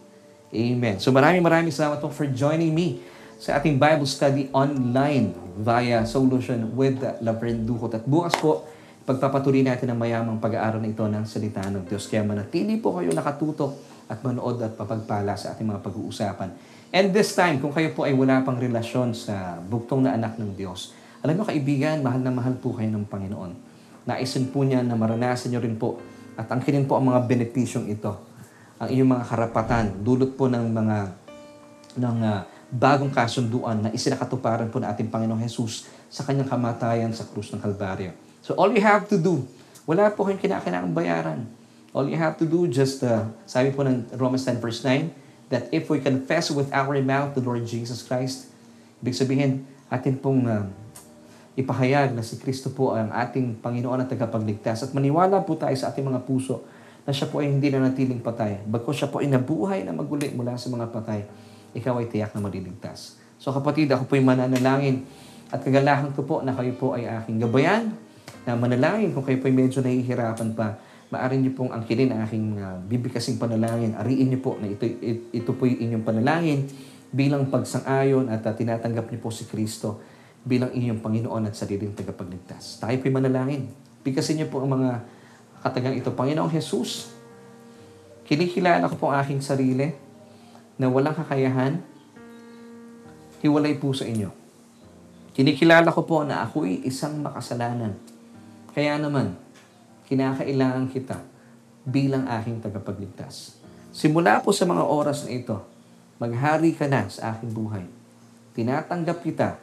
Amen. 0.54 1.02
So 1.02 1.10
maraming 1.10 1.42
maraming 1.42 1.74
salamat 1.74 1.98
po 1.98 2.08
for 2.14 2.30
joining 2.30 2.70
me 2.70 3.02
sa 3.42 3.58
ating 3.58 3.76
Bible 3.76 4.06
study 4.06 4.46
online 4.54 5.34
via 5.58 6.06
Solution 6.06 6.72
with 6.78 7.02
Laverne 7.20 7.66
Duhot. 7.66 7.90
At 7.92 8.06
bukas 8.06 8.38
po, 8.38 8.62
pagpapatuloy 9.04 9.66
natin 9.66 9.90
ang 9.90 9.98
mayamang 9.98 10.38
pag-aaral 10.38 10.78
na 10.78 10.88
ito 10.88 11.02
ng 11.04 11.26
salita 11.26 11.60
ng 11.66 11.84
Diyos. 11.84 12.06
Kaya 12.06 12.22
manatili 12.22 12.78
po 12.78 12.96
kayo 12.96 13.10
nakatutok 13.10 13.74
at 14.06 14.22
manood 14.22 14.62
at 14.62 14.78
papagpala 14.78 15.34
sa 15.34 15.52
ating 15.52 15.66
mga 15.66 15.82
pag-uusapan. 15.82 16.50
And 16.94 17.10
this 17.10 17.34
time, 17.34 17.58
kung 17.58 17.74
kayo 17.74 17.90
po 17.90 18.06
ay 18.06 18.14
wala 18.14 18.46
pang 18.46 18.54
relasyon 18.54 19.18
sa 19.18 19.58
buktong 19.58 20.06
na 20.06 20.14
anak 20.14 20.38
ng 20.38 20.54
Diyos, 20.54 20.94
alam 21.26 21.34
mo 21.34 21.42
kaibigan, 21.42 21.98
mahal 22.06 22.22
na 22.22 22.30
mahal 22.30 22.54
po 22.54 22.70
kayo 22.70 22.86
ng 22.86 23.10
Panginoon. 23.10 23.50
Naisin 24.06 24.54
po 24.54 24.62
niya 24.62 24.78
na 24.86 24.94
maranasan 24.94 25.50
niyo 25.50 25.58
rin 25.58 25.74
po 25.74 25.98
at 26.38 26.46
angkinin 26.46 26.86
po 26.86 26.94
ang 26.94 27.10
mga 27.10 27.26
benepisyong 27.26 27.90
ito. 27.90 28.14
Ang 28.78 28.94
iyong 28.94 29.10
mga 29.10 29.26
karapatan, 29.26 30.06
dulot 30.06 30.38
po 30.38 30.46
ng 30.46 30.70
mga 30.70 30.96
ng 31.98 32.16
uh, 32.22 32.46
bagong 32.70 33.10
kasunduan 33.10 33.82
na 33.82 33.90
isinakatuparan 33.90 34.70
po 34.70 34.78
ng 34.78 34.86
ating 34.86 35.10
Panginoong 35.10 35.42
Jesus 35.42 35.90
sa 36.06 36.22
kanyang 36.22 36.46
kamatayan 36.46 37.10
sa 37.10 37.26
krus 37.26 37.50
ng 37.50 37.58
Kalbaryo. 37.58 38.14
So 38.38 38.54
all 38.54 38.70
you 38.70 38.82
have 38.86 39.10
to 39.10 39.18
do, 39.18 39.42
wala 39.82 40.14
po 40.14 40.30
kayong 40.30 40.38
kinakailangang 40.38 40.94
bayaran. 40.94 41.42
All 41.90 42.06
you 42.06 42.14
have 42.14 42.38
to 42.38 42.46
do, 42.46 42.70
just, 42.70 43.02
uh, 43.02 43.26
sabi 43.50 43.74
po 43.74 43.82
ng 43.82 44.14
Romans 44.14 44.46
10 44.46 44.62
verse 44.62 44.86
9, 44.86 45.23
that 45.54 45.70
if 45.70 45.86
we 45.86 46.02
confess 46.02 46.50
with 46.50 46.66
our 46.74 46.98
mouth 46.98 47.38
the 47.38 47.42
Lord 47.42 47.62
Jesus 47.62 48.02
Christ, 48.02 48.50
ibig 48.98 49.14
sabihin, 49.14 49.62
atin 49.86 50.18
pong 50.18 50.50
uh, 50.50 50.66
ipahayag 51.54 52.10
na 52.18 52.26
si 52.26 52.34
Kristo 52.42 52.74
po 52.74 52.98
ang 52.98 53.14
ating 53.14 53.62
Panginoon 53.62 54.02
at 54.02 54.10
tagapagligtas 54.10 54.82
at 54.82 54.90
maniwala 54.90 55.46
po 55.46 55.54
tayo 55.54 55.78
sa 55.78 55.94
ating 55.94 56.02
mga 56.02 56.26
puso 56.26 56.66
na 57.06 57.14
siya 57.14 57.30
po 57.30 57.38
ay 57.38 57.54
hindi 57.54 57.70
na 57.70 57.86
natiling 57.86 58.18
patay. 58.18 58.58
Bagkos 58.66 58.98
siya 58.98 59.08
po 59.12 59.22
ay 59.22 59.30
nabuhay 59.30 59.86
na 59.86 59.94
maguli 59.94 60.34
mula 60.34 60.58
sa 60.58 60.66
mga 60.74 60.90
patay, 60.90 61.22
ikaw 61.70 62.02
ay 62.02 62.10
tiyak 62.10 62.34
na 62.34 62.42
maliligtas. 62.42 63.22
So 63.38 63.54
kapatid, 63.54 63.92
ako 63.94 64.10
po 64.10 64.18
ay 64.18 64.24
mananalangin 64.26 65.06
at 65.54 65.62
kagalahan 65.62 66.10
ko 66.16 66.26
po 66.26 66.42
na 66.42 66.50
kayo 66.50 66.74
po 66.74 66.98
ay 66.98 67.06
aking 67.06 67.38
gabayan 67.38 67.94
na 68.42 68.58
manalangin 68.58 69.14
kung 69.14 69.22
kayo 69.22 69.38
po 69.38 69.46
ay 69.46 69.54
medyo 69.54 69.78
nahihirapan 69.78 70.50
pa. 70.58 70.74
Maaari 71.14 71.38
niyo 71.38 71.54
pong 71.54 71.70
angkinin 71.70 72.10
ang 72.10 72.26
aking 72.26 72.58
uh, 72.58 72.82
bibigkasing 72.90 73.38
panalangin. 73.38 73.94
Ariin 73.94 74.34
niyo 74.34 74.42
po 74.42 74.58
na 74.58 74.66
ito, 74.66 74.82
ito, 75.30 75.50
po 75.54 75.62
yung 75.62 75.78
inyong 75.78 76.02
panalangin 76.02 76.66
bilang 77.14 77.46
pagsang-ayon 77.46 78.26
at 78.26 78.42
tinatanggap 78.42 79.06
niyo 79.14 79.22
po 79.22 79.30
si 79.30 79.46
Kristo 79.46 80.02
bilang 80.42 80.74
inyong 80.74 80.98
Panginoon 80.98 81.46
at 81.46 81.54
sariling 81.54 81.94
tagapagligtas. 81.94 82.82
Tayo 82.82 82.98
po'y 82.98 83.14
manalangin. 83.14 83.70
Bigkasin 84.02 84.42
niyo 84.42 84.50
po 84.50 84.66
ang 84.66 84.74
mga 84.74 85.06
katagang 85.62 85.94
ito. 85.94 86.10
Panginoong 86.10 86.50
Jesus, 86.50 87.14
kinikilala 88.26 88.90
ko 88.90 88.98
po 88.98 89.14
ang 89.14 89.22
aking 89.22 89.38
sarili 89.38 89.94
na 90.74 90.90
walang 90.90 91.14
kakayahan, 91.14 91.78
hiwalay 93.38 93.78
po 93.78 93.94
sa 93.94 94.02
inyo. 94.02 94.34
Kinikilala 95.30 95.94
ko 95.94 96.02
po 96.02 96.26
na 96.26 96.42
ako'y 96.42 96.82
isang 96.82 97.22
makasalanan. 97.22 97.94
Kaya 98.74 98.98
naman, 98.98 99.38
kinakailangan 100.14 100.86
kita 100.94 101.18
bilang 101.82 102.30
aking 102.30 102.62
tagapagligtas. 102.62 103.58
Simula 103.90 104.38
po 104.38 104.54
sa 104.54 104.62
mga 104.62 104.86
oras 104.86 105.26
na 105.26 105.34
ito, 105.34 105.58
maghari 106.22 106.70
ka 106.70 106.86
na 106.86 107.10
sa 107.10 107.34
aking 107.34 107.50
buhay. 107.50 107.82
Tinatanggap 108.54 109.18
kita 109.26 109.58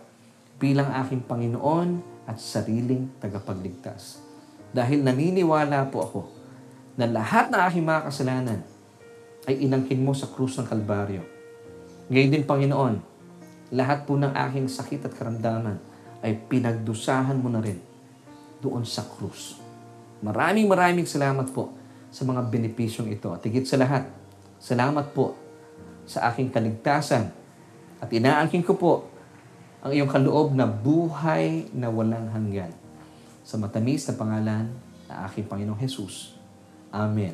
bilang 0.60 0.92
aking 0.92 1.24
Panginoon 1.24 2.04
at 2.28 2.36
sariling 2.36 3.08
tagapagligtas. 3.24 4.20
Dahil 4.76 5.08
naniniwala 5.08 5.88
po 5.88 6.04
ako 6.04 6.22
na 7.00 7.08
lahat 7.08 7.48
ng 7.48 7.62
aking 7.72 7.88
mga 7.88 8.02
kasalanan 8.12 8.60
ay 9.48 9.64
inangkin 9.64 10.04
mo 10.04 10.12
sa 10.12 10.28
krus 10.28 10.60
ng 10.60 10.68
Kalbaryo. 10.68 11.24
Ngayon 12.12 12.32
din, 12.36 12.44
Panginoon, 12.44 12.96
lahat 13.72 14.04
po 14.04 14.20
ng 14.20 14.36
aking 14.36 14.68
sakit 14.68 15.08
at 15.08 15.16
karamdaman 15.16 15.80
ay 16.20 16.36
pinagdusahan 16.52 17.40
mo 17.40 17.48
na 17.48 17.64
rin 17.64 17.80
doon 18.60 18.84
sa 18.84 19.08
krus. 19.08 19.71
Maraming 20.22 20.70
maraming 20.70 21.10
salamat 21.10 21.50
po 21.50 21.74
sa 22.14 22.22
mga 22.24 22.46
benepisyong 22.46 23.10
ito. 23.10 23.34
At 23.34 23.42
higit 23.42 23.66
sa 23.66 23.82
lahat, 23.82 24.06
salamat 24.62 25.14
po 25.18 25.34
sa 26.06 26.30
aking 26.30 26.54
kaligtasan. 26.54 27.34
At 27.98 28.10
inaangkin 28.10 28.62
ko 28.62 28.78
po 28.78 28.94
ang 29.82 29.92
iyong 29.94 30.10
kaloob 30.10 30.54
na 30.54 30.70
buhay 30.70 31.74
na 31.74 31.90
walang 31.90 32.30
hanggan. 32.30 32.70
Sa 33.42 33.58
matamis 33.58 34.06
na 34.06 34.14
pangalan 34.14 34.66
ng 35.10 35.18
aking 35.26 35.46
Panginoong 35.50 35.82
Jesus. 35.82 36.38
Amen. 36.94 37.34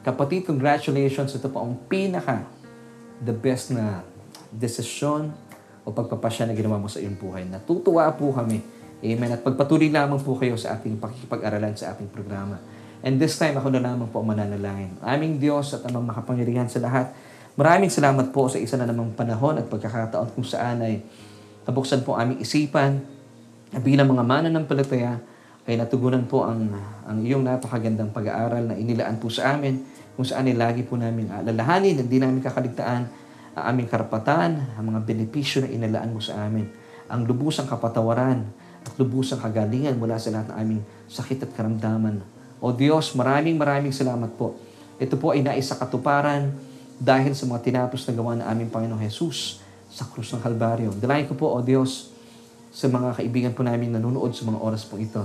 Kapatid, 0.00 0.48
congratulations. 0.48 1.36
Ito 1.36 1.52
po 1.52 1.60
ang 1.60 1.76
pinaka 1.90 2.48
the 3.20 3.34
best 3.34 3.74
na 3.74 4.00
desisyon 4.48 5.34
o 5.84 5.92
pagpapasya 5.92 6.48
na 6.48 6.54
ginawa 6.56 6.80
mo 6.80 6.88
sa 6.88 7.02
iyong 7.02 7.18
buhay. 7.18 7.44
Natutuwa 7.44 8.08
po 8.16 8.32
kami. 8.32 8.77
Amen. 8.98 9.30
At 9.30 9.46
pagpatuloy 9.46 9.94
lamang 9.94 10.18
po 10.18 10.34
kayo 10.34 10.58
sa 10.58 10.74
ating 10.74 10.98
pakikipag-aralan 10.98 11.78
sa 11.78 11.94
ating 11.94 12.10
programa. 12.10 12.58
And 12.98 13.14
this 13.14 13.38
time, 13.38 13.54
ako 13.54 13.70
na 13.70 13.78
lamang 13.78 14.10
po 14.10 14.26
mananalangin. 14.26 14.98
Aming 14.98 15.38
Diyos 15.38 15.70
at 15.70 15.86
amang 15.86 16.02
makapangyarihan 16.10 16.66
sa 16.66 16.82
lahat. 16.82 17.14
Maraming 17.54 17.94
salamat 17.94 18.34
po 18.34 18.50
sa 18.50 18.58
isa 18.58 18.74
na 18.74 18.90
namang 18.90 19.14
panahon 19.14 19.54
at 19.54 19.70
pagkakataon 19.70 20.34
kung 20.34 20.42
saan 20.42 20.82
ay 20.82 21.02
nabuksan 21.62 22.02
po 22.02 22.18
aming 22.18 22.42
isipan 22.42 22.98
na 23.70 23.78
bilang 23.78 24.10
mga 24.10 24.24
mananampalataya 24.26 25.22
ay 25.68 25.78
natugunan 25.78 26.26
po 26.26 26.42
ang, 26.42 26.70
ang 27.06 27.18
iyong 27.22 27.46
napakagandang 27.46 28.10
pag-aaral 28.10 28.66
na 28.66 28.74
inilaan 28.74 29.20
po 29.22 29.30
sa 29.30 29.54
amin 29.54 29.84
kung 30.18 30.26
saan 30.26 30.50
ay 30.50 30.58
lagi 30.58 30.82
po 30.82 30.98
namin 30.98 31.30
alalahanin, 31.30 32.02
hindi 32.02 32.18
namin 32.18 32.42
kakaligtaan 32.42 33.02
ang 33.54 33.64
aming 33.74 33.86
karapatan, 33.90 34.74
ang 34.74 34.84
mga 34.90 35.06
benepisyo 35.06 35.62
na 35.62 35.70
inilaan 35.70 36.10
mo 36.14 36.22
sa 36.22 36.46
amin, 36.46 36.66
ang 37.10 37.26
lubusang 37.26 37.66
kapatawaran 37.66 38.57
at 38.84 38.92
lubusang 38.98 39.40
kagalingan 39.40 39.96
mula 39.96 40.18
sa 40.18 40.30
lahat 40.34 40.52
ng 40.52 40.56
aming 40.58 40.80
sakit 41.08 41.48
at 41.48 41.50
karamdaman. 41.54 42.22
O 42.58 42.74
Diyos, 42.74 43.14
maraming 43.14 43.54
maraming 43.54 43.94
salamat 43.94 44.34
po. 44.34 44.58
Ito 44.98 45.14
po 45.14 45.30
ay 45.30 45.46
naisa 45.46 45.78
katuparan 45.78 46.50
dahil 46.98 47.30
sa 47.32 47.46
mga 47.46 47.62
tinapos 47.62 48.02
na 48.10 48.12
gawa 48.18 48.34
ng 48.34 48.46
aming 48.46 48.68
Panginoong 48.74 49.02
Jesus 49.06 49.62
sa 49.86 50.02
krus 50.10 50.34
ng 50.34 50.42
Kalbaryo. 50.42 50.90
Dalayan 50.98 51.30
ko 51.30 51.38
po, 51.38 51.54
O 51.54 51.62
Diyos, 51.62 52.10
sa 52.74 52.90
mga 52.90 53.14
kaibigan 53.16 53.52
po 53.54 53.62
namin 53.62 53.94
nanonood 53.94 54.34
sa 54.34 54.44
mga 54.44 54.58
oras 54.58 54.82
po 54.84 54.98
ito. 54.98 55.22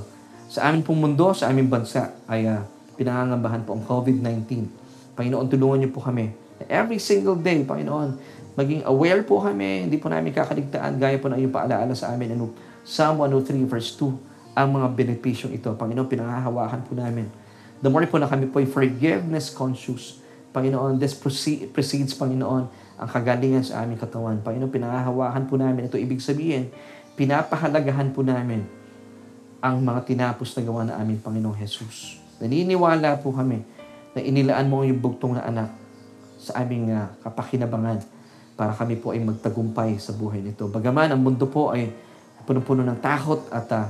Sa 0.47 0.69
amin 0.69 0.85
pong 0.85 1.01
mundo, 1.01 1.33
sa 1.33 1.49
aming 1.49 1.67
bansa, 1.67 2.13
ay 2.29 2.45
uh, 2.45 2.61
pinangangambahan 2.93 3.65
po 3.65 3.73
ang 3.73 3.83
COVID-19. 3.83 4.69
Panginoon, 5.17 5.49
tulungan 5.49 5.81
niyo 5.81 5.89
po 5.89 6.05
kami. 6.05 6.29
Every 6.69 7.01
single 7.01 7.41
day, 7.41 7.65
Panginoon, 7.65 8.15
maging 8.53 8.85
aware 8.85 9.25
po 9.25 9.41
kami, 9.41 9.89
hindi 9.89 9.97
po 9.97 10.13
namin 10.13 10.29
kakaligtaan, 10.29 11.01
gaya 11.01 11.17
po 11.17 11.27
na 11.27 11.41
iyong 11.41 11.51
paalaala 11.51 11.97
sa 11.97 12.13
amin. 12.13 12.37
Ano, 12.37 12.53
Psalm 12.83 13.23
103 13.23 13.63
verse 13.63 13.95
2, 13.95 14.55
ang 14.59 14.69
mga 14.69 14.87
benepisyong 14.93 15.55
ito. 15.55 15.71
Panginoon, 15.73 16.07
pinangahawakan 16.07 16.81
po 16.85 16.93
namin. 16.93 17.31
The 17.79 17.89
more 17.89 18.05
po 18.05 18.19
na 18.19 18.29
kami 18.29 18.47
po 18.47 18.59
ay 18.59 18.67
forgiveness 18.69 19.49
conscious. 19.49 20.19
Panginoon, 20.53 21.01
this 21.01 21.17
precedes, 21.17 22.13
Panginoon, 22.13 22.63
ang 22.99 23.09
kagalingan 23.09 23.65
sa 23.65 23.81
aming 23.81 23.97
katawan. 23.97 24.37
Panginoon, 24.45 24.69
pinangahawakan 24.69 25.43
po 25.49 25.57
namin. 25.57 25.89
Ito 25.89 25.97
ibig 25.97 26.21
sabihin, 26.21 26.69
pinapahalagahan 27.17 28.13
po 28.13 28.21
namin 28.21 28.61
ang 29.63 29.79
mga 29.81 30.05
tinapos 30.05 30.53
na 30.53 30.61
gawa 30.61 30.81
ng 30.85 30.95
aming 31.01 31.19
Panginoong 31.23 31.57
Jesus. 31.57 32.19
Naniniwala 32.37 33.17
po 33.23 33.31
kami 33.33 33.63
na 34.13 34.19
inilaan 34.21 34.67
mo 34.69 34.85
yung 34.85 34.99
bugtong 34.99 35.39
na 35.39 35.43
anak 35.47 35.71
sa 36.37 36.61
aming 36.61 36.91
uh, 36.91 37.09
kapakinabangan 37.23 38.03
para 38.53 38.75
kami 38.75 38.99
po 38.99 39.15
ay 39.15 39.23
magtagumpay 39.23 39.97
sa 39.97 40.13
buhay 40.13 40.43
nito. 40.43 40.67
Bagaman 40.69 41.15
ang 41.15 41.21
mundo 41.23 41.49
po 41.49 41.73
ay 41.73 41.89
puno-puno 42.43 42.83
ng 42.83 42.99
takot 42.99 43.47
at 43.49 43.67
uh, 43.73 43.87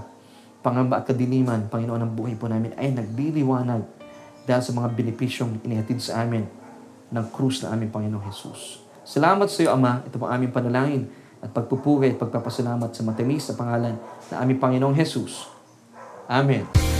pangamba 0.64 1.04
at 1.04 1.06
kadiliman, 1.10 1.68
Panginoon, 1.68 2.01
ang 2.01 2.14
buhay 2.16 2.39
po 2.39 2.47
namin 2.47 2.72
ay 2.80 2.95
nagliliwanag 2.95 3.84
dahil 4.47 4.62
sa 4.64 4.72
mga 4.72 4.88
benepisyong 4.95 5.60
inihatid 5.68 5.99
sa 5.99 6.24
amin 6.24 6.47
ng 7.12 7.26
krus 7.30 7.62
na 7.62 7.76
aming 7.76 7.91
Panginoong 7.91 8.24
Jesus. 8.32 8.82
Salamat 9.04 9.51
sa 9.51 9.60
iyo, 9.60 9.76
Ama. 9.76 10.08
Ito 10.08 10.16
po 10.16 10.32
aming 10.32 10.56
panalangin 10.56 11.12
at 11.43 11.51
pagpupuri 11.51 12.16
at 12.16 12.18
pagpapasalamat 12.18 12.95
sa 12.95 13.04
matamis 13.04 13.51
na 13.51 13.56
pangalan 13.60 13.95
na 14.32 14.36
aming 14.39 14.60
Panginoong 14.64 14.95
Jesus. 14.95 15.51
Amen. 16.32 16.93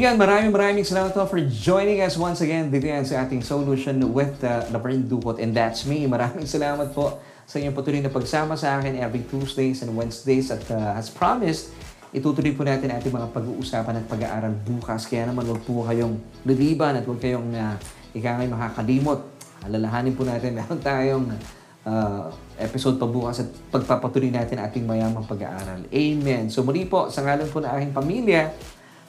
Kaibigan, 0.00 0.16
maraming 0.16 0.48
maraming 0.48 0.80
salamat 0.88 1.12
po 1.12 1.28
for 1.28 1.44
joining 1.44 2.00
us 2.00 2.16
once 2.16 2.40
again 2.40 2.72
dito 2.72 2.88
yan 2.88 3.04
sa 3.04 3.20
ating 3.20 3.44
solution 3.44 4.00
with 4.16 4.32
uh, 4.40 4.64
Laverne 4.72 5.04
Dukot 5.04 5.36
and 5.36 5.52
that's 5.52 5.84
me. 5.84 6.08
Maraming 6.08 6.48
salamat 6.56 6.96
po 6.96 7.20
sa 7.44 7.60
inyong 7.60 7.76
patuloy 7.76 8.00
na 8.00 8.08
pagsama 8.08 8.56
sa 8.56 8.80
akin 8.80 8.96
every 8.96 9.28
Tuesdays 9.28 9.84
and 9.84 9.92
Wednesdays 9.92 10.48
at 10.48 10.64
uh, 10.72 10.96
as 10.96 11.12
promised, 11.12 11.76
itutuloy 12.16 12.56
po 12.56 12.64
natin 12.64 12.88
ating 12.96 13.12
mga 13.12 13.28
pag-uusapan 13.28 14.00
at 14.00 14.08
pag-aaral 14.08 14.56
bukas. 14.64 15.04
Kaya 15.04 15.28
naman 15.28 15.44
huwag 15.44 15.60
po 15.68 15.84
kayong 15.84 16.16
liliban 16.48 16.96
at 16.96 17.04
huwag 17.04 17.20
kayong 17.20 17.52
uh, 17.52 17.76
ikangay 18.16 18.48
makakalimot. 18.48 19.20
Alalahanin 19.68 20.16
po 20.16 20.24
natin, 20.24 20.56
meron 20.64 20.80
tayong 20.80 21.28
uh, 21.84 22.32
episode 22.56 22.96
pa 22.96 23.04
bukas 23.04 23.44
at 23.44 23.52
pagpapatuloy 23.68 24.32
natin 24.32 24.64
ating 24.64 24.88
mayamang 24.88 25.28
pag-aaral. 25.28 25.84
Amen. 25.92 26.48
So 26.48 26.64
muli 26.64 26.88
po, 26.88 27.12
sa 27.12 27.20
ngalan 27.20 27.52
po 27.52 27.60
ng 27.60 27.68
aking 27.68 27.92
pamilya, 27.92 28.48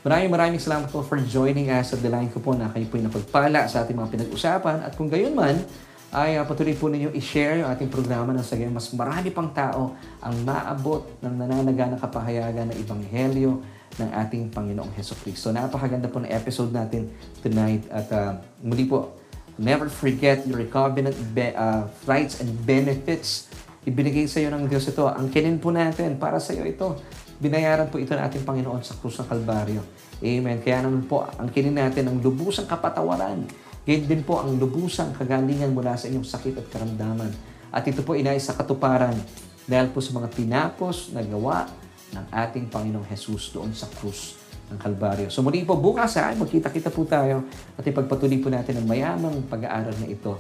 Maraming 0.02 0.34
maraming 0.34 0.58
salamat 0.58 0.90
po 0.90 1.06
for 1.06 1.22
joining 1.22 1.70
us 1.70 1.94
at 1.94 2.02
dalayan 2.02 2.26
ko 2.34 2.42
po 2.42 2.58
na 2.58 2.74
kayo 2.74 2.90
po 2.90 2.98
yung 2.98 3.06
napagpala 3.06 3.70
sa 3.70 3.86
ating 3.86 3.94
mga 3.94 4.10
pinag-usapan 4.10 4.82
at 4.82 4.98
kung 4.98 5.06
gayon 5.06 5.38
man, 5.38 5.62
ay 6.10 6.42
uh, 6.42 6.44
patuloy 6.44 6.74
po 6.74 6.90
ninyo 6.90 7.14
i-share 7.14 7.62
yung 7.62 7.70
ating 7.70 7.86
programa 7.86 8.34
ng 8.34 8.42
sagay 8.42 8.66
mas 8.66 8.90
marami 8.98 9.30
pang 9.30 9.54
tao 9.54 9.94
ang 10.18 10.36
maabot 10.42 11.06
ng 11.22 11.34
nananaga 11.38 11.86
ng 11.94 12.00
kapahayagan 12.02 12.74
ng 12.74 12.78
Ebanghelyo 12.82 13.62
ng 14.02 14.10
ating 14.26 14.50
Panginoong 14.50 14.90
Heso 14.98 15.14
Kristo. 15.22 15.54
Napakaganda 15.54 16.10
po 16.10 16.18
ng 16.18 16.34
episode 16.34 16.74
natin 16.74 17.06
tonight 17.46 17.86
at 17.94 18.10
uh, 18.10 18.42
muli 18.66 18.90
po, 18.90 19.22
never 19.62 19.86
forget 19.86 20.42
your 20.50 20.66
covenant 20.66 21.14
be- 21.38 21.54
uh, 21.54 21.86
rights 22.10 22.42
and 22.42 22.50
benefits. 22.66 23.54
Ibinigay 23.86 24.26
sa 24.26 24.42
iyo 24.42 24.50
ng 24.50 24.66
Diyos 24.66 24.90
ito. 24.90 25.06
Ang 25.06 25.30
kinin 25.30 25.62
po 25.62 25.70
natin 25.70 26.18
para 26.18 26.42
sa 26.42 26.58
iyo 26.58 26.66
ito 26.66 26.98
Binayaran 27.42 27.90
po 27.90 27.98
ito 27.98 28.14
ng 28.14 28.46
Panginoon 28.46 28.86
sa 28.86 28.94
krus 29.02 29.18
ng 29.18 29.26
Kalbaryo. 29.26 29.82
Amen. 30.22 30.62
Kaya 30.62 30.86
naman 30.86 31.10
po, 31.10 31.26
ang 31.26 31.50
kinin 31.50 31.74
natin 31.74 32.06
ang 32.06 32.22
lubusang 32.22 32.70
kapatawaran. 32.70 33.50
Ganyan 33.82 34.06
din 34.06 34.22
po 34.22 34.38
ang 34.38 34.62
lubusang 34.62 35.10
kagalingan 35.18 35.74
mula 35.74 35.98
sa 35.98 36.06
inyong 36.06 36.22
sakit 36.22 36.62
at 36.62 36.70
karamdaman. 36.70 37.34
At 37.74 37.82
ito 37.90 38.06
po 38.06 38.14
inay 38.14 38.38
sa 38.38 38.54
katuparan 38.54 39.18
dahil 39.66 39.90
po 39.90 40.06
sa 40.06 40.14
mga 40.22 40.30
tinapos 40.38 41.18
na 41.18 41.26
gawa 41.26 41.66
ng 42.14 42.26
ating 42.30 42.70
Panginoong 42.70 43.10
Jesus 43.10 43.50
doon 43.58 43.74
sa 43.74 43.90
krus 43.90 44.38
ng 44.70 44.78
Kalbaryo. 44.78 45.34
So 45.34 45.42
muli 45.42 45.66
po 45.66 45.82
bukas 45.82 46.22
ha, 46.22 46.30
magkita-kita 46.38 46.94
po 46.94 47.10
tayo 47.10 47.50
at 47.74 47.82
ipagpatuloy 47.82 48.38
po 48.38 48.54
natin 48.54 48.78
ang 48.78 48.86
mayamang 48.86 49.50
pag-aaral 49.50 49.98
na 49.98 50.06
ito. 50.06 50.38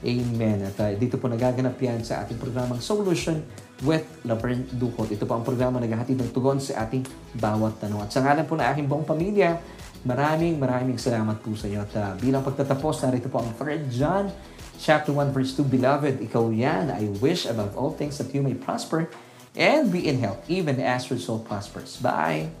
Amen. 0.00 0.64
At 0.64 0.80
uh, 0.80 0.96
dito 0.96 1.20
po 1.20 1.28
nagaganap 1.28 1.76
yan 1.76 2.00
sa 2.00 2.24
ating 2.24 2.40
programang 2.40 2.80
Solution 2.80 3.67
with 3.86 4.06
Laverne 4.26 4.66
Ducot. 4.74 5.10
Ito 5.10 5.22
po 5.28 5.38
ang 5.38 5.44
programa 5.46 5.78
naghahatid 5.78 6.18
ng 6.18 6.30
tugon 6.34 6.58
sa 6.58 6.86
ating 6.86 7.06
bawat 7.38 7.78
tanong. 7.78 8.06
At 8.06 8.10
sa 8.10 8.24
ngalan 8.24 8.44
po 8.46 8.58
ng 8.58 8.66
aking 8.66 8.86
buong 8.90 9.06
pamilya, 9.06 9.58
maraming 10.02 10.58
maraming 10.58 10.98
salamat 10.98 11.38
po 11.38 11.54
sa 11.54 11.70
iyo. 11.70 11.86
At 11.86 11.92
uh, 11.94 12.12
bilang 12.18 12.42
pagtatapos, 12.42 13.06
narito 13.06 13.30
po 13.30 13.42
ang 13.42 13.54
3 13.54 13.86
John 13.90 14.30
chapter 14.78 15.10
1 15.10 15.34
verse 15.34 15.58
2, 15.58 15.66
Beloved, 15.66 16.22
ikaw 16.22 16.50
yan, 16.54 16.94
I 16.94 17.10
wish 17.18 17.46
above 17.46 17.74
all 17.74 17.92
things 17.94 18.16
that 18.22 18.30
you 18.30 18.40
may 18.40 18.54
prosper 18.54 19.10
and 19.58 19.90
be 19.90 20.06
in 20.06 20.22
health, 20.22 20.46
even 20.46 20.78
as 20.78 21.10
your 21.10 21.18
soul 21.18 21.42
prospers. 21.42 21.98
Bye! 21.98 22.54